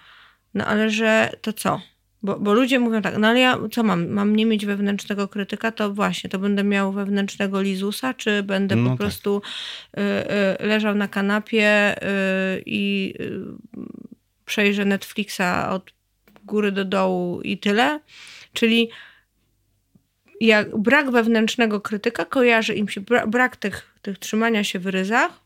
no 0.54 0.66
ale 0.66 0.90
że 0.90 1.32
to 1.42 1.52
co? 1.52 1.80
Bo, 2.22 2.38
bo 2.38 2.54
ludzie 2.54 2.78
mówią 2.78 3.02
tak, 3.02 3.18
no 3.18 3.28
ale 3.28 3.40
ja 3.40 3.58
co 3.72 3.82
mam? 3.82 4.08
Mam 4.08 4.36
nie 4.36 4.46
mieć 4.46 4.66
wewnętrznego 4.66 5.28
krytyka? 5.28 5.72
To 5.72 5.94
właśnie, 5.94 6.30
to 6.30 6.38
będę 6.38 6.64
miał 6.64 6.92
wewnętrznego 6.92 7.62
lizusa, 7.62 8.14
czy 8.14 8.42
będę 8.42 8.76
no 8.76 8.84
po 8.84 8.90
tak. 8.90 8.98
prostu 8.98 9.42
y, 9.98 10.00
y, 10.62 10.66
leżał 10.66 10.94
na 10.94 11.08
kanapie 11.08 11.96
y, 11.96 12.62
i 12.66 13.14
y, 13.20 13.40
przejrzę 14.44 14.84
Netflixa 14.84 15.70
od 15.70 15.92
góry 16.44 16.72
do 16.72 16.84
dołu 16.84 17.40
i 17.40 17.58
tyle? 17.58 18.00
Czyli 18.52 18.90
jak 20.40 20.78
brak 20.78 21.10
wewnętrznego 21.10 21.80
krytyka 21.80 22.24
kojarzy 22.24 22.74
im 22.74 22.88
się, 22.88 23.00
brak 23.26 23.56
tych, 23.56 23.94
tych 24.02 24.18
trzymania 24.18 24.64
się 24.64 24.78
w 24.78 24.86
ryzach, 24.86 25.40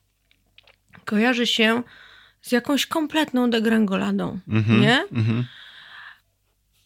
kojarzy 1.04 1.46
się 1.46 1.82
z 2.42 2.52
jakąś 2.52 2.86
kompletną 2.86 3.50
degrangoladą, 3.50 4.38
mm 4.48 4.62
-hmm, 4.62 4.80
nie? 4.80 5.04
Mm 5.12 5.24
-hmm. 5.24 5.42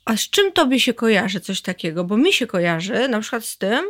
A 0.09 0.17
z 0.17 0.31
czym 0.31 0.53
tobie 0.53 0.81
się 0.81 0.95
kojarzy 0.95 1.41
coś 1.41 1.61
takiego? 1.61 2.05
Bo 2.05 2.17
mi 2.17 2.33
się 2.33 2.47
kojarzy 2.47 3.09
na 3.09 3.21
przykład 3.21 3.45
z 3.45 3.59
tym, 3.59 3.85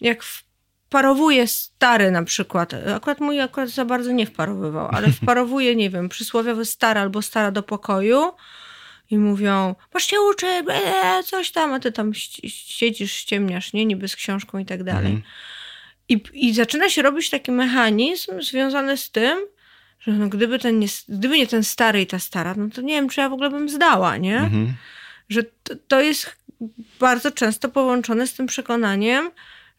jak 0.00 0.22
wparowuje 0.22 1.46
stary 1.46 2.10
na 2.10 2.22
przykład, 2.22 2.74
akurat 2.96 3.20
mój 3.20 3.40
akurat 3.40 3.68
za 3.68 3.84
bardzo 3.84 4.12
nie 4.12 4.26
wparowywał, 4.26 4.88
ale 4.92 5.12
wparowuje, 5.22 5.76
nie 5.76 5.90
wiem, 5.90 6.08
przysłowiowy 6.08 6.64
stary 6.64 7.00
albo 7.00 7.22
stara 7.22 7.50
do 7.50 7.62
pokoju 7.62 8.32
i 9.10 9.18
mówią, 9.18 9.74
masz 9.94 10.04
się 10.04 10.16
uczy, 10.20 10.46
coś 11.24 11.50
tam, 11.50 11.72
a 11.72 11.80
ty 11.80 11.92
tam 11.92 12.12
siedzisz, 12.44 13.12
ściemniasz, 13.12 13.72
nie, 13.72 13.86
niby 13.86 14.08
z 14.08 14.16
książką 14.16 14.58
i 14.58 14.64
tak 14.64 14.82
dalej. 14.82 15.12
Mhm. 15.12 15.22
I, 16.08 16.22
I 16.32 16.54
zaczyna 16.54 16.90
się 16.90 17.02
robić 17.02 17.30
taki 17.30 17.52
mechanizm 17.52 18.42
związany 18.42 18.96
z 18.96 19.10
tym, 19.10 19.38
że 20.00 20.12
no 20.12 20.28
gdyby, 20.28 20.58
ten 20.58 20.78
nie, 20.78 20.86
gdyby 21.08 21.38
nie 21.38 21.46
ten 21.46 21.64
stary 21.64 22.00
i 22.00 22.06
ta 22.06 22.18
stara, 22.18 22.54
no 22.54 22.68
to 22.74 22.80
nie 22.80 22.94
wiem, 22.94 23.08
czy 23.08 23.20
ja 23.20 23.28
w 23.28 23.32
ogóle 23.32 23.50
bym 23.50 23.68
zdała, 23.68 24.16
nie? 24.16 24.38
Mhm. 24.38 24.74
Że 25.28 25.42
to, 25.42 25.74
to 25.88 26.00
jest 26.00 26.36
bardzo 27.00 27.30
często 27.30 27.68
połączone 27.68 28.26
z 28.26 28.34
tym 28.34 28.46
przekonaniem, 28.46 29.30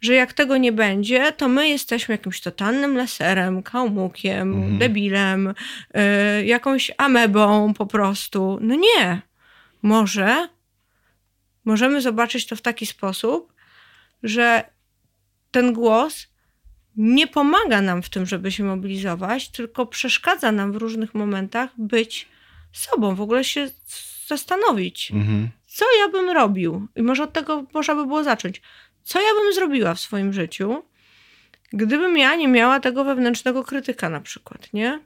że 0.01 0.13
jak 0.13 0.33
tego 0.33 0.57
nie 0.57 0.71
będzie, 0.71 1.31
to 1.31 1.47
my 1.47 1.69
jesteśmy 1.69 2.13
jakimś 2.13 2.41
totalnym 2.41 2.97
laserem, 2.97 3.63
kałmukiem, 3.63 4.53
mhm. 4.53 4.77
debilem, 4.77 5.47
y, 5.47 6.45
jakąś 6.45 6.91
amebą 6.97 7.73
po 7.73 7.85
prostu. 7.85 8.57
No 8.61 8.75
nie. 8.75 9.21
Może 9.81 10.47
możemy 11.65 12.01
zobaczyć 12.01 12.47
to 12.47 12.55
w 12.55 12.61
taki 12.61 12.85
sposób, 12.85 13.53
że 14.23 14.63
ten 15.51 15.73
głos 15.73 16.27
nie 16.95 17.27
pomaga 17.27 17.81
nam 17.81 18.03
w 18.03 18.09
tym, 18.09 18.25
żeby 18.25 18.51
się 18.51 18.63
mobilizować, 18.63 19.49
tylko 19.49 19.85
przeszkadza 19.85 20.51
nam 20.51 20.71
w 20.71 20.75
różnych 20.75 21.13
momentach 21.13 21.69
być 21.77 22.27
sobą, 22.71 23.15
w 23.15 23.21
ogóle 23.21 23.43
się 23.43 23.69
zastanowić, 24.29 25.11
mhm. 25.11 25.49
co 25.67 25.85
ja 25.99 26.09
bym 26.11 26.29
robił. 26.29 26.87
I 26.95 27.01
może 27.01 27.23
od 27.23 27.33
tego 27.33 27.65
można 27.73 27.95
by 27.95 28.05
było 28.05 28.23
zacząć. 28.23 28.61
Co 29.03 29.21
ja 29.21 29.33
bym 29.43 29.53
zrobiła 29.53 29.93
w 29.93 29.99
swoim 29.99 30.33
życiu, 30.33 30.83
gdybym 31.73 32.17
ja 32.17 32.35
nie 32.35 32.47
miała 32.47 32.79
tego 32.79 33.03
wewnętrznego 33.03 33.63
krytyka 33.63 34.09
na 34.09 34.21
przykład, 34.21 34.73
nie? 34.73 34.99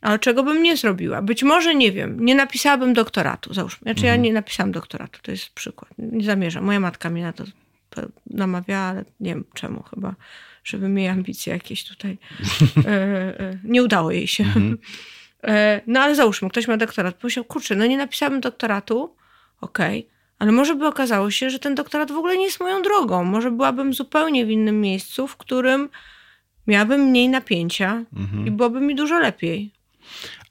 Ale 0.00 0.18
czego 0.18 0.42
bym 0.42 0.62
nie 0.62 0.76
zrobiła? 0.76 1.22
Być 1.22 1.42
może, 1.42 1.74
nie 1.74 1.92
wiem, 1.92 2.24
nie 2.24 2.34
napisałabym 2.34 2.94
doktoratu, 2.94 3.54
załóżmy. 3.54 3.82
Znaczy 3.82 4.00
mhm. 4.00 4.14
ja 4.14 4.16
nie 4.16 4.32
napisałam 4.32 4.72
doktoratu, 4.72 5.20
to 5.22 5.30
jest 5.30 5.50
przykład. 5.50 5.90
Nie 5.98 6.24
zamierzam. 6.24 6.64
Moja 6.64 6.80
matka 6.80 7.10
mnie 7.10 7.22
na 7.22 7.32
to 7.32 7.44
namawiała, 8.26 8.84
ale 8.84 9.04
nie 9.20 9.34
wiem 9.34 9.44
czemu 9.54 9.82
chyba, 9.82 10.14
żeby 10.64 10.88
mieć 10.88 11.08
ambicje 11.08 11.52
jakieś 11.52 11.84
tutaj. 11.84 12.18
E, 12.86 12.90
e, 13.40 13.58
nie 13.64 13.82
udało 13.82 14.10
jej 14.10 14.26
się. 14.26 14.44
Mhm. 14.44 14.78
E, 15.44 15.80
no 15.86 16.00
ale 16.00 16.14
załóżmy, 16.14 16.50
ktoś 16.50 16.68
ma 16.68 16.76
doktorat. 16.76 17.14
Powiedział, 17.14 17.44
kurczę, 17.44 17.76
no 17.76 17.86
nie 17.86 17.96
napisałabym 17.96 18.40
doktoratu, 18.40 19.14
okej, 19.60 20.00
okay 20.00 20.18
ale 20.38 20.52
może 20.52 20.74
by 20.74 20.86
okazało 20.86 21.30
się, 21.30 21.50
że 21.50 21.58
ten 21.58 21.74
doktorat 21.74 22.12
w 22.12 22.16
ogóle 22.16 22.36
nie 22.36 22.44
jest 22.44 22.60
moją 22.60 22.82
drogą. 22.82 23.24
Może 23.24 23.50
byłabym 23.50 23.94
zupełnie 23.94 24.46
w 24.46 24.50
innym 24.50 24.80
miejscu, 24.80 25.26
w 25.26 25.36
którym 25.36 25.88
miałabym 26.66 27.00
mniej 27.00 27.28
napięcia 27.28 28.04
mhm. 28.16 28.46
i 28.46 28.50
byłoby 28.50 28.80
mi 28.80 28.94
dużo 28.94 29.18
lepiej. 29.18 29.72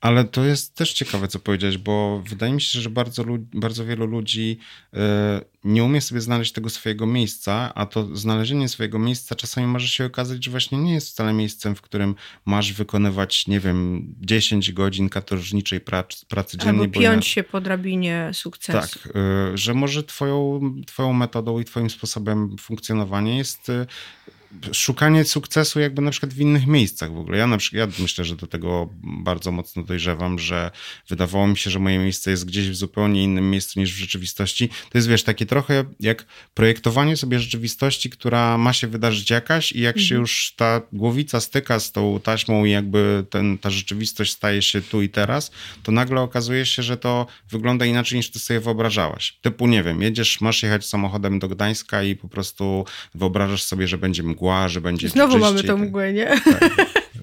Ale 0.01 0.23
to 0.23 0.45
jest 0.45 0.75
też 0.75 0.93
ciekawe, 0.93 1.27
co 1.27 1.39
powiedziałeś, 1.39 1.77
bo 1.77 2.23
wydaje 2.29 2.53
mi 2.53 2.61
się, 2.61 2.81
że 2.81 2.89
bardzo, 2.89 3.25
bardzo 3.53 3.85
wielu 3.85 4.05
ludzi 4.05 4.59
e, 4.93 5.41
nie 5.63 5.83
umie 5.83 6.01
sobie 6.01 6.21
znaleźć 6.21 6.51
tego 6.51 6.69
swojego 6.69 7.05
miejsca, 7.05 7.73
a 7.75 7.85
to 7.85 8.15
znalezienie 8.15 8.69
swojego 8.69 8.99
miejsca 8.99 9.35
czasami 9.35 9.67
może 9.67 9.87
się 9.87 10.05
okazać, 10.05 10.45
że 10.45 10.51
właśnie 10.51 10.77
nie 10.77 10.93
jest 10.93 11.09
wcale 11.09 11.33
miejscem, 11.33 11.75
w 11.75 11.81
którym 11.81 12.15
masz 12.45 12.73
wykonywać, 12.73 13.47
nie 13.47 13.59
wiem, 13.59 14.07
10 14.21 14.71
godzin 14.71 15.09
katorżniczej 15.09 15.81
pracy, 15.81 16.25
pracy 16.25 16.57
dziennie. 16.57 16.81
Albo 16.81 16.99
piąć 16.99 17.27
się 17.27 17.43
po 17.43 17.61
drabinie 17.61 18.29
sukcesu. 18.33 18.99
Tak, 18.99 19.15
e, 19.15 19.57
że 19.57 19.73
może 19.73 20.03
twoją, 20.03 20.61
twoją 20.87 21.13
metodą 21.13 21.59
i 21.59 21.65
twoim 21.65 21.89
sposobem 21.89 22.55
funkcjonowania 22.59 23.37
jest 23.37 23.69
e, 23.69 23.85
szukanie 24.71 25.25
sukcesu 25.25 25.79
jakby 25.79 26.01
na 26.01 26.11
przykład 26.11 26.33
w 26.33 26.39
innych 26.39 26.67
miejscach 26.67 27.13
w 27.13 27.17
ogóle. 27.17 27.37
Ja 27.37 27.47
na 27.47 27.57
przykład, 27.57 27.79
ja 27.97 28.03
myślę, 28.03 28.25
że 28.25 28.35
do 28.35 28.47
tego 28.47 28.89
bardzo 29.03 29.51
mocno 29.51 29.83
dojrzewam, 29.83 30.39
że 30.39 30.71
wydawało 31.09 31.47
mi 31.47 31.57
się, 31.57 31.69
że 31.69 31.79
moje 31.79 31.99
miejsce 31.99 32.31
jest 32.31 32.45
gdzieś 32.45 32.69
w 32.69 32.75
zupełnie 32.75 33.23
innym 33.23 33.49
miejscu 33.49 33.79
niż 33.79 33.93
w 33.93 33.97
rzeczywistości. 33.97 34.69
To 34.69 34.97
jest, 34.97 35.07
wiesz, 35.07 35.23
takie 35.23 35.45
trochę 35.45 35.85
jak 35.99 36.25
projektowanie 36.53 37.17
sobie 37.17 37.39
rzeczywistości, 37.39 38.09
która 38.09 38.57
ma 38.57 38.73
się 38.73 38.87
wydarzyć 38.87 39.29
jakaś 39.29 39.71
i 39.71 39.79
jak 39.79 39.95
mhm. 39.95 40.07
się 40.07 40.15
już 40.15 40.53
ta 40.55 40.81
głowica 40.93 41.39
styka 41.39 41.79
z 41.79 41.91
tą 41.91 42.19
taśmą 42.19 42.65
i 42.65 42.71
jakby 42.71 43.25
ten, 43.29 43.57
ta 43.57 43.69
rzeczywistość 43.69 44.31
staje 44.31 44.61
się 44.61 44.81
tu 44.81 45.01
i 45.01 45.09
teraz, 45.09 45.51
to 45.83 45.91
nagle 45.91 46.21
okazuje 46.21 46.65
się, 46.65 46.83
że 46.83 46.97
to 46.97 47.27
wygląda 47.49 47.85
inaczej 47.85 48.17
niż 48.17 48.31
ty 48.31 48.39
sobie 48.39 48.59
wyobrażałaś. 48.59 49.37
Typu, 49.41 49.67
nie 49.67 49.83
wiem, 49.83 50.01
jedziesz, 50.01 50.41
masz 50.41 50.63
jechać 50.63 50.85
samochodem 50.85 51.39
do 51.39 51.47
Gdańska 51.47 52.03
i 52.03 52.15
po 52.15 52.29
prostu 52.29 52.85
wyobrażasz 53.15 53.63
sobie, 53.63 53.87
że 53.87 53.97
będzie 53.97 54.23
mgła, 54.23 54.46
że 54.69 54.81
będzie 54.81 55.09
Znowu 55.09 55.39
mamy 55.39 55.63
tą 55.63 55.77
mgłę, 55.77 56.13
nie? 56.13 56.25
Tak. 56.25 56.69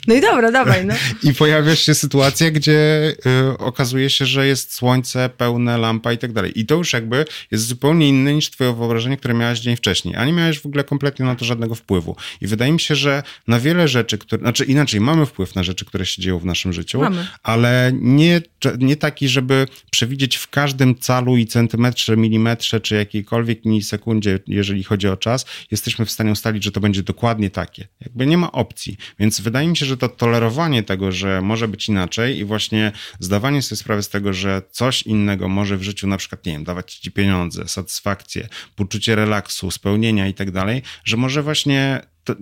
No 0.07 0.15
i 0.15 0.21
dobra, 0.21 0.53
dawaj. 0.53 0.87
No. 0.87 0.95
I 1.31 1.35
pojawia 1.35 1.77
się 1.77 1.95
sytuacja, 1.95 2.51
gdzie 2.51 3.13
y, 3.53 3.59
okazuje 3.59 4.11
się, 4.11 4.27
że 4.27 4.47
jest 4.47 4.75
słońce, 4.75 5.31
pełne 5.37 5.79
lampa 5.79 6.13
i 6.13 6.19
tak 6.19 6.33
dalej. 6.33 6.61
I 6.61 6.67
to 6.67 6.75
już 6.75 6.93
jakby 6.93 7.25
jest 7.51 7.67
zupełnie 7.67 8.09
inne 8.09 8.35
niż 8.35 8.51
twoje 8.51 8.75
wyobrażenie, 8.75 9.17
które 9.17 9.35
miałaś 9.35 9.61
dzień 9.61 9.77
wcześniej, 9.77 10.17
a 10.17 10.25
nie 10.25 10.33
miałeś 10.33 10.61
w 10.61 10.67
ogóle 10.67 10.85
kompletnie 10.85 11.25
na 11.25 11.35
to 11.35 11.45
żadnego 11.45 11.75
wpływu. 11.75 12.17
I 12.41 12.47
wydaje 12.47 12.73
mi 12.73 12.81
się, 12.81 12.95
że 12.95 13.23
na 13.47 13.61
wiele 13.61 13.89
rzeczy, 13.89 14.19
które, 14.19 14.43
znaczy 14.43 14.65
inaczej, 14.65 15.01
mamy 15.01 15.27
wpływ 15.27 15.55
na 15.55 15.63
rzeczy, 15.63 15.85
które 15.85 16.07
się 16.07 16.23
dzieją 16.23 16.39
w 16.39 16.45
naszym 16.45 16.73
życiu, 16.73 17.01
mamy. 17.01 17.27
ale 17.43 17.93
nie, 17.95 18.43
nie 18.79 18.97
taki, 18.97 19.29
żeby 19.29 19.67
przewidzieć 19.91 20.37
w 20.37 20.49
każdym 20.49 20.95
calu 20.95 21.37
i 21.37 21.47
centymetrze, 21.47 22.17
milimetrze, 22.17 22.81
czy 22.81 22.95
jakiejkolwiek 22.95 23.65
milisekundzie, 23.65 24.41
jeżeli 24.47 24.85
chodzi 24.85 25.09
o 25.09 25.17
czas, 25.17 25.47
jesteśmy 25.71 26.07
w 26.07 26.11
stanie 26.11 26.33
ustalić, 26.33 26.65
że 26.65 26.73
to 26.73 26.81
będzie 26.81 27.03
dokładnie 27.03 27.51
takie. 27.51 27.89
Jakby 28.01 28.27
nie 28.27 28.39
ma 28.39 28.53
opcji. 28.53 28.97
Więc 29.19 29.41
wydaje 29.41 29.69
mi 29.69 29.77
się, 29.77 29.87
że 29.87 29.94
to 29.97 30.09
tolerowanie 30.09 30.83
tego, 30.83 31.13
że 31.13 31.41
może 31.41 31.69
być 31.69 31.89
inaczej 31.89 32.39
i 32.39 32.45
właśnie 32.45 32.93
zdawanie 33.21 33.63
sobie 33.63 33.77
sprawy 33.77 34.03
z 34.03 34.09
tego, 34.09 34.33
że 34.33 34.63
coś 34.71 35.03
innego 35.03 35.49
może 35.49 35.77
w 35.77 35.83
życiu 35.83 36.07
na 36.07 36.17
przykład, 36.17 36.47
nie 36.47 36.53
wiem, 36.53 36.65
dawać 36.65 36.95
ci 36.95 37.13
pieniądze, 37.13 37.69
satysfakcję, 37.69 38.49
poczucie 38.77 39.15
relaksu, 39.15 39.71
spełnienia 39.71 40.29
i 40.29 40.35
tak 40.35 40.51
dalej, 40.51 40.83
że 41.05 41.17
może 41.17 41.43
właśnie 41.43 42.01
to, 42.25 42.35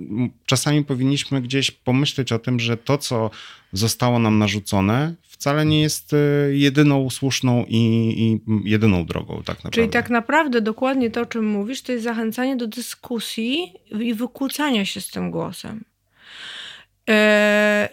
czasami 0.47 0.85
powinniśmy 0.85 1.43
gdzieś 1.43 1.71
pomyśleć 1.71 2.33
o 2.33 2.38
tym, 2.38 2.61
że 2.61 2.77
to, 2.77 2.99
co 2.99 3.31
zostało 3.73 4.19
nam 4.19 4.38
narzucone, 4.38 5.15
wcale 5.23 5.67
nie 5.67 5.81
jest 5.81 6.12
e, 6.12 6.17
jedyną 6.51 7.11
słuszną 7.11 7.65
i, 7.69 7.79
i, 8.19 8.41
jedyną 8.71 9.07
drogą, 9.07 9.35
tak 9.35 9.57
naprawdę. 9.57 9.71
Czyli 9.71 9.88
tak 9.88 10.11
naprawdę 10.11 10.61
dokładnie 10.61 11.11
to, 11.11 11.21
o 11.21 11.27
czym 11.27 11.47
mówisz, 11.47 11.83
to 11.83 11.93
jest 11.93 12.05
zachęcanie 12.05 12.57
do 12.57 12.67
dyskusji 12.67 13.73
i 14.01 14.15
wykłócania 14.15 14.85
się 14.85 15.01
z 15.01 15.11
tym 15.11 15.31
głosem. 15.31 15.85
E, 17.11 17.88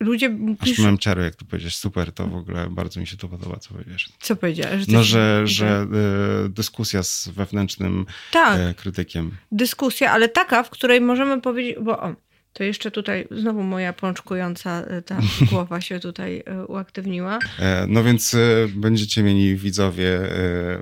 ludzie... 0.00 0.36
Aż 0.60 0.78
miałem 0.78 0.98
ciary, 0.98 1.22
jak 1.22 1.34
to 1.34 1.44
powiedziesz. 1.44 1.76
Super, 1.76 2.12
to 2.12 2.26
w 2.26 2.36
ogóle 2.36 2.70
bardzo 2.70 3.00
mi 3.00 3.06
się 3.06 3.16
to 3.16 3.28
podoba, 3.28 3.56
co 3.56 3.74
powiedziesz. 3.74 4.08
Co 4.20 4.36
powiedziałeś? 4.36 4.88
No, 4.88 5.02
że, 5.02 5.42
że 5.44 5.86
y, 6.46 6.48
dyskusja 6.48 7.02
z 7.02 7.28
wewnętrznym 7.28 8.06
tak. 8.30 8.60
y, 8.60 8.74
krytykiem. 8.74 9.36
Dyskusja, 9.52 10.10
ale 10.10 10.28
taka, 10.28 10.62
w 10.62 10.70
której 10.70 11.00
możemy 11.00 11.40
powiedzieć, 11.40 11.76
bo 11.82 12.00
o, 12.02 12.14
to 12.52 12.64
jeszcze 12.64 12.90
tutaj 12.90 13.28
znowu 13.30 13.62
moja 13.62 13.92
pączkująca 13.92 14.84
ta 15.06 15.20
głowa 15.50 15.80
się 15.80 16.00
tutaj 16.00 16.42
uaktywniła. 16.68 17.38
No 17.88 18.04
więc 18.04 18.36
będziecie 18.74 19.22
mieli 19.22 19.56
widzowie 19.56 20.20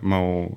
małą, 0.02 0.56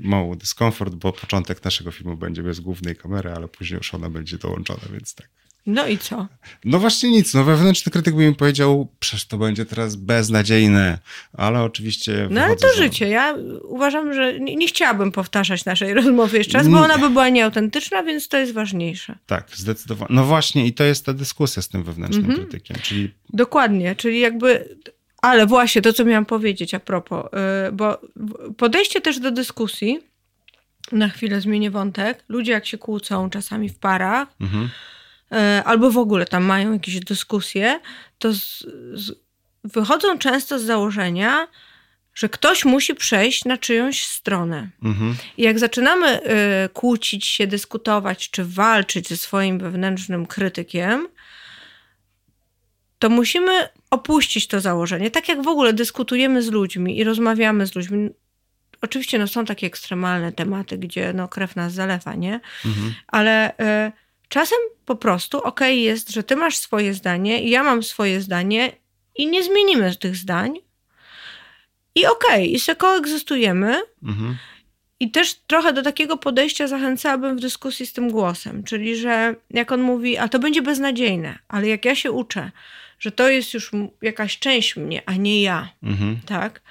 małą 0.00 0.34
dyskomfort, 0.34 0.94
bo 0.94 1.12
początek 1.12 1.64
naszego 1.64 1.90
filmu 1.90 2.16
będzie 2.16 2.42
bez 2.42 2.60
głównej 2.60 2.96
kamery, 2.96 3.32
ale 3.32 3.48
później 3.48 3.78
już 3.78 3.94
ona 3.94 4.10
będzie 4.10 4.38
dołączona, 4.38 4.82
więc 4.92 5.14
tak. 5.14 5.28
No 5.66 5.86
i 5.86 5.98
co? 5.98 6.26
No 6.64 6.78
właśnie 6.78 7.10
nic. 7.10 7.34
No 7.34 7.44
wewnętrzny 7.44 7.92
krytyk 7.92 8.14
by 8.14 8.26
mi 8.26 8.34
powiedział, 8.34 8.88
przecież 9.00 9.26
to 9.26 9.38
będzie 9.38 9.66
teraz 9.66 9.96
beznadziejne, 9.96 10.98
ale 11.32 11.62
oczywiście... 11.62 12.28
No 12.30 12.40
ale 12.40 12.56
to 12.56 12.68
życie. 12.76 13.08
Ja 13.08 13.34
uważam, 13.62 14.14
że 14.14 14.40
nie, 14.40 14.56
nie, 14.56 14.66
chciałabym 14.66 15.12
powtarzać 15.12 15.64
naszej 15.64 15.94
rozmowy 16.04 16.38
jeszcze 16.38 16.58
raz, 16.58 16.68
bo 16.68 16.78
ona 16.78 16.98
by 16.98 17.10
była 17.10 17.28
nieautentyczna, 17.28 18.02
więc 18.02 18.28
to 18.28 18.38
jest 18.38 18.52
ważniejsze. 18.52 19.18
Tak, 19.26 19.46
zdecydowanie. 19.54 20.14
No 20.14 20.24
właśnie 20.24 20.66
i 20.66 20.72
to 20.72 20.84
jest 20.84 21.06
ta 21.06 21.12
dyskusja 21.12 21.62
z 21.62 21.68
tym 21.68 21.82
wewnętrznym 21.82 22.24
mhm. 22.24 22.40
krytykiem, 22.40 22.76
czyli... 22.82 23.14
Dokładnie, 23.32 23.96
czyli 23.96 24.20
jakby... 24.20 24.76
Ale 25.22 25.46
właśnie 25.46 25.82
to, 25.82 25.92
co 25.92 26.04
miałam 26.04 26.26
powiedzieć 26.26 26.74
a 26.74 26.80
propos, 26.80 27.24
yy, 27.32 27.72
bo 27.72 28.00
podejście 28.56 29.00
też 29.00 29.18
do 29.18 29.30
dyskusji, 29.30 30.00
na 30.92 31.08
chwilę 31.08 31.40
zmienię 31.40 31.70
wątek, 31.70 32.24
ludzie 32.28 32.52
jak 32.52 32.66
się 32.66 32.78
kłócą 32.78 33.30
czasami 33.30 33.68
w 33.68 33.78
parach, 33.78 34.28
mhm 34.40 34.68
albo 35.64 35.90
w 35.90 35.98
ogóle 35.98 36.26
tam 36.26 36.44
mają 36.44 36.72
jakieś 36.72 37.00
dyskusje, 37.00 37.80
to 38.18 38.32
z, 38.32 38.66
z, 38.94 39.12
wychodzą 39.64 40.18
często 40.18 40.58
z 40.58 40.62
założenia, 40.62 41.48
że 42.14 42.28
ktoś 42.28 42.64
musi 42.64 42.94
przejść 42.94 43.44
na 43.44 43.58
czyjąś 43.58 44.06
stronę. 44.06 44.68
Mhm. 44.82 45.16
I 45.36 45.42
jak 45.42 45.58
zaczynamy 45.58 46.20
y, 46.20 46.68
kłócić 46.68 47.26
się, 47.26 47.46
dyskutować 47.46 48.30
czy 48.30 48.44
walczyć 48.44 49.08
ze 49.08 49.16
swoim 49.16 49.58
wewnętrznym 49.58 50.26
krytykiem, 50.26 51.08
to 52.98 53.08
musimy 53.08 53.68
opuścić 53.90 54.46
to 54.46 54.60
założenie. 54.60 55.10
Tak 55.10 55.28
jak 55.28 55.42
w 55.42 55.48
ogóle 55.48 55.72
dyskutujemy 55.72 56.42
z 56.42 56.50
ludźmi 56.50 56.98
i 56.98 57.04
rozmawiamy 57.04 57.66
z 57.66 57.74
ludźmi, 57.74 58.10
oczywiście 58.80 59.18
no, 59.18 59.28
są 59.28 59.44
takie 59.44 59.66
ekstremalne 59.66 60.32
tematy, 60.32 60.78
gdzie 60.78 61.12
no, 61.12 61.28
krew 61.28 61.56
nas 61.56 61.72
zalewa, 61.72 62.14
nie? 62.14 62.40
Mhm. 62.64 62.94
Ale 63.06 63.50
y, 63.50 63.92
czasem 64.32 64.58
po 64.84 64.96
prostu 64.96 65.38
okej 65.42 65.82
jest, 65.82 66.10
że 66.10 66.22
ty 66.22 66.36
masz 66.36 66.56
swoje 66.56 66.94
zdanie 66.94 67.42
i 67.42 67.50
ja 67.50 67.62
mam 67.62 67.82
swoje 67.82 68.20
zdanie 68.20 68.72
i 69.16 69.26
nie 69.26 69.42
zmienimy 69.42 69.96
tych 69.96 70.16
zdań. 70.16 70.58
I 71.94 72.06
okej, 72.06 72.54
i 72.54 72.60
se 72.60 72.76
koegzystujemy. 72.76 73.80
Mhm. 74.02 74.36
I 75.00 75.10
też 75.10 75.34
trochę 75.34 75.72
do 75.72 75.82
takiego 75.82 76.16
podejścia 76.16 76.66
zachęcałabym 76.66 77.36
w 77.36 77.40
dyskusji 77.40 77.86
z 77.86 77.92
tym 77.92 78.10
głosem, 78.10 78.64
czyli 78.64 78.96
że 78.96 79.34
jak 79.50 79.72
on 79.72 79.82
mówi, 79.82 80.18
a 80.18 80.28
to 80.28 80.38
będzie 80.38 80.62
beznadziejne, 80.62 81.38
ale 81.48 81.68
jak 81.68 81.84
ja 81.84 81.94
się 81.94 82.12
uczę, 82.12 82.50
że 82.98 83.12
to 83.12 83.28
jest 83.28 83.54
już 83.54 83.70
jakaś 84.02 84.38
część 84.38 84.76
mnie, 84.76 85.02
a 85.06 85.12
nie 85.12 85.42
ja, 85.42 85.68
Mhm. 85.82 86.20
tak? 86.26 86.62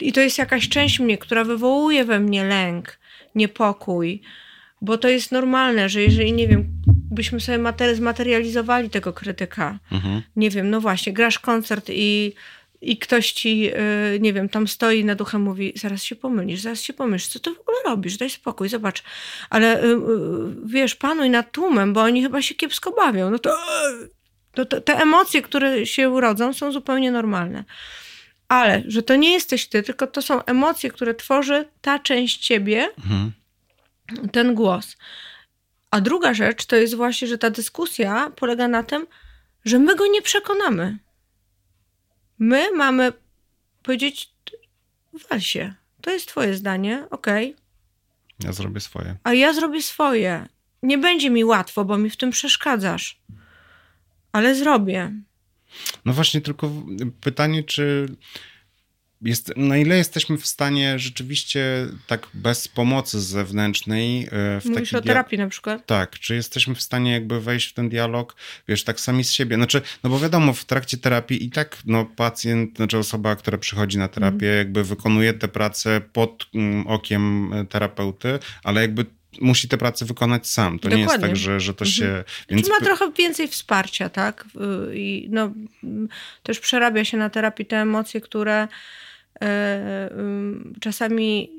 I 0.00 0.12
to 0.12 0.20
jest 0.20 0.38
jakaś 0.38 0.68
część 0.68 1.00
mnie, 1.00 1.18
która 1.18 1.44
wywołuje 1.44 2.04
we 2.04 2.20
mnie 2.20 2.44
lęk, 2.44 2.98
niepokój, 3.34 4.22
bo 4.80 4.98
to 4.98 5.08
jest 5.08 5.32
normalne, 5.32 5.88
że 5.88 6.02
jeżeli, 6.02 6.32
nie 6.32 6.48
wiem, 6.48 6.64
byśmy 7.10 7.40
sobie 7.40 7.58
mater- 7.58 7.94
zmaterializowali 7.94 8.90
tego 8.90 9.12
krytyka, 9.12 9.78
Mhm. 9.92 10.22
nie 10.36 10.50
wiem, 10.50 10.70
no 10.70 10.80
właśnie, 10.80 11.12
grasz 11.12 11.38
koncert 11.38 11.86
i, 11.92 12.32
i 12.80 12.98
ktoś 12.98 13.32
ci, 13.32 13.58
yy, 13.60 13.72
nie 14.20 14.32
wiem, 14.32 14.48
tam 14.48 14.68
stoi 14.68 15.04
nad 15.04 15.20
uchem, 15.20 15.42
mówi, 15.42 15.72
zaraz 15.76 16.02
się 16.02 16.16
pomylisz, 16.16 16.60
zaraz 16.60 16.80
się 16.82 16.92
pomylisz, 16.92 17.26
co 17.26 17.40
ty 17.40 17.50
w 17.54 17.60
ogóle 17.60 17.76
robisz, 17.86 18.16
daj 18.16 18.30
spokój, 18.30 18.68
zobacz, 18.68 19.02
ale 19.50 19.80
yy, 19.82 19.88
yy, 19.88 19.96
wiesz, 20.66 20.94
panuj 20.94 21.30
nad 21.30 21.52
tłumem, 21.52 21.92
bo 21.92 22.00
oni 22.02 22.22
chyba 22.22 22.42
się 22.42 22.54
kiepsko 22.54 22.90
bawią, 22.92 23.30
no 23.30 23.38
to, 23.38 23.56
to, 24.54 24.64
to 24.66 24.80
te 24.80 24.96
emocje, 24.96 25.42
które 25.42 25.86
się 25.86 26.10
urodzą 26.10 26.52
są 26.52 26.72
zupełnie 26.72 27.10
normalne. 27.10 27.64
Ale, 28.48 28.82
że 28.86 29.02
to 29.02 29.16
nie 29.16 29.32
jesteś 29.32 29.66
ty, 29.66 29.82
tylko 29.82 30.06
to 30.06 30.22
są 30.22 30.44
emocje, 30.44 30.90
które 30.90 31.14
tworzy 31.14 31.64
ta 31.80 31.98
część 31.98 32.46
ciebie, 32.46 32.88
Mhm. 32.98 33.32
Ten 34.32 34.54
głos. 34.54 34.96
A 35.90 36.00
druga 36.00 36.34
rzecz 36.34 36.66
to 36.66 36.76
jest 36.76 36.94
właśnie, 36.94 37.28
że 37.28 37.38
ta 37.38 37.50
dyskusja 37.50 38.30
polega 38.36 38.68
na 38.68 38.82
tym, 38.82 39.06
że 39.64 39.78
my 39.78 39.96
go 39.96 40.06
nie 40.06 40.22
przekonamy. 40.22 40.98
My 42.38 42.70
mamy 42.76 43.12
powiedzieć, 43.82 44.30
wal 45.30 45.40
się, 45.40 45.74
to 46.00 46.10
jest 46.10 46.28
twoje 46.28 46.54
zdanie, 46.54 47.06
okej, 47.10 47.56
Ja 48.44 48.52
zrobię 48.52 48.80
swoje. 48.80 49.16
a 49.24 49.32
ja 49.34 49.52
zrobię 49.52 49.82
swoje. 49.82 50.46
Nie 50.82 50.98
będzie 50.98 51.30
mi 51.30 51.44
łatwo, 51.44 51.84
bo 51.84 51.98
mi 51.98 52.10
w 52.10 52.16
tym 52.16 52.30
przeszkadzasz. 52.30 53.20
Ale 54.32 54.54
zrobię. 54.54 55.12
No 56.04 56.12
właśnie, 56.12 56.40
tylko 56.40 56.70
pytanie, 57.20 57.62
czy 57.64 58.08
jest, 59.22 59.52
na 59.56 59.76
ile 59.76 59.96
jesteśmy 59.96 60.38
w 60.38 60.46
stanie 60.46 60.98
rzeczywiście 60.98 61.86
tak 62.06 62.26
bez 62.34 62.68
pomocy 62.68 63.20
zewnętrznej 63.20 64.24
e, 64.24 64.60
w 64.60 64.64
Mówisz 64.64 64.94
o 64.94 65.00
terapii 65.02 65.38
na 65.38 65.48
przykład? 65.48 65.86
Tak, 65.86 66.18
czy 66.18 66.34
jesteśmy 66.34 66.74
w 66.74 66.82
stanie 66.82 67.12
jakby 67.12 67.40
wejść 67.40 67.70
w 67.70 67.72
ten 67.74 67.88
dialog, 67.88 68.36
wiesz, 68.68 68.84
tak 68.84 69.00
sami 69.00 69.24
z 69.24 69.30
siebie. 69.32 69.56
Znaczy, 69.56 69.82
no 70.04 70.10
bo 70.10 70.18
wiadomo, 70.18 70.52
w 70.52 70.64
trakcie 70.64 70.96
terapii 70.96 71.44
i 71.44 71.50
tak 71.50 71.78
no, 71.86 72.04
pacjent, 72.04 72.76
znaczy 72.76 72.98
osoba, 72.98 73.36
która 73.36 73.58
przychodzi 73.58 73.98
na 73.98 74.08
terapię, 74.08 74.36
Mhm. 74.36 74.58
jakby 74.58 74.84
wykonuje 74.84 75.32
tę 75.34 75.48
pracę 75.48 76.00
pod 76.12 76.46
mm, 76.54 76.86
okiem 76.86 77.52
e, 77.52 77.64
terapeuty, 77.66 78.38
ale 78.64 78.80
jakby 78.80 79.06
musi 79.40 79.68
tę 79.68 79.78
pracę 79.78 80.04
wykonać 80.04 80.46
sam. 80.46 80.78
To 80.78 80.88
nie 80.88 80.96
jest 80.96 81.06
Dokładnie. 81.06 81.28
tak, 81.28 81.36
że, 81.36 81.60
że 81.60 81.74
to 81.74 81.84
Mhm. 81.84 81.94
się... 81.96 82.24
Więc 82.50 82.68
ma 82.68 82.80
trochę 82.80 83.12
więcej 83.12 83.48
wsparcia, 83.48 84.08
tak? 84.08 84.44
I 84.94 85.28
no, 85.30 85.52
też 86.42 86.60
przerabia 86.60 87.04
się 87.04 87.16
na 87.16 87.30
terapii 87.30 87.66
te 87.66 87.76
emocje, 87.76 88.20
które 88.20 88.68
czasami 90.80 91.50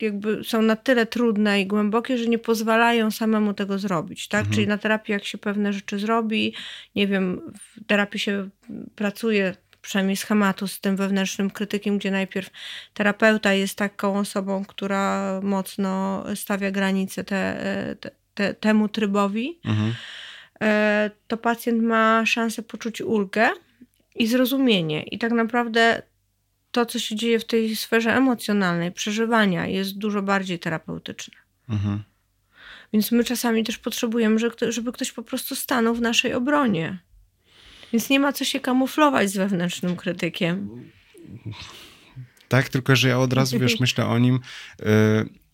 jakby 0.00 0.44
są 0.44 0.62
na 0.62 0.76
tyle 0.76 1.06
trudne 1.06 1.60
i 1.60 1.66
głębokie, 1.66 2.18
że 2.18 2.26
nie 2.26 2.38
pozwalają 2.38 3.10
samemu 3.10 3.54
tego 3.54 3.78
zrobić, 3.78 4.28
tak? 4.28 4.40
Mhm. 4.40 4.54
Czyli 4.54 4.66
na 4.66 4.78
terapii 4.78 5.12
jak 5.12 5.24
się 5.24 5.38
pewne 5.38 5.72
rzeczy 5.72 5.98
zrobi, 5.98 6.54
nie 6.94 7.06
wiem, 7.06 7.52
w 7.54 7.84
terapii 7.86 8.20
się 8.20 8.48
pracuje 8.94 9.54
przynajmniej 9.82 10.16
schematu 10.16 10.66
z 10.66 10.80
tym 10.80 10.96
wewnętrznym 10.96 11.50
krytykiem, 11.50 11.98
gdzie 11.98 12.10
najpierw 12.10 12.50
terapeuta 12.94 13.52
jest 13.52 13.78
taką 13.78 14.18
osobą, 14.18 14.64
która 14.64 15.40
mocno 15.42 16.24
stawia 16.34 16.70
granice 16.70 17.24
te, 17.24 17.56
te, 18.00 18.10
te, 18.34 18.54
temu 18.54 18.88
trybowi, 18.88 19.58
Mhm. 19.64 19.94
e, 20.62 21.10
to 21.28 21.36
pacjent 21.36 21.82
ma 21.82 22.26
szansę 22.26 22.62
poczuć 22.62 23.00
ulgę 23.00 23.48
i 24.14 24.26
zrozumienie. 24.26 25.02
I 25.02 25.18
tak 25.18 25.32
naprawdę 25.32 26.02
to, 26.70 26.86
co 26.86 26.98
się 26.98 27.16
dzieje 27.16 27.38
w 27.38 27.44
tej 27.44 27.76
sferze 27.76 28.16
emocjonalnej, 28.16 28.92
przeżywania, 28.92 29.66
jest 29.66 29.98
dużo 29.98 30.22
bardziej 30.22 30.58
terapeutyczne. 30.58 31.34
Mhm. 31.68 32.02
Więc 32.92 33.12
my 33.12 33.24
czasami 33.24 33.64
też 33.64 33.78
potrzebujemy, 33.78 34.38
żeby 34.68 34.92
ktoś 34.92 35.12
po 35.12 35.22
prostu 35.22 35.56
stanął 35.56 35.94
w 35.94 36.00
naszej 36.00 36.34
obronie. 36.34 36.98
Więc 37.92 38.10
nie 38.10 38.20
ma 38.20 38.32
co 38.32 38.44
się 38.44 38.60
kamuflować 38.60 39.30
z 39.30 39.36
wewnętrznym 39.36 39.96
krytykiem. 39.96 40.84
Tak, 42.48 42.68
tylko 42.68 42.96
że 42.96 43.08
ja 43.08 43.18
od 43.18 43.32
razu, 43.32 43.58
wiesz, 43.58 43.80
myślę 43.80 44.06
o 44.06 44.18
nim 44.18 44.40
y, 44.80 44.84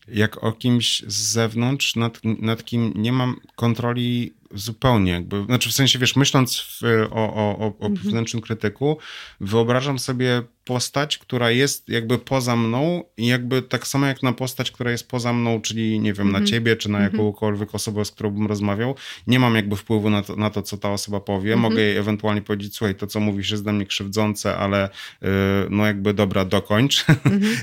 jak 0.08 0.44
o 0.44 0.52
kimś 0.52 1.02
z 1.06 1.14
zewnątrz, 1.14 1.96
nad, 1.96 2.20
nad 2.24 2.64
kim 2.64 2.92
nie 2.94 3.12
mam 3.12 3.36
kontroli 3.56 4.34
zupełnie. 4.54 5.12
Jakby, 5.12 5.44
znaczy 5.44 5.70
w 5.70 5.72
sensie, 5.72 5.98
wiesz, 5.98 6.16
myśląc 6.16 6.60
w, 6.60 6.82
o, 7.10 7.34
o, 7.34 7.58
o, 7.58 7.78
o 7.78 7.90
wewnętrznym 7.90 8.42
krytyku, 8.42 8.98
wyobrażam 9.40 9.98
sobie 9.98 10.42
postać, 10.66 11.18
która 11.18 11.50
jest 11.50 11.88
jakby 11.88 12.18
poza 12.18 12.56
mną 12.56 13.04
i 13.16 13.26
jakby 13.26 13.62
tak 13.62 13.86
samo 13.86 14.06
jak 14.06 14.22
na 14.22 14.32
postać, 14.32 14.70
która 14.70 14.90
jest 14.90 15.08
poza 15.08 15.32
mną, 15.32 15.60
czyli 15.60 16.00
nie 16.00 16.12
wiem, 16.12 16.32
na 16.32 16.44
ciebie, 16.44 16.76
czy 16.76 16.90
na 16.90 17.00
jakąkolwiek 17.00 17.74
osobę, 17.74 18.04
z 18.04 18.10
którą 18.10 18.30
bym 18.30 18.46
rozmawiał, 18.46 18.94
nie 19.26 19.38
mam 19.38 19.54
jakby 19.54 19.76
wpływu 19.76 20.10
na 20.10 20.22
to, 20.22 20.36
na 20.36 20.50
to 20.50 20.62
co 20.62 20.76
ta 20.76 20.92
osoba 20.92 21.20
powie. 21.20 21.56
Mogę 21.56 21.82
jej 21.82 21.96
ewentualnie 21.96 22.42
powiedzieć, 22.42 22.76
słuchaj, 22.76 22.94
to 22.94 23.06
co 23.06 23.20
mówisz 23.20 23.50
jest 23.50 23.62
dla 23.62 23.72
mnie 23.72 23.86
krzywdzące, 23.86 24.56
ale 24.56 24.88
y, 24.88 25.26
no 25.70 25.86
jakby 25.86 26.14
dobra, 26.14 26.44
dokończ. 26.44 27.04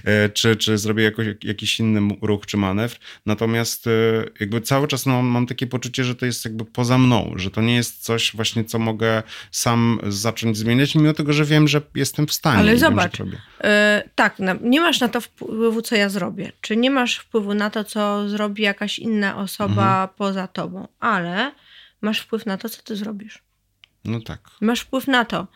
E, 0.05 0.29
czy, 0.37 0.55
czy 0.55 0.77
zrobię 0.77 1.03
jakoś, 1.03 1.27
jakiś 1.43 1.79
inny 1.79 2.15
ruch 2.21 2.45
czy 2.45 2.57
manewr. 2.57 2.97
Natomiast 3.25 3.87
e, 3.87 3.91
jakby 4.39 4.61
cały 4.61 4.87
czas 4.87 5.05
no, 5.05 5.21
mam 5.21 5.47
takie 5.47 5.67
poczucie, 5.67 6.03
że 6.03 6.15
to 6.15 6.25
jest 6.25 6.45
jakby 6.45 6.65
poza 6.73 6.97
mną, 6.97 7.33
że 7.35 7.51
to 7.51 7.61
nie 7.61 7.75
jest 7.75 8.03
coś 8.03 8.35
właśnie, 8.35 8.65
co 8.65 8.79
mogę 8.79 9.23
sam 9.51 9.99
zacząć 10.07 10.57
zmieniać, 10.57 10.95
mimo 10.95 11.13
tego, 11.13 11.33
że 11.33 11.45
wiem, 11.45 11.67
że 11.67 11.81
jestem 11.95 12.27
w 12.27 12.33
stanie. 12.33 12.59
Ale 12.59 12.71
wiem, 12.71 12.79
zobacz, 12.79 13.17
robię. 13.17 13.41
E, 13.61 14.09
tak, 14.15 14.39
na, 14.39 14.55
nie 14.61 14.81
masz 14.81 14.99
na 14.99 15.07
to 15.07 15.21
wpływu, 15.21 15.81
co 15.81 15.95
ja 15.95 16.09
zrobię. 16.09 16.51
Czy 16.61 16.77
nie 16.77 16.91
masz 16.91 17.17
wpływu 17.17 17.53
na 17.53 17.69
to, 17.69 17.83
co 17.83 18.29
zrobi 18.29 18.63
jakaś 18.63 18.99
inna 18.99 19.37
osoba 19.37 20.07
poza 20.17 20.47
tobą, 20.47 20.87
ale 20.99 21.51
masz 22.01 22.19
wpływ 22.19 22.45
na 22.45 22.57
to, 22.57 22.69
co 22.69 22.81
ty 22.81 22.95
zrobisz. 22.95 23.43
No 24.05 24.21
tak. 24.21 24.39
Masz 24.61 24.79
wpływ 24.79 25.07
na 25.07 25.25
to, 25.25 25.47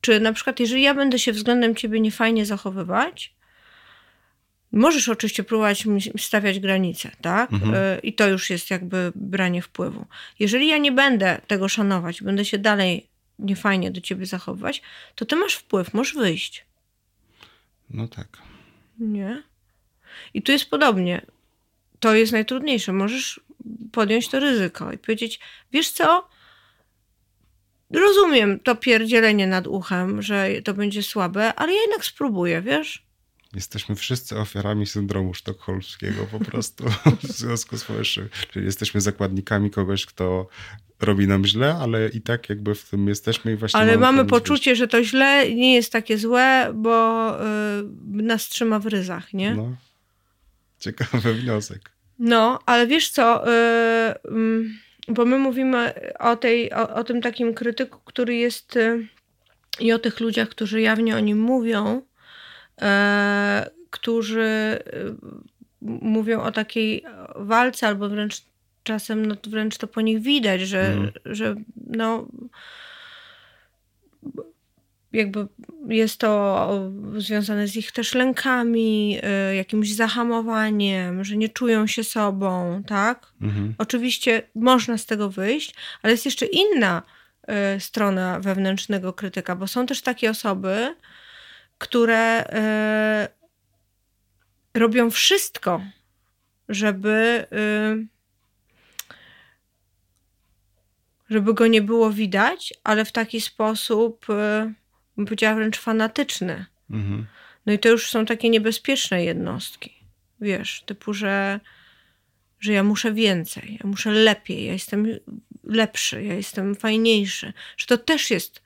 czy 0.00 0.20
na 0.20 0.32
przykład, 0.32 0.60
jeżeli 0.60 0.82
ja 0.82 0.94
będę 0.94 1.18
się 1.18 1.32
względem 1.32 1.74
ciebie 1.74 2.00
niefajnie 2.00 2.46
zachowywać, 2.46 3.33
możesz 4.76 5.08
oczywiście 5.08 5.44
próbować 5.44 5.84
stawiać 6.18 6.60
granice, 6.60 7.10
tak? 7.20 7.52
Mhm. 7.52 7.74
E, 7.74 7.98
I 7.98 8.12
to 8.12 8.28
już 8.28 8.50
jest 8.50 8.70
jakby 8.70 9.12
branie 9.14 9.62
wpływu. 9.62 10.06
Jeżeli 10.38 10.68
ja 10.68 10.78
nie 10.78 10.92
będę 10.92 11.40
tego 11.46 11.68
szanować, 11.68 12.22
będę 12.22 12.44
się 12.44 12.58
dalej 12.58 13.06
niefajnie 13.38 13.90
do 13.90 14.00
ciebie 14.00 14.26
zachowywać, 14.26 14.82
to 15.14 15.24
ty 15.24 15.36
masz 15.36 15.54
wpływ, 15.54 15.94
możesz 15.94 16.14
wyjść. 16.14 16.64
No 17.90 18.08
tak. 18.08 18.38
Nie. 18.98 19.42
I 20.34 20.42
tu 20.42 20.52
jest 20.52 20.70
podobnie. 20.70 21.26
To 22.00 22.14
jest 22.14 22.32
najtrudniejsze. 22.32 22.92
Możesz 22.92 23.40
podjąć 23.92 24.28
to 24.28 24.40
ryzyko 24.40 24.92
i 24.92 24.98
powiedzieć, 24.98 25.40
wiesz 25.72 25.90
co? 25.90 26.28
Rozumiem 27.90 28.60
to 28.60 28.76
pierdzielenie 28.76 29.46
nad 29.46 29.66
uchem, 29.66 30.22
że 30.22 30.48
to 30.64 30.74
będzie 30.74 31.02
słabe, 31.02 31.54
ale 31.54 31.72
ja 31.72 31.80
jednak 31.80 32.04
spróbuję, 32.04 32.62
wiesz? 32.62 33.03
Jesteśmy 33.54 33.94
wszyscy 33.94 34.38
ofiarami 34.38 34.86
syndromu 34.86 35.34
sztokholmskiego 35.34 36.26
po 36.30 36.40
prostu 36.40 36.84
w 37.22 37.26
związku 37.26 37.78
z 37.78 37.84
powyższym. 37.84 38.28
Czyli 38.50 38.66
jesteśmy 38.66 39.00
zakładnikami 39.00 39.70
kogoś, 39.70 40.06
kto 40.06 40.48
robi 41.00 41.28
nam 41.28 41.44
źle, 41.44 41.74
ale 41.74 42.08
i 42.08 42.20
tak 42.20 42.48
jakby 42.48 42.74
w 42.74 42.90
tym 42.90 43.08
jesteśmy 43.08 43.52
i 43.52 43.56
właśnie 43.56 43.80
Ale 43.80 43.98
mamy 43.98 44.18
pomóc 44.18 44.30
poczucie, 44.30 44.76
że 44.76 44.88
to 44.88 45.04
źle 45.04 45.54
nie 45.54 45.74
jest 45.74 45.92
takie 45.92 46.18
złe, 46.18 46.72
bo 46.74 47.30
y, 47.40 47.42
nas 48.04 48.48
trzyma 48.48 48.78
w 48.78 48.86
ryzach, 48.86 49.32
nie? 49.32 49.54
No. 49.54 49.76
Ciekawy 50.78 51.34
wniosek. 51.34 51.90
No, 52.18 52.58
ale 52.66 52.86
wiesz 52.86 53.10
co, 53.10 53.48
y, 53.48 54.14
mm, 54.28 54.78
bo 55.08 55.24
my 55.24 55.38
mówimy 55.38 55.92
o, 56.18 56.36
tej, 56.36 56.72
o, 56.72 56.94
o 56.94 57.04
tym 57.04 57.22
takim 57.22 57.54
krytyku, 57.54 58.00
który 58.04 58.34
jest 58.34 58.76
y, 58.76 59.08
i 59.80 59.92
o 59.92 59.98
tych 59.98 60.20
ludziach, 60.20 60.48
którzy 60.48 60.80
jawnie 60.80 61.16
o 61.16 61.20
nim 61.20 61.40
mówią, 61.40 62.02
którzy 63.90 64.78
y, 64.86 65.14
mówią 65.82 66.42
o 66.42 66.52
takiej 66.52 67.04
walce, 67.36 67.86
albo 67.86 68.08
wręcz 68.08 68.42
czasem 68.82 69.26
no, 69.26 69.36
wręcz 69.48 69.78
to 69.78 69.86
po 69.86 70.00
nich 70.00 70.20
widać, 70.20 70.60
że, 70.60 70.86
Mhm. 70.86 71.12
że 71.24 71.54
no 71.86 72.26
jakby 75.12 75.46
jest 75.88 76.20
to 76.20 76.90
związane 77.16 77.68
z 77.68 77.76
ich 77.76 77.92
też 77.92 78.14
lękami, 78.14 79.18
y, 79.50 79.54
jakimś 79.54 79.94
zahamowaniem, 79.94 81.24
że 81.24 81.36
nie 81.36 81.48
czują 81.48 81.86
się 81.86 82.04
sobą, 82.04 82.82
tak? 82.86 83.26
Mhm. 83.42 83.74
Oczywiście 83.78 84.42
można 84.54 84.98
z 84.98 85.06
tego 85.06 85.30
wyjść, 85.30 85.74
ale 86.02 86.12
jest 86.12 86.24
jeszcze 86.24 86.46
inna 86.46 87.02
strona 87.78 88.40
wewnętrznego 88.40 89.12
krytyka, 89.12 89.56
bo 89.56 89.66
są 89.66 89.86
też 89.86 90.02
takie 90.02 90.30
osoby, 90.30 90.94
które 91.84 92.44
y, 94.74 94.78
robią 94.78 95.10
wszystko, 95.10 95.80
żeby, 96.68 97.46
y, 97.52 98.06
żeby 101.30 101.54
go 101.54 101.66
nie 101.66 101.82
było 101.82 102.10
widać, 102.10 102.74
ale 102.84 103.04
w 103.04 103.12
taki 103.12 103.40
sposób, 103.40 104.26
y, 104.30 104.74
bym 105.16 105.26
powiedziała 105.26 105.54
wręcz 105.54 105.78
fanatyczny. 105.78 106.66
Mhm. 106.90 107.26
No 107.66 107.72
i 107.72 107.78
to 107.78 107.88
już 107.88 108.10
są 108.10 108.26
takie 108.26 108.50
niebezpieczne 108.50 109.24
jednostki. 109.24 109.92
Wiesz, 110.40 110.82
typu, 110.86 111.14
że, 111.14 111.60
że 112.60 112.72
ja 112.72 112.82
muszę 112.82 113.12
więcej, 113.12 113.78
ja 113.82 113.90
muszę 113.90 114.10
lepiej, 114.10 114.66
ja 114.66 114.72
jestem 114.72 115.06
lepszy, 115.64 116.22
ja 116.22 116.34
jestem 116.34 116.74
fajniejszy. 116.74 117.52
Że 117.76 117.86
to 117.86 117.98
też 117.98 118.30
jest 118.30 118.62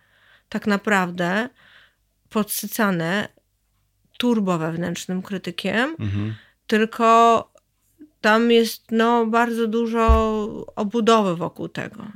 tak 0.48 0.66
naprawdę 0.66 1.48
podsycane 2.30 3.28
turbo 4.18 4.58
wewnętrznym 4.58 5.22
krytykiem, 5.22 5.96
Mhm. 5.98 6.34
tylko 6.66 7.48
tam 8.20 8.50
jest 8.50 8.84
no, 8.90 9.26
bardzo 9.26 9.66
dużo 9.66 10.06
obudowy 10.76 11.36
wokół 11.36 11.68
tego. 11.68 12.06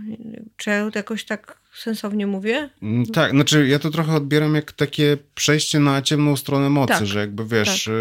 Czy 0.56 0.70
ja 0.70 0.90
jakoś 0.94 1.24
tak 1.24 1.58
sensownie 1.74 2.26
mówię? 2.26 2.70
Mm, 2.82 3.06
Tak, 3.06 3.30
znaczy 3.30 3.68
ja 3.68 3.78
to 3.78 3.90
trochę 3.90 4.12
odbieram 4.14 4.54
jak 4.54 4.72
takie 4.72 5.16
przejście 5.34 5.78
na 5.80 6.02
ciemną 6.02 6.36
stronę 6.36 6.70
mocy, 6.70 6.92
Tak, 6.94 7.06
że 7.06 7.18
jakby 7.20 7.44
wiesz, 7.46 7.84
tak. 7.84 7.94
y, 7.94 7.96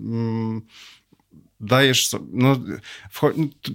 mm, 0.00 0.62
dajesz, 1.60 2.10
no, 2.32 2.60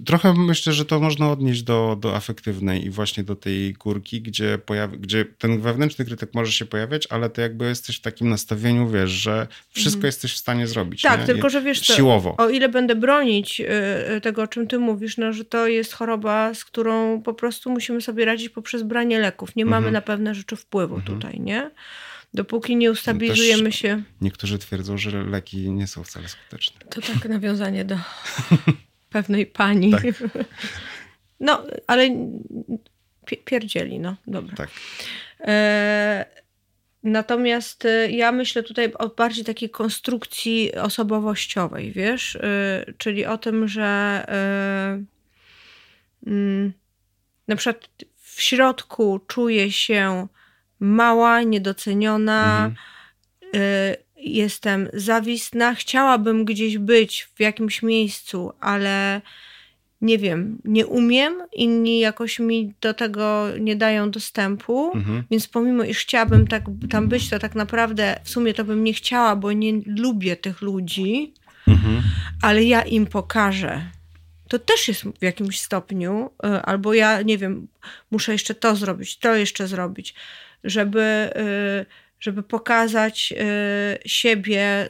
trochę 0.06 0.34
myślę, 0.34 0.72
że 0.72 0.84
to 0.84 1.00
można 1.00 1.30
odnieść 1.30 1.62
do, 1.62 1.96
do 2.00 2.16
afektywnej 2.16 2.84
i 2.84 2.90
właśnie 2.90 3.24
do 3.24 3.36
tej 3.36 3.72
górki, 3.72 4.22
gdzie, 4.22 4.58
pojawi, 4.58 4.98
gdzie 4.98 5.24
ten 5.24 5.60
wewnętrzny 5.60 6.04
krytyk 6.04 6.34
może 6.34 6.52
się 6.52 6.64
pojawiać, 6.64 7.06
ale 7.10 7.30
ty 7.30 7.42
jakby 7.42 7.64
jesteś 7.64 7.96
w 7.96 8.00
takim 8.00 8.28
nastawieniu, 8.28 8.88
wiesz, 8.88 9.10
że 9.10 9.46
wszystko 9.70 10.06
jesteś 10.06 10.32
w 10.32 10.36
stanie 10.36 10.66
zrobić. 10.66 11.04
Mhm. 11.04 11.20
Tak, 11.20 11.28
nie? 11.28 11.34
tylko 11.34 11.50
że 11.50 11.62
wiesz 11.62 11.80
Siłowo. 11.80 12.34
O 12.38 12.48
ile 12.48 12.68
będę 12.68 12.94
bronić 12.94 13.60
y, 13.60 13.64
y, 14.16 14.20
tego, 14.20 14.42
o 14.42 14.46
czym 14.46 14.66
ty 14.66 14.78
mówisz, 14.78 15.16
no, 15.18 15.32
że 15.32 15.44
to 15.44 15.66
jest 15.66 15.92
choroba, 15.92 16.54
z 16.54 16.64
którą 16.64 17.22
po 17.22 17.34
prostu 17.34 17.70
musimy 17.70 18.00
sobie 18.00 18.24
radzić 18.24 18.48
poprzez 18.48 18.82
branie 18.82 19.18
leków. 19.18 19.56
Nie 19.56 19.64
mamy 19.64 19.76
Mhm. 19.76 19.92
na 19.92 20.00
pewne 20.00 20.34
rzeczy 20.34 20.56
wpływu 20.56 20.94
Mhm. 20.96 21.18
tutaj, 21.18 21.40
nie? 21.40 21.70
Dopóki 22.34 22.76
nie 22.76 22.90
ustabilizujemy 22.90 23.64
Też- 23.64 23.78
się. 23.78 24.02
Niektórzy 24.20 24.58
twierdzą, 24.58 24.98
że 24.98 25.22
leki 25.24 25.70
nie 25.70 25.86
są 25.86 26.04
wcale 26.04 26.28
skuteczne. 26.28 26.80
To 26.90 27.00
tak 27.00 27.24
nawiązanie 27.28 27.84
do 27.84 27.96
pewnej 29.10 29.46
pani. 29.46 29.90
Tak. 29.90 30.02
No, 31.42 31.64
ale 31.86 32.08
pi- 33.26 33.36
pierdzieli, 33.44 33.98
no, 34.00 34.16
dobra. 34.26 34.56
Tak. 34.56 34.70
E, 35.40 36.24
Natomiast 37.02 37.84
e, 37.84 38.10
ja 38.10 38.32
myślę 38.32 38.62
tutaj 38.62 38.92
o 38.92 39.08
bardziej 39.08 39.44
takiej 39.44 39.70
konstrukcji 39.70 40.74
osobowościowej, 40.74 41.92
wiesz, 41.92 42.36
E, 42.36 42.84
czyli 42.98 43.26
o 43.26 43.38
tym, 43.38 43.68
że 43.68 43.84
e, 44.28 45.02
mm, 46.26 46.72
na 47.48 47.56
przykład 47.56 47.88
w 48.16 48.42
środku 48.42 49.20
czuję 49.26 49.72
się 49.72 50.26
mała, 50.80 51.42
niedoceniona, 51.42 52.66
Mhm. 52.66 52.74
y, 53.62 53.96
jestem 54.16 54.88
zawistna, 54.94 55.74
chciałabym 55.74 56.44
gdzieś 56.44 56.78
być 56.78 57.28
w 57.34 57.40
jakimś 57.40 57.82
miejscu, 57.82 58.52
ale 58.60 59.20
nie 60.00 60.18
wiem, 60.18 60.58
nie 60.64 60.86
umiem, 60.86 61.42
inni 61.52 61.98
jakoś 62.00 62.38
mi 62.38 62.74
do 62.80 62.94
tego 62.94 63.46
nie 63.60 63.76
dają 63.76 64.10
dostępu. 64.10 64.92
Mhm. 64.94 65.24
Więc 65.30 65.48
pomimo, 65.48 65.84
iż 65.84 65.98
chciałabym 65.98 66.46
tak, 66.46 66.62
tam 66.90 67.08
być, 67.08 67.30
to 67.30 67.38
tak 67.38 67.54
naprawdę 67.54 68.20
w 68.24 68.30
sumie 68.30 68.54
to 68.54 68.64
bym 68.64 68.84
nie 68.84 68.92
chciała, 68.92 69.36
bo 69.36 69.52
nie 69.52 69.72
lubię 69.86 70.36
tych 70.36 70.62
ludzi, 70.62 71.34
Mhm. 71.68 72.02
ale 72.42 72.64
ja 72.64 72.82
im 72.82 73.06
pokażę. 73.06 73.82
To 74.48 74.58
też 74.58 74.88
jest 74.88 75.02
w 75.04 75.22
jakimś 75.24 75.60
stopniu, 75.60 76.30
y, 76.44 76.48
albo 76.62 76.94
ja 76.94 77.22
nie 77.22 77.38
wiem, 77.38 77.68
muszę 78.10 78.32
jeszcze 78.32 78.54
to 78.54 78.76
zrobić, 78.76 79.18
to 79.18 79.34
jeszcze 79.34 79.66
zrobić, 79.68 80.14
żeby, 80.64 81.30
y, 81.36 81.86
żeby 82.20 82.42
pokazać 82.42 83.32
y, 83.32 84.08
siebie, 84.08 84.88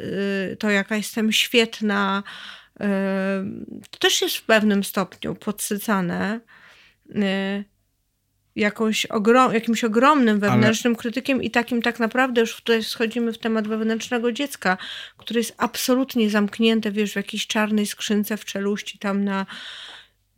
y, 0.52 0.56
to 0.56 0.70
jaka 0.70 0.96
jestem 0.96 1.32
świetna. 1.32 2.22
To 3.90 3.98
też 3.98 4.22
jest 4.22 4.36
w 4.36 4.42
pewnym 4.42 4.84
stopniu 4.84 5.34
podsycane 5.34 6.40
jakąś 8.56 9.06
ogrom, 9.06 9.54
jakimś 9.54 9.84
ogromnym 9.84 10.40
wewnętrznym 10.40 10.96
krytykiem 10.96 11.42
i 11.42 11.50
takim 11.50 11.82
tak 11.82 12.00
naprawdę 12.00 12.40
już 12.40 12.56
tutaj 12.56 12.84
schodzimy 12.84 13.32
w 13.32 13.38
temat 13.38 13.68
wewnętrznego 13.68 14.32
dziecka, 14.32 14.76
które 15.16 15.40
jest 15.40 15.54
absolutnie 15.58 16.30
zamknięte, 16.30 16.90
wiesz, 16.90 17.12
w 17.12 17.16
jakiejś 17.16 17.46
czarnej 17.46 17.86
skrzynce 17.86 18.36
w 18.36 18.44
czeluści 18.44 18.98
tam 18.98 19.24
na 19.24 19.46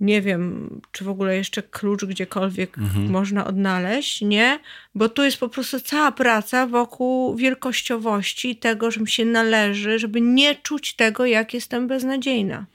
nie 0.03 0.23
wiem, 0.23 0.71
czy 0.93 1.05
w 1.05 1.09
ogóle 1.09 1.37
jeszcze 1.37 1.63
klucz 1.63 2.05
gdziekolwiek 2.05 2.79
Mhm. 2.79 3.11
można 3.11 3.47
odnaleźć, 3.47 4.21
nie? 4.21 4.59
Bo 4.95 5.09
tu 5.09 5.23
jest 5.25 5.37
po 5.39 5.49
prostu 5.49 5.81
cała 5.81 6.13
praca 6.13 6.67
wokół 6.67 7.37
wielkościowości 7.37 8.57
tego, 8.57 8.91
że 8.91 9.01
mi 9.01 9.09
się 9.09 9.25
należy, 9.25 9.99
żeby 9.99 10.21
nie 10.21 10.55
czuć 10.55 10.95
tego, 10.95 11.27
jak 11.27 11.55
jestem 11.55 11.87
beznadziejna. 11.89 12.67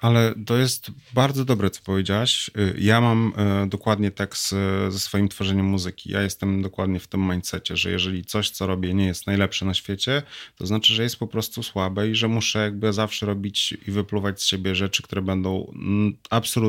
Ale 0.00 0.34
to 0.46 0.56
jest 0.56 0.90
bardzo 1.14 1.44
dobre, 1.44 1.70
co 1.70 1.80
powiedziałaś. 1.84 2.50
Y, 2.58 2.74
Ja 2.78 3.00
mam 3.00 3.32
y, 3.64 3.68
dokładnie 3.68 4.10
tak 4.10 4.36
z, 4.36 4.48
ze 4.92 4.98
swoim 4.98 5.28
tworzeniem 5.28 5.66
muzyki. 5.66 6.10
Ja 6.12 6.22
jestem 6.22 6.62
dokładnie 6.62 7.00
w 7.00 7.06
tym 7.06 7.20
mindsetie, 7.30 7.76
że 7.76 7.90
jeżeli 7.90 8.24
coś, 8.24 8.50
co 8.50 8.66
robię, 8.66 8.94
nie 8.94 9.06
jest 9.06 9.26
najlepsze 9.26 9.64
na 9.66 9.74
świecie, 9.74 10.22
to 10.56 10.66
znaczy, 10.66 10.94
że 10.94 11.02
jest 11.02 11.16
po 11.16 11.26
prostu 11.26 11.62
słabe 11.62 12.08
i 12.08 12.14
że 12.14 12.28
muszę 12.28 12.58
jakby 12.58 12.92
zawsze 12.92 13.26
robić 13.26 13.74
i 13.88 13.90
wypluwać 13.90 14.42
z 14.42 14.46
siebie 14.46 14.74
rzeczy, 14.74 15.02
które 15.02 15.22
będą 15.22 15.72
mm, 15.74 16.16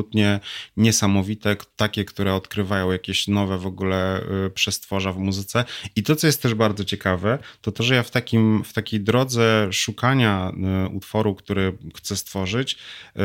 absolutnie 0.02 0.40
niesamowite, 0.76 1.56
takie, 1.76 2.04
które 2.04 2.34
odkrywają 2.34 2.92
jakieś 2.92 3.28
nowe 3.28 3.58
w 3.58 3.66
ogóle 3.66 4.20
y, 4.46 4.50
przestworza 4.50 5.12
w 5.12 5.18
muzyce. 5.18 5.64
I 5.96 6.02
to, 6.02 6.16
co 6.16 6.26
jest 6.26 6.42
też 6.42 6.54
bardzo 6.54 6.84
ciekawe, 6.84 7.38
to 7.60 7.72
to, 7.72 7.82
że 7.82 7.94
ja 7.94 8.02
w, 8.02 8.10
takim, 8.10 8.64
w 8.64 8.72
takiej 8.72 9.00
drodze 9.00 9.68
szukania 9.72 10.52
y, 10.86 10.88
utworu, 10.88 11.34
który 11.34 11.78
chcę 11.96 12.16
stworzyć, 12.16 12.72
y, 12.72 13.20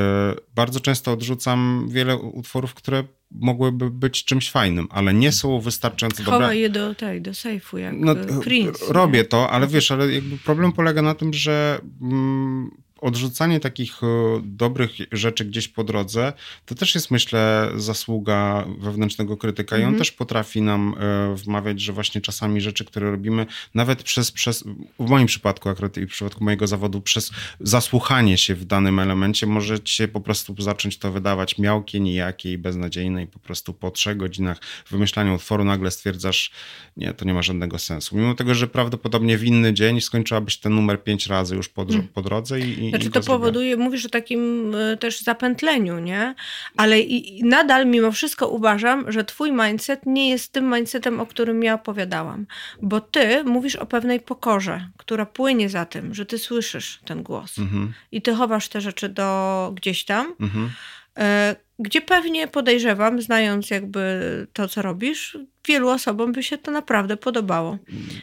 bardzo 0.55 0.79
często 0.79 1.11
odrzucam 1.11 1.87
wiele 1.89 2.17
utworów, 2.17 2.73
które 2.73 3.03
mogłyby 3.31 3.89
być 3.89 4.25
czymś 4.25 4.51
fajnym, 4.51 4.87
ale 4.91 5.13
nie 5.13 5.31
są 5.31 5.59
wystarczająco 5.59 6.23
dobre. 6.23 6.39
Chowaj 6.39 6.59
je 6.59 6.69
do 6.69 6.95
tej, 6.95 7.21
do 7.21 7.33
sejfu, 7.33 7.77
jak 7.77 7.93
No, 7.97 8.13
no, 8.13 8.41
Prince. 8.41 8.87
nie? 8.87 8.93
robię 8.93 9.23
to, 9.23 9.49
ale 9.49 9.67
wiesz, 9.67 9.91
ale 9.91 10.11
jakby 10.13 10.37
problem 10.37 10.71
polega 10.71 11.01
na 11.01 11.15
tym, 11.15 11.33
że 11.33 11.81
mm, 12.01 12.71
odrzucanie 13.01 13.59
takich 13.59 14.03
e, 14.03 14.07
dobrych 14.43 14.91
rzeczy 15.11 15.45
gdzieś 15.45 15.67
po 15.67 15.83
drodze, 15.83 16.33
to 16.65 16.75
też 16.75 16.95
jest 16.95 17.11
myślę 17.11 17.71
zasługa 17.75 18.65
wewnętrznego 18.79 19.37
krytyka 19.37 19.77
i 19.77 19.79
on 19.79 19.87
Mhm. 19.87 19.99
też 19.99 20.11
potrafi 20.11 20.61
nam 20.61 20.95
e, 20.99 21.35
wmawiać, 21.35 21.81
że 21.81 21.93
właśnie 21.93 22.21
czasami 22.21 22.61
rzeczy, 22.61 22.85
które 22.85 23.11
robimy, 23.11 23.45
nawet 23.75 24.03
przez, 24.03 24.31
przez 24.31 24.63
w 24.99 25.09
moim 25.09 25.27
przypadku 25.27 25.69
akurat 25.69 25.97
i 25.97 26.05
w 26.05 26.09
przypadku 26.09 26.43
mojego 26.43 26.67
zawodu, 26.67 27.01
przez 27.01 27.31
zasłuchanie 27.59 28.37
się 28.37 28.55
w 28.55 28.65
danym 28.65 28.99
elemencie 28.99 29.47
może 29.47 29.79
ci 29.79 29.95
się 29.95 30.07
po 30.07 30.21
prostu 30.21 30.55
zacząć 30.59 30.97
to 30.97 31.11
wydawać 31.11 31.57
miałkie, 31.57 31.99
nijakie 31.99 32.53
i 32.53 32.57
beznadziejne 32.57 33.23
i 33.23 33.27
po 33.27 33.39
prostu 33.39 33.73
po 33.73 33.91
trzech 33.91 34.17
godzinach 34.17 34.59
wymyślania 34.89 35.33
utworu 35.33 35.63
nagle 35.63 35.91
stwierdzasz, 35.91 36.51
nie, 36.97 37.13
to 37.13 37.25
nie 37.25 37.33
ma 37.33 37.41
żadnego 37.41 37.79
sensu. 37.79 38.17
Mimo 38.17 38.33
tego, 38.35 38.55
że 38.55 38.67
prawdopodobnie 38.67 39.37
w 39.37 39.43
inny 39.43 39.73
dzień 39.73 40.01
skończyłabyś 40.01 40.57
ten 40.57 40.75
numer 40.75 41.03
pięć 41.03 41.27
razy 41.27 41.55
już 41.55 41.69
po, 41.69 41.85
dro- 41.85 42.07
po 42.13 42.21
drodze 42.21 42.59
i, 42.59 42.85
i 42.85 42.86
Znaczy 42.89 43.07
i 43.07 43.11
to 43.11 43.21
powoduje, 43.21 43.77
mówisz 43.77 44.05
o 44.05 44.09
takim 44.09 44.75
y, 44.75 44.97
też 44.97 45.21
zapętleniu, 45.21 45.99
nie? 45.99 46.35
Ale 46.77 46.99
i, 46.99 47.39
i 47.39 47.43
nadal 47.43 47.85
mimo 47.85 48.11
wszystko 48.11 48.47
uważam, 48.47 49.11
że 49.11 49.23
twój 49.23 49.51
mindset 49.51 50.05
nie 50.05 50.29
jest 50.29 50.51
tym 50.51 50.73
mindsetem, 50.73 51.19
o 51.19 51.25
którym 51.25 51.63
ja 51.63 51.73
opowiadałam. 51.73 52.45
Bo 52.81 53.01
ty 53.01 53.43
mówisz 53.43 53.75
o 53.75 53.85
pewnej 53.85 54.19
pokorze, 54.19 54.89
która 54.97 55.25
płynie 55.25 55.69
za 55.69 55.85
tym, 55.85 56.13
że 56.13 56.25
ty 56.25 56.37
słyszysz 56.37 56.99
ten 57.05 57.23
głos. 57.23 57.59
Mhm, 57.59 57.93
I 58.11 58.21
ty 58.21 58.35
chowasz 58.35 58.69
te 58.69 58.81
rzeczy 58.81 59.09
do 59.09 59.71
gdzieś 59.75 60.05
tam, 60.05 60.35
mhm. 60.39 60.69
E, 61.17 61.55
gdzie 61.79 62.01
pewnie 62.01 62.47
podejrzewam, 62.47 63.21
znając 63.21 63.69
jakby 63.69 64.47
to, 64.53 64.67
co 64.67 64.81
robisz, 64.81 65.37
wielu 65.67 65.89
osobom 65.89 66.31
by 66.31 66.43
się 66.43 66.57
to 66.57 66.71
naprawdę 66.71 67.17
podobało. 67.17 67.77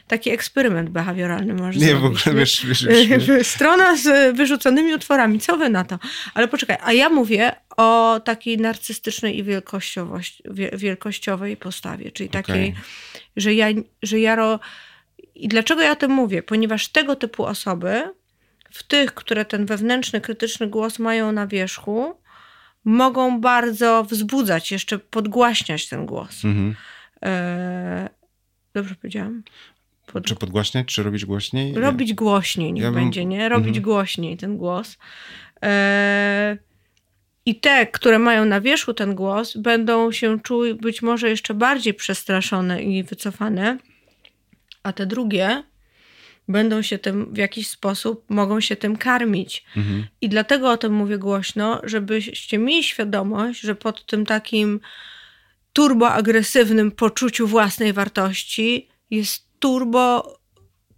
Taki 0.09 0.31
eksperyment 0.31 0.91
behawioralny 0.91 1.55
możesz 1.55 1.83
Nie, 1.83 1.95
w 1.97 1.99
zrobić. 2.01 2.21
ogóle 2.21 2.35
nie? 2.35 2.41
wiesz, 2.41 2.67
wiesz, 2.67 2.87
wiesz. 2.87 3.29
Yy, 3.29 3.45
Strona 3.45 3.97
z 3.97 4.37
wyrzuconymi 4.37 4.95
utworami. 4.95 5.41
Co 5.41 5.57
wy 5.57 5.71
na 5.71 5.85
to? 5.85 5.99
Ale 6.35 6.49
poczekaj, 6.49 6.77
a 6.83 6.93
ja 6.93 7.09
mówię 7.09 7.53
o 7.77 8.21
takiej 8.25 8.59
narcystycznej 8.59 9.39
i 9.39 9.45
wielkościowej 10.73 11.57
postawie, 11.57 12.11
czyli 12.11 12.29
takiej, 12.29 12.55
Okej. 12.71 12.75
że 13.37 13.55
ja, 13.55 13.67
że 14.03 14.21
ja 14.21 14.35
ro, 14.37 14.61
I 15.35 15.49
dlaczego 15.49 15.83
ja 15.83 15.91
o 15.93 15.97
tym 15.97 16.11
mówię? 16.11 16.43
Ponieważ 16.43 16.89
tego 16.89 17.17
typu 17.17 17.45
osoby, 17.45 18.03
w 18.71 18.83
tych, 18.83 19.15
które 19.15 19.45
ten 19.45 19.67
wewnętrzny, 19.67 20.21
krytyczny 20.21 20.67
głos 20.67 20.99
mają 20.99 21.33
na 21.33 21.47
wierzchu, 21.47 22.15
mogą 22.85 23.41
bardzo 23.41 24.05
wzbudzać, 24.05 24.73
jeszcze 24.73 24.99
podgłaśniać 24.99 25.89
ten 25.89 26.07
głos. 26.07 26.45
Mhm. 26.45 26.75
E, 27.23 28.09
dobrze 28.75 28.95
powiedziałam? 28.95 29.43
Pod... 30.07 30.27
Czy 30.27 30.37
podgłaśniać, 30.37 30.87
czy 30.87 31.03
robić 31.03 31.25
głośniej? 31.25 31.75
Robić 31.75 32.15
głośniej 32.15 32.73
niech 32.73 32.85
ja 32.85 32.93
bym... 32.93 33.01
będzie, 33.01 33.25
nie? 33.25 33.49
Robić 33.49 33.77
mhm. 33.77 33.85
głośniej 33.85 34.37
ten 34.37 34.57
głos. 34.57 34.99
E, 35.63 36.59
I 37.47 37.61
te, 37.61 37.87
które 37.87 38.19
mają 38.19 38.45
na 38.45 38.61
wierzchu 38.61 38.95
ten 38.95 39.15
głos, 39.15 39.57
będą 39.57 40.13
się 40.13 40.41
czuły 40.41 40.75
być 40.75 41.03
może 41.03 41.31
jeszcze 41.31 41.55
bardziej 41.55 41.95
przestraszone 41.95 42.83
i 42.83 43.03
wycofane, 43.03 43.79
a 44.83 44.93
te 44.93 45.07
drugie 45.07 45.63
będą 46.49 46.83
się 46.83 46.99
tym 46.99 47.35
w 47.35 47.37
jakiś 47.37 47.69
sposób, 47.69 48.25
mogą 48.29 48.61
się 48.61 48.77
tym 48.77 48.97
karmić. 48.97 49.65
Mhm. 49.77 50.07
I 50.21 50.29
dlatego 50.29 50.71
o 50.71 50.77
tym 50.77 50.93
mówię 50.93 51.19
głośno, 51.19 51.81
żebyście 51.85 52.59
mieli 52.59 52.85
świadomość, 52.85 53.61
że 53.61 53.75
pod 53.75 54.07
tym 54.07 54.27
takim 54.27 54.81
turboagresywnym 55.73 56.91
poczuciu 56.91 57.47
własnej 57.47 57.93
wartości 57.93 58.89
jest 59.11 59.47
turbo 59.59 60.35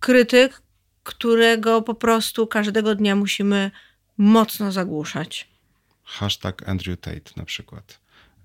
krytyk, 0.01 0.63
którego 1.03 1.83
po 1.83 1.95
prostu 1.95 2.47
każdego 2.47 2.95
dnia 2.95 3.17
musimy 3.17 3.71
mocno 4.17 4.73
zagłuszać. 4.73 5.49
Hashtag 6.05 6.69
Andrew 6.69 7.01
Tate 7.01 7.31
na 7.37 7.45
przykład. 7.45 8.01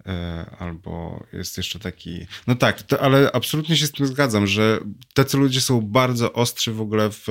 E, 0.06 0.46
albo 0.60 1.24
jest 1.34 1.58
jeszcze 1.58 1.80
taki. 1.80 2.26
No 2.48 2.56
tak, 2.56 2.84
to, 2.84 3.02
ale 3.02 3.32
absolutnie 3.32 3.78
się 3.78 3.88
z 3.88 3.92
tym 3.92 4.08
zgadzam, 4.08 4.48
że 4.48 4.80
tacy 5.14 5.38
ludzie 5.38 5.62
są 5.62 5.82
bardzo 5.82 6.34
ostrzy 6.34 6.74
w 6.74 6.82
ogóle 6.82 7.10
w 7.12 7.28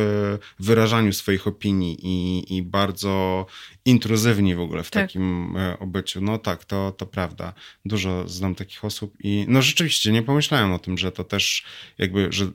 wyrażaniu 0.61 1.13
swoich 1.13 1.47
opinii 1.47 1.99
i, 2.03 2.45
i 2.57 2.63
bardzo 2.63 3.47
intruzywni 3.85 4.55
w 4.55 4.61
ogóle 4.61 4.83
w 4.83 4.91
tak. 4.91 5.03
takim 5.03 5.57
e, 5.57 5.79
obyciu. 5.79 6.21
No 6.21 6.39
tak, 6.39 6.65
to, 6.65 6.93
to 6.93 7.07
prawda. 7.07 7.53
Dużo 7.85 8.29
znam 8.29 8.55
takich 8.55 8.85
osób 8.85 9.15
i 9.21 9.45
no 9.49 9.63
rzeczywiście 9.63 10.13
nie 10.13 10.23
pomyślałem 10.23 10.73
o 10.73 10.79
tym, 10.79 10.99
że 10.99 11.13
to 11.13 11.25
też 11.25 11.65
jakby, 11.99 12.29
że 12.31 12.51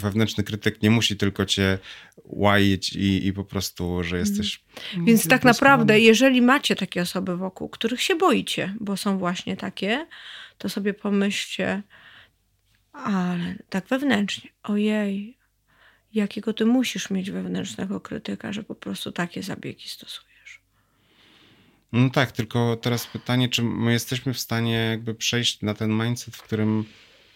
wewnętrzny 0.00 0.44
krytyk 0.44 0.82
nie 0.82 0.90
musi 0.90 1.16
tylko 1.16 1.44
cię 1.44 1.78
łaić 2.24 2.92
i, 2.92 3.26
i 3.26 3.32
po 3.32 3.44
prostu, 3.44 4.04
że 4.04 4.18
jesteś. 4.18 4.64
Więc 5.06 5.28
tak 5.28 5.44
naprawdę, 5.44 6.00
jeżeli 6.00 6.42
macie 6.42 6.76
takie 6.76 7.02
osoby 7.02 7.36
wokół, 7.36 7.68
których 7.68 8.02
się 8.02 8.16
boicie, 8.16 8.74
bo 8.80 8.96
są 8.96 9.18
właśnie 9.18 9.56
takie, 9.56 10.06
to 10.58 10.68
sobie 10.68 10.94
pomyślcie, 10.94 11.82
ale 12.92 13.54
tak 13.68 13.88
wewnętrznie, 13.88 14.50
ojej, 14.62 15.38
jakiego 16.14 16.52
ty 16.52 16.66
musisz 16.66 17.10
mieć 17.10 17.30
wewnętrznego 17.30 18.00
krytyka, 18.00 18.52
że 18.52 18.62
po 18.62 18.74
prostu 18.74 19.12
takie 19.12 19.42
zabiegi 19.42 19.88
stosujesz. 19.88 20.60
No 21.92 22.10
tak, 22.10 22.32
tylko 22.32 22.76
teraz 22.76 23.06
pytanie, 23.06 23.48
czy 23.48 23.62
my 23.62 23.92
jesteśmy 23.92 24.34
w 24.34 24.40
stanie 24.40 24.74
jakby 24.74 25.14
przejść 25.14 25.62
na 25.62 25.74
ten 25.74 25.90
mindset, 25.90 26.36
w 26.36 26.42
którym 26.42 26.84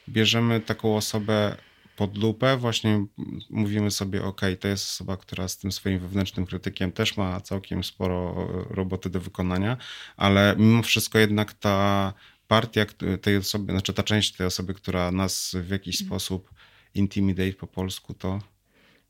bierzemy 0.08 0.60
taką 0.60 0.96
osobę 0.96 1.56
pod 1.96 2.18
lupę, 2.18 2.56
właśnie 2.56 3.06
mówimy 3.50 3.90
sobie, 3.90 4.24
ok, 4.24 4.40
to 4.60 4.68
jest 4.68 4.84
osoba, 4.84 5.16
która 5.16 5.48
z 5.48 5.58
tym 5.58 5.72
swoim 5.72 5.98
wewnętrznym 5.98 6.46
krytykiem 6.46 6.92
też 6.92 7.16
ma 7.16 7.40
całkiem 7.40 7.84
sporo 7.84 8.48
roboty 8.70 9.10
do 9.10 9.20
wykonania, 9.20 9.76
ale 10.16 10.54
mimo 10.58 10.82
wszystko 10.82 11.18
jednak 11.18 11.52
ta 11.52 12.12
partia 12.48 12.86
tej 13.22 13.36
osoby, 13.36 13.72
znaczy 13.72 13.92
ta 13.92 14.02
część 14.02 14.32
tej 14.32 14.46
osoby, 14.46 14.74
która 14.74 15.10
nas 15.10 15.56
w 15.62 15.70
jakiś 15.70 16.02
mhm. 16.02 16.08
sposób 16.08 16.50
intimidate 16.94 17.52
po 17.52 17.66
polsku, 17.66 18.14
to 18.14 18.40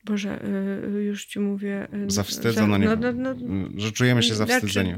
Boże, 0.05 0.45
y, 0.45 0.99
y, 0.99 1.03
już 1.03 1.27
ci 1.27 1.41
mówię. 1.41 1.89
Zawstydza, 2.07 2.67
no 2.67 2.79
nie 2.79 2.87
no, 2.87 3.13
no, 3.13 3.35
no, 3.35 3.35
że 3.77 3.93
czujemy 3.93 4.23
się 4.23 4.35
znaczy, 4.35 4.53
zawstydzeni. 4.53 4.95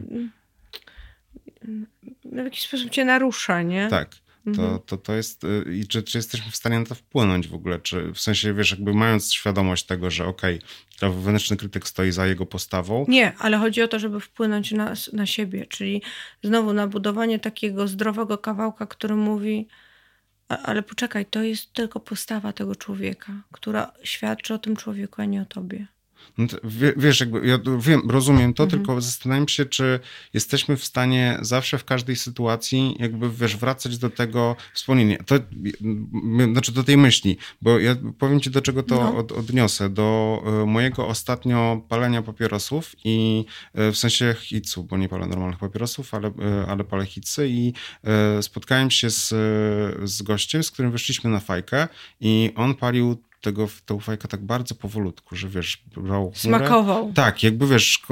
w 2.25 2.37
jakiś 2.37 2.63
sposób 2.63 2.91
cię 2.91 3.05
narusza, 3.05 3.63
nie? 3.63 3.89
Tak. 3.89 4.11
To, 4.57 4.63
mhm. 4.63 4.81
to, 4.87 4.97
to 4.97 5.15
jest. 5.15 5.45
Y, 5.45 5.65
I 5.75 5.87
czy, 5.87 6.03
czy 6.03 6.19
jesteśmy 6.19 6.51
w 6.51 6.57
stanie 6.57 6.79
na 6.79 6.87
to 6.87 6.95
wpłynąć 6.95 7.49
w 7.49 7.55
ogóle? 7.55 7.79
Czy 7.81 8.13
w 8.13 8.21
sensie, 8.21 8.55
wiesz, 8.55 8.71
jakby 8.71 8.95
mając 8.95 9.33
świadomość 9.33 9.87
tego, 9.87 10.11
że 10.11 10.27
okej, 10.27 10.61
okay, 10.97 11.11
wewnętrzny 11.11 11.57
krytyk 11.57 11.89
stoi 11.89 12.11
za 12.11 12.27
jego 12.27 12.47
postawą. 12.47 13.05
Nie, 13.09 13.33
ale 13.39 13.59
chodzi 13.59 13.83
o 13.83 13.89
to, 13.89 13.99
żeby 13.99 14.21
wpłynąć 14.21 14.73
na, 14.73 14.95
na 15.13 15.27
siebie, 15.27 15.67
czyli 15.67 16.03
znowu 16.43 16.73
na 16.73 16.87
budowanie 16.87 17.39
takiego 17.39 17.89
zdrowego 17.89 18.39
kawałka, 18.39 18.87
który 18.87 19.15
mówi. 19.15 19.69
Ale 20.49 20.83
poczekaj, 20.83 21.27
to 21.27 21.43
jest 21.43 21.73
tylko 21.73 22.01
postawa 22.01 22.53
tego 22.53 22.77
człowieka, 22.77 23.33
która 23.53 23.93
świadczy 24.03 24.55
o 24.55 24.59
tym 24.59 24.77
człowieku, 24.77 25.23
a 25.23 25.25
nie 25.25 25.43
o 25.43 25.45
tobie. 25.45 25.87
No 26.39 26.47
wiesz, 26.97 27.21
jakby 27.21 27.47
ja 27.47 27.59
wiem, 27.79 28.11
rozumiem 28.11 28.55
to, 28.55 28.63
mhm. 28.63 28.81
tylko 28.81 29.01
zastanawiam 29.01 29.49
się, 29.49 29.65
czy 29.65 30.01
jesteśmy 30.35 30.77
w 30.77 30.85
stanie 30.85 31.39
zawsze 31.43 31.79
w 31.79 31.85
każdej 31.85 32.17
sytuacji 32.17 32.97
jakby, 32.99 33.31
wiesz, 33.31 33.57
wracać 33.57 33.99
do 33.99 34.11
tego 34.11 34.57
wspomnienia. 34.75 35.19
To, 35.27 35.35
znaczy 36.53 36.73
do 36.73 36.85
tej 36.85 36.97
myśli, 36.97 37.37
bo 37.63 37.79
ja 37.79 37.97
powiem 38.19 38.41
ci, 38.41 38.51
do 38.51 38.63
czego 38.63 38.83
to 38.83 38.95
no. 38.95 39.17
od, 39.17 39.33
odniosę. 39.33 39.91
Do 39.91 40.43
e, 40.47 40.67
mojego 40.67 41.09
ostatnio 41.09 41.83
palenia 41.89 42.23
papierosów 42.23 42.97
i 43.05 43.45
e, 43.75 43.93
w 43.93 43.99
sensie 43.99 44.35
hitsu, 44.39 44.85
bo 44.85 44.97
nie 44.97 45.09
palę 45.09 45.27
normalnych 45.27 45.59
papierosów, 45.59 46.15
ale, 46.15 46.29
e, 46.29 46.67
ale 46.69 46.85
palę 46.85 47.07
hitsy 47.07 47.49
i 47.49 47.73
spotkałem 48.41 48.91
się 48.91 49.11
z, 49.11 49.29
z 50.11 50.23
gościem, 50.23 50.63
z 50.63 50.71
którym 50.71 50.93
wyszliśmy 50.93 51.31
na 51.31 51.41
fajkę 51.41 51.89
i 52.21 52.53
on 52.57 52.75
palił 52.75 53.17
tego, 53.41 53.69
tą 53.87 54.01
fajkę 54.01 54.29
tak 54.29 54.41
bardzo 54.41 54.75
powolutku, 54.75 55.37
że 55.37 55.49
wiesz, 55.49 55.83
brał 55.97 56.33
Smakował. 56.35 57.13
Tak, 57.13 57.43
jakby 57.43 57.67
wiesz, 57.67 58.03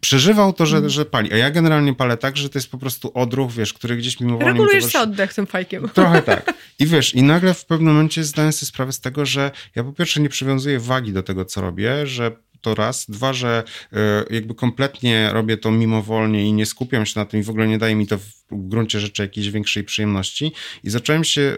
przeżywał 0.00 0.52
to, 0.52 0.66
że, 0.66 0.76
mm. 0.76 0.90
że 0.90 1.04
pali. 1.04 1.32
A 1.32 1.36
ja 1.36 1.50
generalnie 1.50 1.94
palę 1.94 2.16
tak, 2.16 2.36
że 2.36 2.48
to 2.48 2.58
jest 2.58 2.70
po 2.70 2.78
prostu 2.78 3.10
odruch, 3.14 3.52
wiesz, 3.52 3.72
który 3.72 3.96
gdzieś 3.96 4.20
mimowolnie... 4.20 4.52
Regulujesz 4.52 4.84
sobie 4.84 5.04
oddech 5.04 5.34
tym 5.34 5.46
fajkiem. 5.46 5.88
Trochę 5.88 6.22
tak. 6.32 6.54
I 6.78 6.86
wiesz, 6.86 7.14
i 7.14 7.22
nagle 7.22 7.54
w 7.54 7.64
pewnym 7.64 7.94
momencie 7.94 8.24
zdałem 8.24 8.52
sobie 8.52 8.68
sprawę 8.68 8.92
z 8.92 9.00
tego, 9.00 9.26
że 9.26 9.50
ja 9.74 9.84
po 9.84 9.92
pierwsze 9.92 10.20
nie 10.20 10.28
przywiązuję 10.28 10.80
wagi 10.80 11.12
do 11.12 11.22
tego, 11.22 11.44
co 11.44 11.60
robię, 11.60 12.06
że 12.06 12.36
to 12.64 12.74
raz. 12.74 13.06
Dwa, 13.08 13.32
że 13.32 13.62
e, 13.92 14.24
jakby 14.30 14.54
kompletnie 14.54 15.30
robię 15.32 15.56
to 15.56 15.70
mimowolnie 15.70 16.46
i 16.46 16.52
nie 16.52 16.66
skupiam 16.66 17.06
się 17.06 17.20
na 17.20 17.26
tym 17.26 17.40
i 17.40 17.42
w 17.42 17.50
ogóle 17.50 17.68
nie 17.68 17.78
daje 17.78 17.94
mi 17.94 18.06
to 18.06 18.18
w 18.54 18.68
gruncie 18.68 19.00
rzeczy 19.00 19.22
jakiejś 19.22 19.50
większej 19.50 19.84
przyjemności. 19.84 20.52
I 20.84 20.90
zacząłem 20.90 21.24
się 21.24 21.56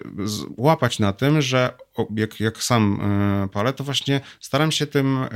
łapać 0.57 0.99
na 0.99 1.12
tym, 1.12 1.42
że 1.42 1.70
jak, 2.16 2.40
jak 2.40 2.62
sam 2.62 3.01
e, 3.44 3.49
palę, 3.49 3.72
to 3.72 3.84
właśnie 3.84 4.20
staram 4.40 4.72
się 4.72 4.86
tym 4.86 5.18
e, 5.18 5.28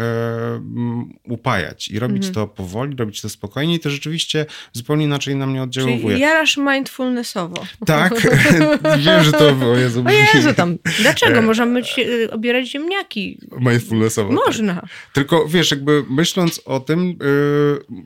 upajać 1.24 1.88
i 1.88 1.98
robić 1.98 2.26
mhm. 2.26 2.34
to 2.34 2.46
powoli, 2.46 2.96
robić 2.96 3.20
to 3.20 3.28
spokojnie 3.28 3.74
i 3.74 3.80
to 3.80 3.90
rzeczywiście 3.90 4.46
zupełnie 4.72 5.04
inaczej 5.04 5.36
na 5.36 5.46
mnie 5.46 5.62
oddziałuje. 5.62 6.00
Czyli 6.00 6.20
jarasz 6.20 6.56
mindfulnessowo. 6.56 7.64
Tak, 7.86 8.14
wiem, 9.04 9.24
że 9.24 9.32
to 9.32 9.52
było. 9.52 9.76
Jezu, 9.76 10.04
o 10.06 10.10
Jezu, 10.10 10.54
tam, 10.54 10.78
dlaczego? 11.00 11.40
E, 11.40 12.30
obierać 12.30 12.68
ziemniaki. 12.68 13.38
Mindfulnessowo. 13.60 14.28
Tak. 14.28 14.46
Można. 14.46 14.74
Tak. 14.74 14.90
Tylko 15.12 15.48
wiesz, 15.48 15.70
jakby 15.70 16.04
myśląc 16.10 16.60
o 16.64 16.80
tym, 16.80 17.18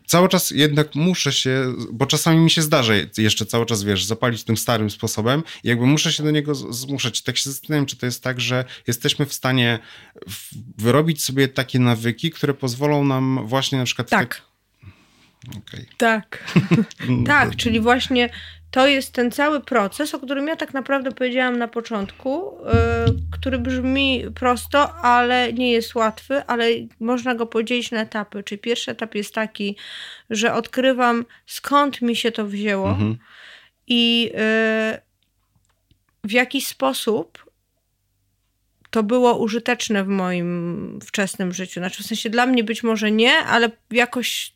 cały 0.07 0.29
czas 0.29 0.51
jednak 0.51 0.95
muszę 0.95 1.33
się, 1.33 1.75
bo 1.93 2.07
czasami 2.07 2.39
mi 2.39 2.51
się 2.51 2.63
zdarza 2.63 2.95
jeszcze 3.19 3.44
cały 3.47 3.67
czas, 3.67 3.83
wiesz, 3.83 4.05
zapalić 4.05 4.45
tym 4.45 4.57
starym 4.57 4.91
sposobem 4.91 5.43
i 5.65 5.69
jakby 5.69 5.87
muszę 5.87 6.13
się 6.13 6.23
do 6.23 6.31
niego 6.31 6.55
zmuszać. 6.55 7.23
Tak 7.23 7.37
się 7.37 7.51
zastanawiam, 7.51 7.87
czy 7.87 7.97
to 7.97 8.07
jest 8.07 8.23
tak, 8.23 8.41
że 8.41 8.65
jesteśmy 8.87 9.27
w 9.27 9.35
stanie 9.35 9.79
wyrobić 10.79 11.25
sobie 11.25 11.49
takie 11.49 11.79
nawyki, 11.79 12.31
które 12.31 12.55
pozwolą 12.55 13.05
nam 13.05 13.47
właśnie 13.47 13.79
na 13.79 13.85
przykład... 13.85 14.09
Tak. 14.09 14.43
Okay. 15.51 15.87
Tak. 15.97 16.55
tak, 17.27 17.57
czyli 17.57 17.81
właśnie 17.81 18.31
to 18.75 18.87
jest 18.87 19.13
ten 19.13 19.31
cały 19.31 19.61
proces, 19.61 20.15
o 20.15 20.19
którym 20.19 20.49
ja 20.49 20.57
tak 20.57 20.75
naprawdę 20.75 21.13
powiedziałam 21.13 21.59
na 21.59 21.69
początku, 21.69 22.59
yy, 23.07 23.15
który 23.33 23.59
brzmi 23.59 24.25
prosto, 24.35 24.95
ale 24.95 25.53
nie 25.53 25.73
jest 25.73 25.95
łatwy, 25.95 26.45
ale 26.47 26.67
można 27.01 27.35
go 27.35 27.47
podzielić 27.47 27.91
na 27.91 28.01
etapy. 28.01 28.43
Czyli 28.43 28.59
pierwszy 28.59 28.91
etap 28.91 29.15
jest 29.15 29.35
taki, 29.35 29.77
że 30.31 30.55
odkrywam 30.55 31.25
skąd 31.47 32.03
mi 32.03 32.17
się 32.17 32.33
to 32.33 32.47
wzięło 32.47 32.89
mhm. 32.89 33.19
i 33.87 34.23
yy, 34.23 35.01
w 36.25 36.33
jaki 36.33 36.61
sposób 36.61 37.51
to 38.91 39.03
było 39.03 39.39
użyteczne 39.39 40.05
w 40.05 40.09
moim 40.09 40.99
wczesnym 41.07 41.53
życiu. 41.53 41.81
Znaczy, 41.81 42.03
w 42.03 42.07
sensie 42.07 42.31
dla 42.31 42.47
mnie 42.47 42.65
być 42.65 42.83
może 42.83 43.11
nie, 43.11 43.37
ale 43.37 43.71
jakoś 43.91 44.53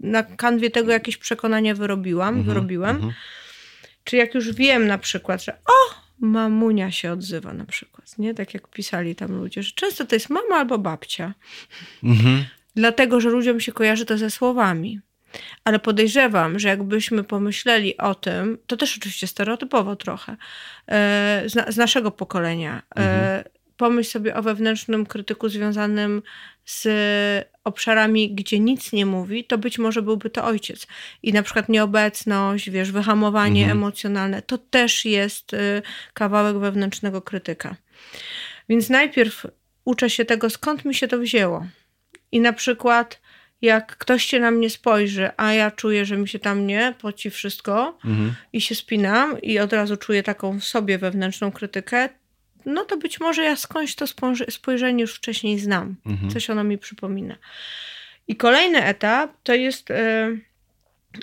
na 0.00 0.22
kanwie 0.22 0.70
tego 0.70 0.92
jakieś 0.92 1.16
przekonania 1.16 1.74
wyrobiłam, 1.74 2.28
mhm, 2.28 2.46
wyrobiłem. 2.46 2.96
Mhm. 2.96 3.12
Czy 4.06 4.16
jak 4.16 4.34
już 4.34 4.52
wiem 4.52 4.86
na 4.86 4.98
przykład, 4.98 5.44
że 5.44 5.52
o, 5.52 5.94
mamunia 6.20 6.90
się 6.90 7.12
odzywa 7.12 7.52
na 7.52 7.64
przykład, 7.64 8.18
nie? 8.18 8.34
Tak 8.34 8.54
jak 8.54 8.68
pisali 8.68 9.14
tam 9.14 9.32
ludzie, 9.32 9.62
że 9.62 9.72
często 9.74 10.06
to 10.06 10.16
jest 10.16 10.30
mama 10.30 10.56
albo 10.56 10.78
babcia. 10.78 11.34
Mhm. 12.04 12.44
Dlatego, 12.76 13.20
że 13.20 13.30
ludziom 13.30 13.60
się 13.60 13.72
kojarzy 13.72 14.04
to 14.04 14.18
ze 14.18 14.30
słowami. 14.30 15.00
Ale 15.64 15.78
podejrzewam, 15.78 16.58
że 16.58 16.68
jakbyśmy 16.68 17.24
pomyśleli 17.24 17.96
o 17.96 18.14
tym, 18.14 18.58
to 18.66 18.76
też 18.76 18.96
oczywiście 18.96 19.26
stereotypowo 19.26 19.96
trochę, 19.96 20.36
e, 20.88 21.42
z, 21.46 21.74
z 21.74 21.76
naszego 21.76 22.10
pokolenia, 22.10 22.82
e, 22.96 22.98
mhm 22.98 23.56
pomyśl 23.76 24.10
sobie 24.10 24.36
o 24.36 24.42
wewnętrznym 24.42 25.06
krytyku 25.06 25.48
związanym 25.48 26.22
z 26.64 26.88
obszarami, 27.66 28.34
gdzie 28.34 28.58
nic 28.60 28.92
nie 28.92 29.06
mówi, 29.06 29.44
to 29.44 29.58
być 29.58 29.78
może 29.78 30.02
byłby 30.02 30.30
to 30.30 30.44
ojciec. 30.44 30.86
I 31.22 31.32
na 31.32 31.42
przykład 31.42 31.68
nieobecność, 31.68 32.70
wiesz, 32.70 32.92
wyhamowanie 32.92 33.62
Mhm. 33.62 33.78
emocjonalne, 33.78 34.42
to 34.42 34.58
też 34.58 35.04
jest 35.04 35.54
y, 35.54 35.82
kawałek 36.14 36.58
wewnętrznego 36.58 37.22
krytyka. 37.22 37.76
Więc 38.68 38.90
najpierw 38.90 39.46
uczę 39.84 40.10
się 40.10 40.24
tego, 40.24 40.50
skąd 40.50 40.84
mi 40.84 40.94
się 40.94 41.08
to 41.08 41.18
wzięło. 41.18 41.66
I 42.32 42.40
na 42.40 42.52
przykład, 42.52 43.20
jak 43.62 43.96
ktoś 43.96 44.24
się 44.24 44.40
na 44.40 44.50
mnie 44.50 44.70
spojrzy, 44.70 45.30
a 45.36 45.52
ja 45.52 45.70
czuję, 45.70 46.04
że 46.06 46.16
mi 46.16 46.28
się 46.28 46.38
tam 46.38 46.66
nie 46.66 46.94
poci 47.00 47.30
wszystko 47.30 47.98
Mhm. 48.04 48.34
i 48.52 48.60
się 48.60 48.74
spinam 48.74 49.40
i 49.40 49.58
od 49.58 49.72
razu 49.72 49.96
czuję 49.96 50.22
taką 50.22 50.60
w 50.60 50.64
sobie 50.64 50.98
wewnętrzną 50.98 51.52
krytykę, 51.52 52.08
no 52.66 52.84
to 52.84 52.96
być 52.96 53.20
może 53.20 53.42
ja 53.44 53.56
skądś 53.56 53.94
to 53.94 54.04
spojrze- 54.04 54.50
spojrzenie 54.50 55.00
już 55.02 55.14
wcześniej 55.14 55.58
znam. 55.58 55.96
Mhm. 56.06 56.30
Coś 56.30 56.50
ono 56.50 56.64
mi 56.64 56.78
przypomina. 56.78 57.36
I 58.28 58.36
kolejny 58.36 58.84
etap 58.84 59.30
to 59.42 59.54
jest 59.54 59.90
e, 59.90 60.36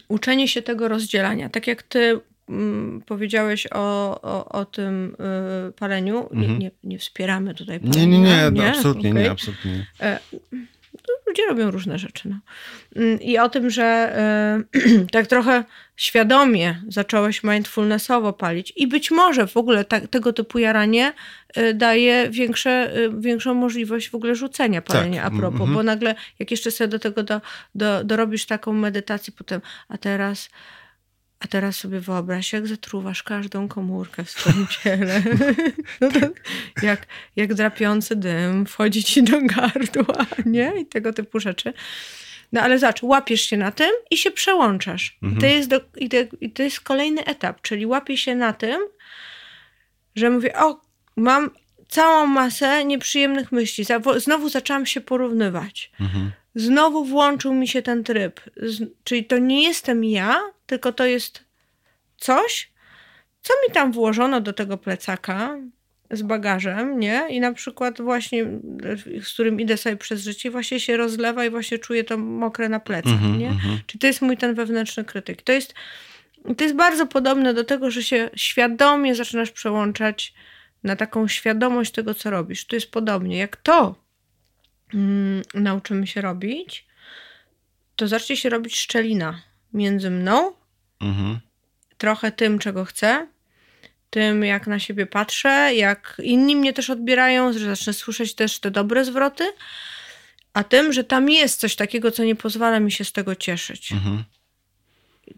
uczenie 0.08 0.48
się 0.48 0.62
tego 0.62 0.88
rozdzielania. 0.88 1.50
Tak 1.50 1.68
jak 1.68 1.84
ty 1.84 2.20
mm, 2.50 3.02
powiedziałeś 3.06 3.68
o, 3.72 4.22
o, 4.22 4.50
o 4.50 4.66
tym 4.66 5.16
y, 5.70 5.72
paleniu, 5.72 6.30
nie, 6.32 6.40
Mhm. 6.42 6.60
nie, 6.60 6.72
nie 6.84 7.00
wspieramy 7.00 7.54
tutaj 7.56 7.80
Nie, 7.84 7.92
palenia. 7.92 8.06
nie, 8.18 8.20
nie, 8.52 8.52
no, 8.52 8.64
absolutnie 8.70 9.10
Okej. 9.10 9.24
nie, 9.24 9.32
absolutnie 9.32 9.72
nie. 9.72 9.86
Ludzie 11.28 11.46
robią 11.46 11.72
różne 11.72 12.00
rzeczy. 12.00 12.30
No. 12.30 12.36
Mm, 12.96 13.22
I 13.22 13.38
o 13.38 13.50
tym, 13.50 13.70
że 13.70 14.18
y, 14.76 15.06
tak 15.12 15.28
trochę 15.28 15.64
świadomie 15.96 16.82
zacząłeś 16.88 17.44
mindfulnessowo 17.44 18.34
palić 18.34 18.74
i 18.76 18.88
być 18.88 19.12
może 19.12 19.48
w 19.48 19.58
ogóle 19.58 19.86
tak, 19.86 20.08
tego 20.08 20.34
typu 20.34 20.60
jaranie 20.60 21.14
y, 21.58 21.74
daje 21.74 22.30
większe, 22.30 22.98
y, 22.98 23.10
większą 23.20 23.54
możliwość 23.54 24.10
w 24.10 24.16
ogóle 24.16 24.36
rzucenia 24.36 24.82
palenia 24.82 25.24
Tak, 25.24 25.34
a 25.34 25.38
propos, 25.38 25.62
mhm. 25.62 25.74
bo 25.74 25.84
nagle 25.84 26.16
jak 26.40 26.52
jeszcze 26.52 26.72
sobie 26.72 26.88
do 26.88 27.00
tego 27.00 27.24
do, 27.24 27.42
do, 27.76 28.04
dorobisz 28.04 28.46
taką 28.46 28.74
medytację 28.74 29.34
potem, 29.38 29.62
a 29.90 29.98
teraz 29.98 30.50
a 31.44 31.48
teraz 31.48 31.76
sobie 31.76 32.00
wyobraź, 32.00 32.54
jak 32.54 32.68
zatruwasz 32.68 33.24
każdą 33.24 33.68
komórkę 33.68 34.24
w 34.24 34.30
swoim 34.30 34.68
ciele. 34.84 35.24
No 36.02 36.12
to 36.12 36.20
jak, 36.82 37.08
jak 37.36 37.54
drapiący 37.54 38.16
dym 38.16 38.66
wchodzi 38.66 39.04
ci 39.04 39.24
do 39.24 39.42
gardła, 39.42 40.26
nie? 40.46 40.74
I 40.82 40.86
tego 40.86 41.14
typu 41.14 41.40
rzeczy. 41.40 41.74
No 42.52 42.62
ale 42.62 42.80
zobacz, 42.80 43.04
łapiesz 43.04 43.42
się 43.42 43.58
na 43.58 43.72
tym 43.72 43.92
i 44.12 44.18
się 44.18 44.32
przełączasz. 44.32 45.18
I, 45.22 45.40
to 45.40 45.46
jest 45.46 45.70
do, 45.70 45.82
i, 45.98 46.10
to, 46.10 46.18
I 46.42 46.52
to 46.52 46.64
jest 46.64 46.80
kolejny 46.80 47.26
etap, 47.26 47.62
czyli 47.62 47.86
łapię 47.86 48.18
się 48.18 48.36
na 48.36 48.54
tym, 48.54 48.82
że 50.16 50.30
mówię, 50.30 50.60
o, 50.60 50.82
mam 51.16 51.50
całą 51.88 52.28
masę 52.28 52.86
nieprzyjemnych 52.86 53.52
myśli. 53.52 53.86
Znowu 54.18 54.50
zaczęłam 54.50 54.86
się 54.86 55.02
porównywać. 55.02 55.92
Mhm. 56.00 56.32
Znowu 56.56 57.06
włączył 57.06 57.54
mi 57.54 57.68
się 57.68 57.82
ten 57.82 58.04
tryb. 58.04 58.42
Z, 58.56 58.82
czyli 59.04 59.26
to 59.26 59.38
nie 59.38 59.64
jestem 59.64 60.04
ja, 60.04 60.40
tylko 60.74 60.94
to 60.94 61.06
jest 61.06 61.44
coś, 62.18 62.72
co 63.42 63.54
mi 63.68 63.74
tam 63.74 63.92
włożono 63.92 64.42
do 64.42 64.54
tego 64.54 64.78
plecaka 64.78 65.58
z 66.12 66.22
bagażem, 66.22 67.00
nie? 67.00 67.28
I 67.30 67.40
na 67.40 67.54
przykład 67.54 68.02
właśnie, 68.02 68.46
z 69.24 69.34
którym 69.34 69.60
idę 69.60 69.78
sobie 69.78 69.98
przez 69.98 70.22
życie, 70.22 70.52
właśnie 70.52 70.80
się 70.80 70.98
rozlewa 70.98 71.46
i 71.46 71.50
właśnie 71.50 71.80
czuję 71.80 72.04
to 72.04 72.18
mokre 72.18 72.70
na 72.70 72.80
plecach, 72.80 73.14
Mhm, 73.14 73.40
nie? 73.40 73.48
mhm. 73.48 73.80
Czyli 73.88 74.00
to 74.00 74.08
jest 74.08 74.22
mój 74.22 74.38
ten 74.38 74.56
wewnętrzny 74.56 75.04
krytyk. 75.04 75.42
To 75.42 75.52
jest, 75.52 75.74
to 76.58 76.64
jest 76.64 76.76
bardzo 76.76 77.08
podobne 77.08 77.54
do 77.54 77.64
tego, 77.64 77.92
że 77.92 78.04
się 78.04 78.30
świadomie 78.36 79.16
zaczynasz 79.16 79.52
przełączać 79.52 80.34
na 80.84 80.96
taką 80.96 81.28
świadomość 81.28 81.92
tego, 81.92 82.14
co 82.14 82.30
robisz. 82.30 82.66
To 82.66 82.76
jest 82.76 82.92
podobnie. 82.92 83.38
Jak 83.38 83.58
to 83.58 83.96
mm, 84.94 85.42
nauczymy 85.54 86.08
się 86.08 86.22
robić, 86.22 86.86
to 87.96 88.08
zacznie 88.08 88.38
się 88.38 88.50
robić 88.50 88.80
szczelina 88.80 89.42
między 89.74 90.10
mną, 90.10 90.54
Mhm. 91.04 91.40
trochę 91.98 92.32
tym, 92.32 92.60
czego 92.60 92.86
chcę, 92.86 93.28
tym, 94.10 94.44
jak 94.44 94.68
na 94.68 94.80
siebie 94.80 95.06
patrzę, 95.06 95.76
jak 95.76 96.22
inni 96.24 96.56
mnie 96.56 96.74
też 96.74 96.90
odbierają, 96.90 97.54
że 97.54 97.60
zacznę 97.60 97.94
słyszeć 97.94 98.36
też 98.36 98.60
te 98.60 98.72
dobre 98.72 99.06
zwroty, 99.06 99.44
a 100.54 100.64
tym, 100.64 100.94
że 100.94 101.04
tam 101.04 101.30
jest 101.30 101.60
coś 101.60 101.76
takiego, 101.76 102.12
co 102.12 102.24
nie 102.24 102.36
pozwala 102.36 102.80
mi 102.80 102.92
się 102.92 103.06
z 103.06 103.12
tego 103.12 103.36
cieszyć. 103.36 103.92
Mhm. 103.92 104.24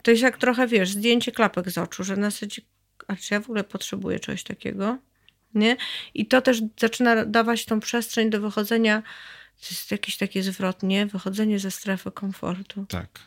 To 0.01 0.11
jest 0.11 0.23
jak 0.23 0.37
trochę, 0.37 0.67
wiesz, 0.67 0.89
zdjęcie 0.89 1.31
klapek 1.31 1.71
z 1.71 1.77
oczu, 1.77 2.03
że 2.03 2.15
na 2.15 2.29
zasadzie, 2.29 2.61
a 3.07 3.15
czy 3.15 3.33
ja 3.33 3.39
w 3.39 3.43
ogóle 3.43 3.63
potrzebuję 3.63 4.19
czegoś 4.19 4.43
takiego? 4.43 4.97
Nie? 5.53 5.77
I 6.13 6.25
to 6.25 6.41
też 6.41 6.61
zaczyna 6.79 7.25
dawać 7.25 7.65
tą 7.65 7.79
przestrzeń 7.79 8.29
do 8.29 8.41
wychodzenia, 8.41 9.01
to 9.61 9.67
jest 9.71 9.91
jakiś 9.91 10.17
taki 10.17 10.41
zwrot, 10.41 10.83
nie? 10.83 11.05
Wychodzenie 11.05 11.59
ze 11.59 11.71
strefy 11.71 12.11
komfortu. 12.11 12.85
Tak. 12.85 13.19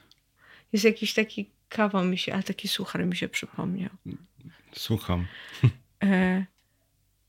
Jest 0.72 0.84
jakiś 0.84 1.14
taki 1.14 1.50
kawał 1.68 2.04
mi 2.04 2.18
się, 2.18 2.34
a 2.34 2.42
taki 2.42 2.68
suchar 2.68 3.06
mi 3.06 3.16
się 3.16 3.28
przypomniał. 3.28 3.90
Słucham. 4.72 5.26
E, 6.02 6.46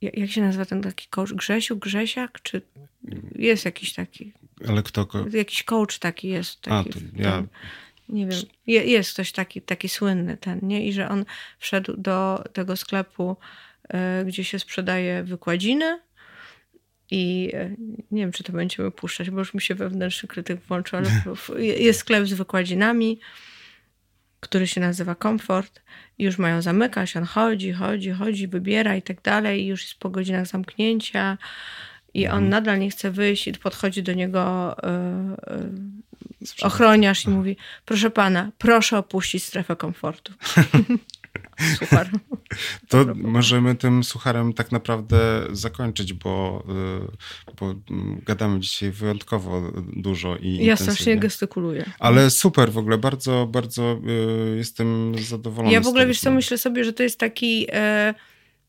ja- 0.02 0.12
jak 0.14 0.30
się 0.32 0.42
nazywa 0.42 0.66
ten 0.66 0.82
taki 0.82 1.08
coach? 1.08 1.34
Grzesiu, 1.34 1.78
Grzesiak? 1.78 2.40
Czy 2.44 2.62
jest 3.36 3.66
jakiś 3.66 3.94
taki, 3.94 4.34
Ale 4.68 4.84
kto... 4.84 5.08
Jakiś 5.34 5.64
coach 5.64 6.00
taki 6.00 6.28
jest? 6.28 6.68
A, 6.68 6.84
Taki 6.84 6.90
to 6.94 7.00
w 7.00 7.20
ja... 7.20 7.32
tym- 7.32 7.48
nie 8.10 8.28
wiem, 8.28 8.40
je, 8.68 8.84
jest 8.84 9.14
ktoś 9.14 9.32
taki, 9.32 9.62
taki 9.62 9.90
słynny 9.90 10.38
ten, 10.38 10.60
nie? 10.64 10.88
I 10.88 10.94
że 10.94 11.10
on 11.10 11.26
wszedł 11.60 11.98
do 11.98 12.44
tego 12.54 12.78
sklepu, 12.78 13.38
e, 13.90 14.26
gdzie 14.26 14.44
się 14.44 14.60
sprzedaje 14.60 15.24
wykładziny 15.24 16.00
i 17.12 17.52
e, 17.54 17.70
nie 18.12 18.22
wiem, 18.22 18.32
czy 18.32 18.44
to 18.44 18.54
będziemy 18.54 18.92
puszczać, 18.92 19.30
bo 19.30 19.40
już 19.40 19.54
mi 19.54 19.62
się 19.62 19.76
wewnętrzny 19.76 20.28
krytyk 20.30 20.60
włączył, 20.62 21.00
ale 21.00 21.10
jest 21.88 22.00
sklep 22.00 22.28
z 22.28 22.34
wykładzinami, 22.34 23.20
który 24.40 24.68
się 24.68 24.82
nazywa 24.82 25.16
Komfort 25.16 25.82
i 26.18 26.24
już 26.24 26.38
mają 26.38 26.62
zamykać, 26.62 27.18
on 27.18 27.24
chodzi, 27.24 27.74
chodzi, 27.74 28.12
chodzi, 28.12 28.48
wybiera 28.48 28.96
i 28.96 29.02
tak 29.02 29.22
dalej 29.22 29.68
już 29.68 29.82
jest 29.82 29.96
po 29.96 30.10
godzinach 30.10 30.48
zamknięcia 30.48 31.38
i 32.14 32.28
on 32.28 32.50
nadal 32.50 32.80
nie 32.80 32.90
chce 32.90 33.12
wyjść 33.12 33.48
i 33.48 33.54
podchodzi 33.54 34.04
do 34.04 34.14
niego 34.14 34.76
e, 34.84 34.88
e, 34.88 36.66
ochroniarz 36.66 37.26
i 37.26 37.30
mówi, 37.30 37.58
proszę 37.86 38.12
pana, 38.12 38.52
proszę 38.58 38.98
opuścić 38.98 39.44
strefę 39.44 39.76
komfortu. 39.76 40.34
Super. 41.80 42.10
To 42.88 43.06
możemy 43.16 43.76
tym 43.76 44.04
sucharem 44.04 44.54
tak 44.54 44.72
naprawdę 44.72 45.48
zakończyć, 45.52 46.14
bo, 46.14 46.64
y, 47.50 47.54
bo 47.60 47.66
mm, 47.66 48.22
gadamy 48.26 48.60
dzisiaj 48.60 48.92
wyjątkowo 48.92 49.72
dużo 49.94 50.38
i 50.38 50.56
Ja 50.56 50.76
strasznie 50.76 50.92
intensywnie. 50.92 51.20
gestykuluję. 51.20 51.92
Ale 52.00 52.30
super 52.30 52.72
w 52.72 52.78
ogóle, 52.78 52.98
bardzo, 52.98 53.48
bardzo 53.52 54.02
y, 54.54 54.58
jestem 54.58 55.16
zadowolony. 55.20 55.74
Ja 55.74 55.82
w 55.82 55.88
ogóle, 55.88 56.08
wiesz 56.08 56.20
co, 56.20 56.32
myślę 56.32 56.58
sobie, 56.58 56.84
że 56.84 56.94
to 56.94 57.04
jest 57.04 57.20
taki... 57.20 57.68
E, 57.72 58.14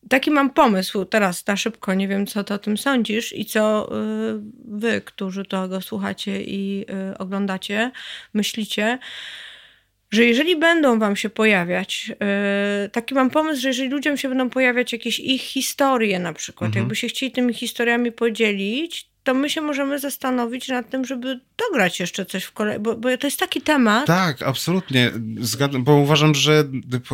taki 0.09 0.31
mam 0.31 0.51
pomysł 0.51 1.05
teraz 1.05 1.47
na 1.47 1.57
szybko, 1.57 1.95
nie 1.95 2.09
wiem 2.09 2.27
co 2.27 2.45
ty 2.45 2.55
o 2.55 2.59
tym 2.59 2.79
sądzisz 2.79 3.33
i 3.33 3.45
co 3.45 3.91
e, 3.93 4.41
wy, 4.65 5.01
którzy 5.01 5.45
tego 5.45 5.81
słuchacie 5.81 6.43
i 6.43 6.87
oglądacie, 7.19 7.93
myślicie, 8.35 8.99
że 10.11 10.25
jeżeli 10.25 10.57
będą 10.57 10.99
wam 10.99 11.17
się 11.17 11.31
pojawiać, 11.31 12.13
e, 12.23 12.89
taki 12.93 13.15
mam 13.15 13.31
pomysł, 13.31 13.61
że 13.63 13.69
jeżeli 13.69 13.89
ludziom 13.89 14.17
się 14.17 14.29
będą 14.29 14.51
pojawiać 14.51 14.93
jakieś 14.93 15.19
ich 15.21 15.43
historie 15.43 16.19
na 16.19 16.33
przykład, 16.33 16.69
Mhm. 16.69 16.83
jakby 16.85 16.97
się 16.97 17.09
chcieli 17.09 17.33
tymi 17.33 17.55
historiami 17.55 18.13
podzielić, 18.13 19.11
to 19.25 19.35
my 19.35 19.51
się 19.51 19.61
możemy 19.61 19.99
zastanowić 19.99 20.69
nad 20.69 20.91
tym, 20.91 21.05
żeby 21.05 21.41
dograć 21.69 22.01
jeszcze 22.01 22.27
coś 22.27 22.45
w 22.45 22.53
kolei, 22.53 22.79
bo, 22.79 22.97
bo 22.97 23.17
to 23.19 23.27
jest 23.27 23.39
taki 23.41 23.61
temat, 23.61 24.07
Tak, 24.07 24.43
absolutnie. 24.43 25.11
Zgadzam, 25.41 25.85
bo 25.85 25.95
uważam, 25.97 26.35
że 26.35 26.65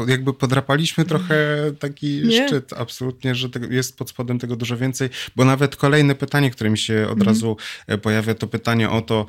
jakby 0.08 0.32
podrapaliśmy 0.34 1.04
trochę 1.04 1.36
taki 1.78 2.22
Nie. 2.24 2.46
szczyt. 2.48 2.72
Absolutnie, 2.72 3.34
że 3.34 3.48
jest 3.70 3.98
pod 3.98 4.10
spodem 4.10 4.38
tego 4.38 4.56
dużo 4.56 4.76
więcej. 4.76 5.08
Bo 5.36 5.44
nawet 5.44 5.76
kolejne 5.76 6.14
pytanie, 6.14 6.50
które 6.50 6.70
mi 6.70 6.78
się 6.78 6.94
od 7.04 7.18
Mhm. 7.18 7.26
razu 7.26 7.56
e, 7.86 7.98
pojawia, 7.98 8.34
to 8.34 8.46
pytanie 8.46 8.90
o 8.90 9.02
to, 9.02 9.26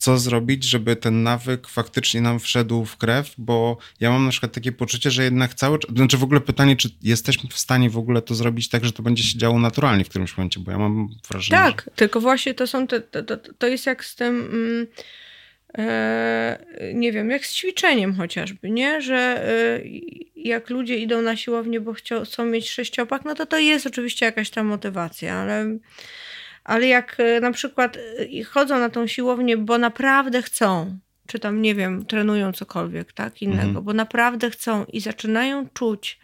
co 0.00 0.18
zrobić, 0.18 0.64
żeby 0.64 0.96
ten 0.96 1.22
nawyk 1.22 1.68
faktycznie 1.68 2.20
nam 2.20 2.40
wszedł 2.40 2.84
w 2.84 2.96
krew, 2.96 3.34
bo 3.38 3.76
ja 4.00 4.10
mam 4.10 4.24
na 4.24 4.30
przykład 4.30 4.52
takie 4.52 4.72
poczucie, 4.72 5.10
że 5.10 5.24
jednak 5.24 5.54
cały 5.54 5.78
czas, 5.78 5.96
znaczy 5.96 6.16
w 6.16 6.22
ogóle 6.22 6.40
pytanie, 6.40 6.76
czy 6.76 6.88
jesteśmy 7.02 7.50
w 7.50 7.58
stanie 7.58 7.90
w 7.90 7.98
ogóle 7.98 8.22
to 8.22 8.34
zrobić 8.34 8.68
tak, 8.68 8.84
że 8.84 8.92
to 8.92 9.02
będzie 9.02 9.22
się 9.22 9.38
działo 9.38 9.58
naturalnie 9.58 10.04
w 10.04 10.08
którymś 10.08 10.36
momencie, 10.36 10.60
bo 10.60 10.70
ja 10.70 10.78
mam 10.78 11.08
wrażenie, 11.30 11.62
Tak, 11.62 11.90
tylko 11.96 12.20
właśnie 12.20 12.54
to 12.54 12.66
są 12.66 12.86
te, 12.86 13.00
to, 13.00 13.22
to, 13.22 13.36
to 13.58 13.66
jest 13.66 13.86
jak 13.86 14.04
z 14.04 14.14
tym, 14.16 14.40
mm, 14.52 14.86
e, 15.78 16.58
nie 16.94 17.12
wiem, 17.12 17.30
jak 17.30 17.46
z 17.46 17.54
ćwiczeniem 17.54 18.14
chociażby, 18.14 18.70
nie? 18.70 19.02
Że 19.02 19.44
e, 19.48 19.80
jak 20.36 20.70
ludzie 20.70 20.96
idą 20.96 21.22
na 21.22 21.36
siłownię, 21.36 21.80
bo 21.80 21.92
chcą, 21.92 22.24
chcą 22.24 22.44
mieć 22.44 22.70
sześciopak, 22.70 23.24
no 23.24 23.34
to 23.34 23.46
to 23.46 23.58
jest 23.58 23.86
oczywiście 23.86 24.26
jakaś 24.26 24.50
tam 24.50 24.66
motywacja, 24.66 25.34
ale, 25.34 25.78
ale 26.64 26.86
jak 26.86 27.16
e, 27.20 27.40
na 27.40 27.52
przykład 27.52 27.96
e, 27.96 28.44
chodzą 28.44 28.78
na 28.78 28.90
tą 28.90 29.06
siłownię, 29.06 29.56
bo 29.56 29.78
naprawdę 29.78 30.42
chcą, 30.42 30.98
czy 31.26 31.38
tam, 31.38 31.62
nie 31.62 31.74
wiem, 31.74 32.06
trenują 32.06 32.52
cokolwiek, 32.52 33.12
tak, 33.12 33.42
innego, 33.42 33.62
Mhm. 33.62 33.84
bo 33.84 33.92
naprawdę 33.92 34.50
chcą 34.50 34.84
i 34.84 35.00
zaczynają 35.00 35.68
czuć 35.68 36.18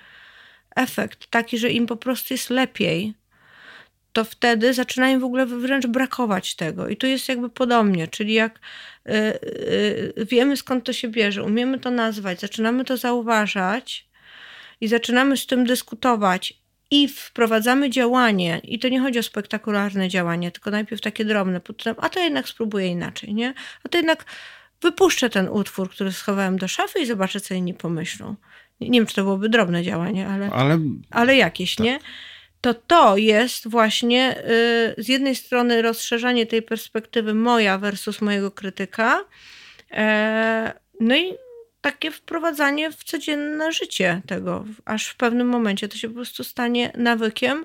efekt 0.76 1.26
taki, 1.26 1.58
że 1.58 1.70
im 1.70 1.86
po 1.86 1.96
prostu 1.96 2.34
jest 2.34 2.50
lepiej, 2.50 3.14
to 4.12 4.24
wtedy 4.24 4.74
zaczyna 4.74 5.10
im 5.10 5.20
w 5.20 5.24
ogóle 5.24 5.46
wręcz 5.46 5.86
brakować 5.86 6.54
tego. 6.54 6.88
I 6.88 6.96
tu 6.96 7.06
jest 7.06 7.28
jakby 7.28 7.50
podobnie, 7.50 8.08
czyli 8.08 8.34
jak 8.34 8.60
y, 9.08 9.12
y, 9.12 10.26
wiemy 10.30 10.56
skąd 10.56 10.84
to 10.84 10.92
się 10.92 11.08
bierze, 11.08 11.42
umiemy 11.42 11.78
to 11.78 11.90
nazwać, 11.90 12.40
zaczynamy 12.40 12.84
to 12.84 12.96
zauważać 12.96 14.08
i 14.80 14.88
zaczynamy 14.88 15.36
z 15.36 15.46
tym 15.46 15.66
dyskutować 15.66 16.54
i 16.90 17.08
wprowadzamy 17.08 17.90
działanie, 17.90 18.60
i 18.64 18.78
to 18.78 18.88
nie 18.88 19.00
chodzi 19.00 19.18
o 19.18 19.22
spektakularne 19.22 20.08
działanie, 20.08 20.50
tylko 20.50 20.70
najpierw 20.70 21.00
takie 21.00 21.24
drobne, 21.24 21.60
potem, 21.60 21.94
a 21.98 22.08
to 22.08 22.20
jednak 22.20 22.48
spróbuję 22.48 22.86
inaczej, 22.86 23.34
nie? 23.34 23.54
A 23.84 23.88
to 23.88 23.98
jednak 23.98 24.24
wypuszczę 24.82 25.30
ten 25.30 25.48
utwór, 25.48 25.90
który 25.90 26.12
schowałem 26.12 26.58
do 26.58 26.68
szafy 26.68 27.00
i 27.00 27.06
zobaczę, 27.06 27.40
co 27.40 27.54
inni 27.54 27.74
pomyślą. 27.74 28.36
Nie, 28.80 28.88
nie 28.88 29.00
wiem, 29.00 29.06
czy 29.06 29.14
to 29.14 29.22
byłoby 29.22 29.48
drobne 29.48 29.82
działanie, 29.82 30.28
ale, 30.28 30.50
Ale 30.50 30.78
ale 31.10 31.36
jakieś, 31.36 31.74
tak. 31.74 31.84
nie? 31.84 31.98
To 32.60 32.74
to 32.74 33.16
jest 33.16 33.68
właśnie 33.68 34.36
y, 34.38 34.94
z 34.98 35.08
jednej 35.08 35.34
strony 35.34 35.82
rozszerzanie 35.82 36.46
tej 36.46 36.62
perspektywy 36.62 37.34
moja 37.34 37.78
versus 37.78 38.20
mojego 38.20 38.50
krytyka, 38.50 39.24
e, 39.90 40.72
no 41.00 41.16
i 41.16 41.32
takie 41.86 42.10
wprowadzanie 42.10 42.92
w 42.92 43.04
codzienne 43.04 43.72
życie 43.72 44.22
tego, 44.26 44.64
aż 44.84 45.06
w 45.06 45.16
pewnym 45.16 45.48
momencie 45.48 45.88
to 45.88 45.96
się 45.96 46.08
po 46.08 46.14
prostu 46.14 46.44
stanie 46.44 46.92
nawykiem 46.96 47.64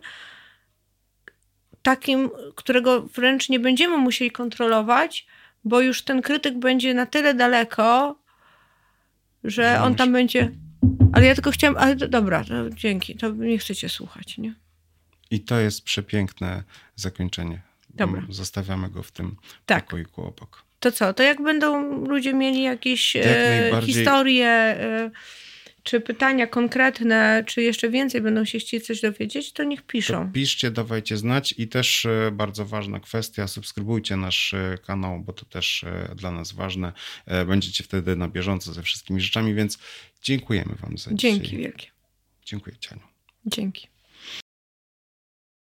takim, 1.81 2.29
którego 2.55 3.01
wręcz 3.01 3.49
nie 3.49 3.59
będziemy 3.59 3.97
musieli 3.97 4.31
kontrolować, 4.31 5.27
bo 5.63 5.81
już 5.81 6.03
ten 6.03 6.21
krytyk 6.21 6.59
będzie 6.59 6.93
na 6.93 7.05
tyle 7.05 7.33
daleko, 7.33 8.19
że 9.43 9.81
on 9.81 9.95
tam 9.95 10.11
będzie. 10.11 10.51
Ale 11.13 11.25
ja 11.25 11.35
tylko 11.35 11.51
chciałam, 11.51 11.77
ale 11.77 11.95
dobra, 11.95 12.43
to 12.43 12.69
dzięki, 12.69 13.15
to 13.15 13.29
nie 13.29 13.57
chcecie 13.57 13.89
słuchać, 13.89 14.37
nie? 14.37 14.55
i 15.31 15.39
to 15.39 15.59
jest 15.59 15.83
przepiękne 15.83 16.63
zakończenie. 16.95 17.61
Dobra. 17.89 18.21
Zostawiamy 18.29 18.89
go 18.89 19.03
w 19.03 19.11
tym 19.11 19.35
Tak. 19.65 19.85
pokoiku 19.85 20.21
obok. 20.21 20.63
To 20.81 20.91
co, 20.91 21.13
to 21.13 21.23
jak 21.23 21.41
będą 21.43 21.99
ludzie 22.05 22.33
mieli 22.33 22.63
jakieś 22.63 23.15
Jak 23.15 23.25
e, 23.27 23.81
historie, 23.85 24.47
e, 24.47 25.11
czy 25.83 25.99
pytania 25.99 26.47
konkretne, 26.47 27.43
czy 27.47 27.61
jeszcze 27.61 27.89
więcej 27.89 28.21
będą 28.21 28.45
się 28.45 28.59
chcieli 28.59 28.83
coś 28.83 29.01
dowiedzieć, 29.01 29.53
to 29.53 29.63
niech 29.63 29.81
To 29.81 29.87
piszą. 29.87 30.31
piszcie, 30.31 30.71
dawajcie 30.71 31.17
znać 31.17 31.53
i 31.57 31.67
też 31.67 32.05
e, 32.05 32.31
bardzo 32.31 32.65
ważna 32.65 32.99
kwestia, 32.99 33.47
subskrybujcie 33.47 34.17
nasz 34.17 34.55
kanał, 34.85 35.19
bo 35.19 35.33
to 35.33 35.45
też 35.45 35.85
dla 36.15 36.31
nas 36.31 36.51
ważne. 36.51 36.91
Będziecie 37.47 37.83
wtedy 37.83 38.15
na 38.15 38.27
bieżąco 38.27 38.73
ze 38.73 38.83
wszystkimi 38.83 39.21
rzeczami, 39.21 39.53
więc 39.53 39.77
dziękujemy 40.23 40.75
wam 40.75 40.97
za 40.97 41.11
Dzięki 41.13 41.41
dzisiaj. 41.41 41.59
wielkie. 41.59 41.87
Dziękuję 42.45 42.75
Cianiu. 42.79 43.01
Dzięki. 43.45 43.87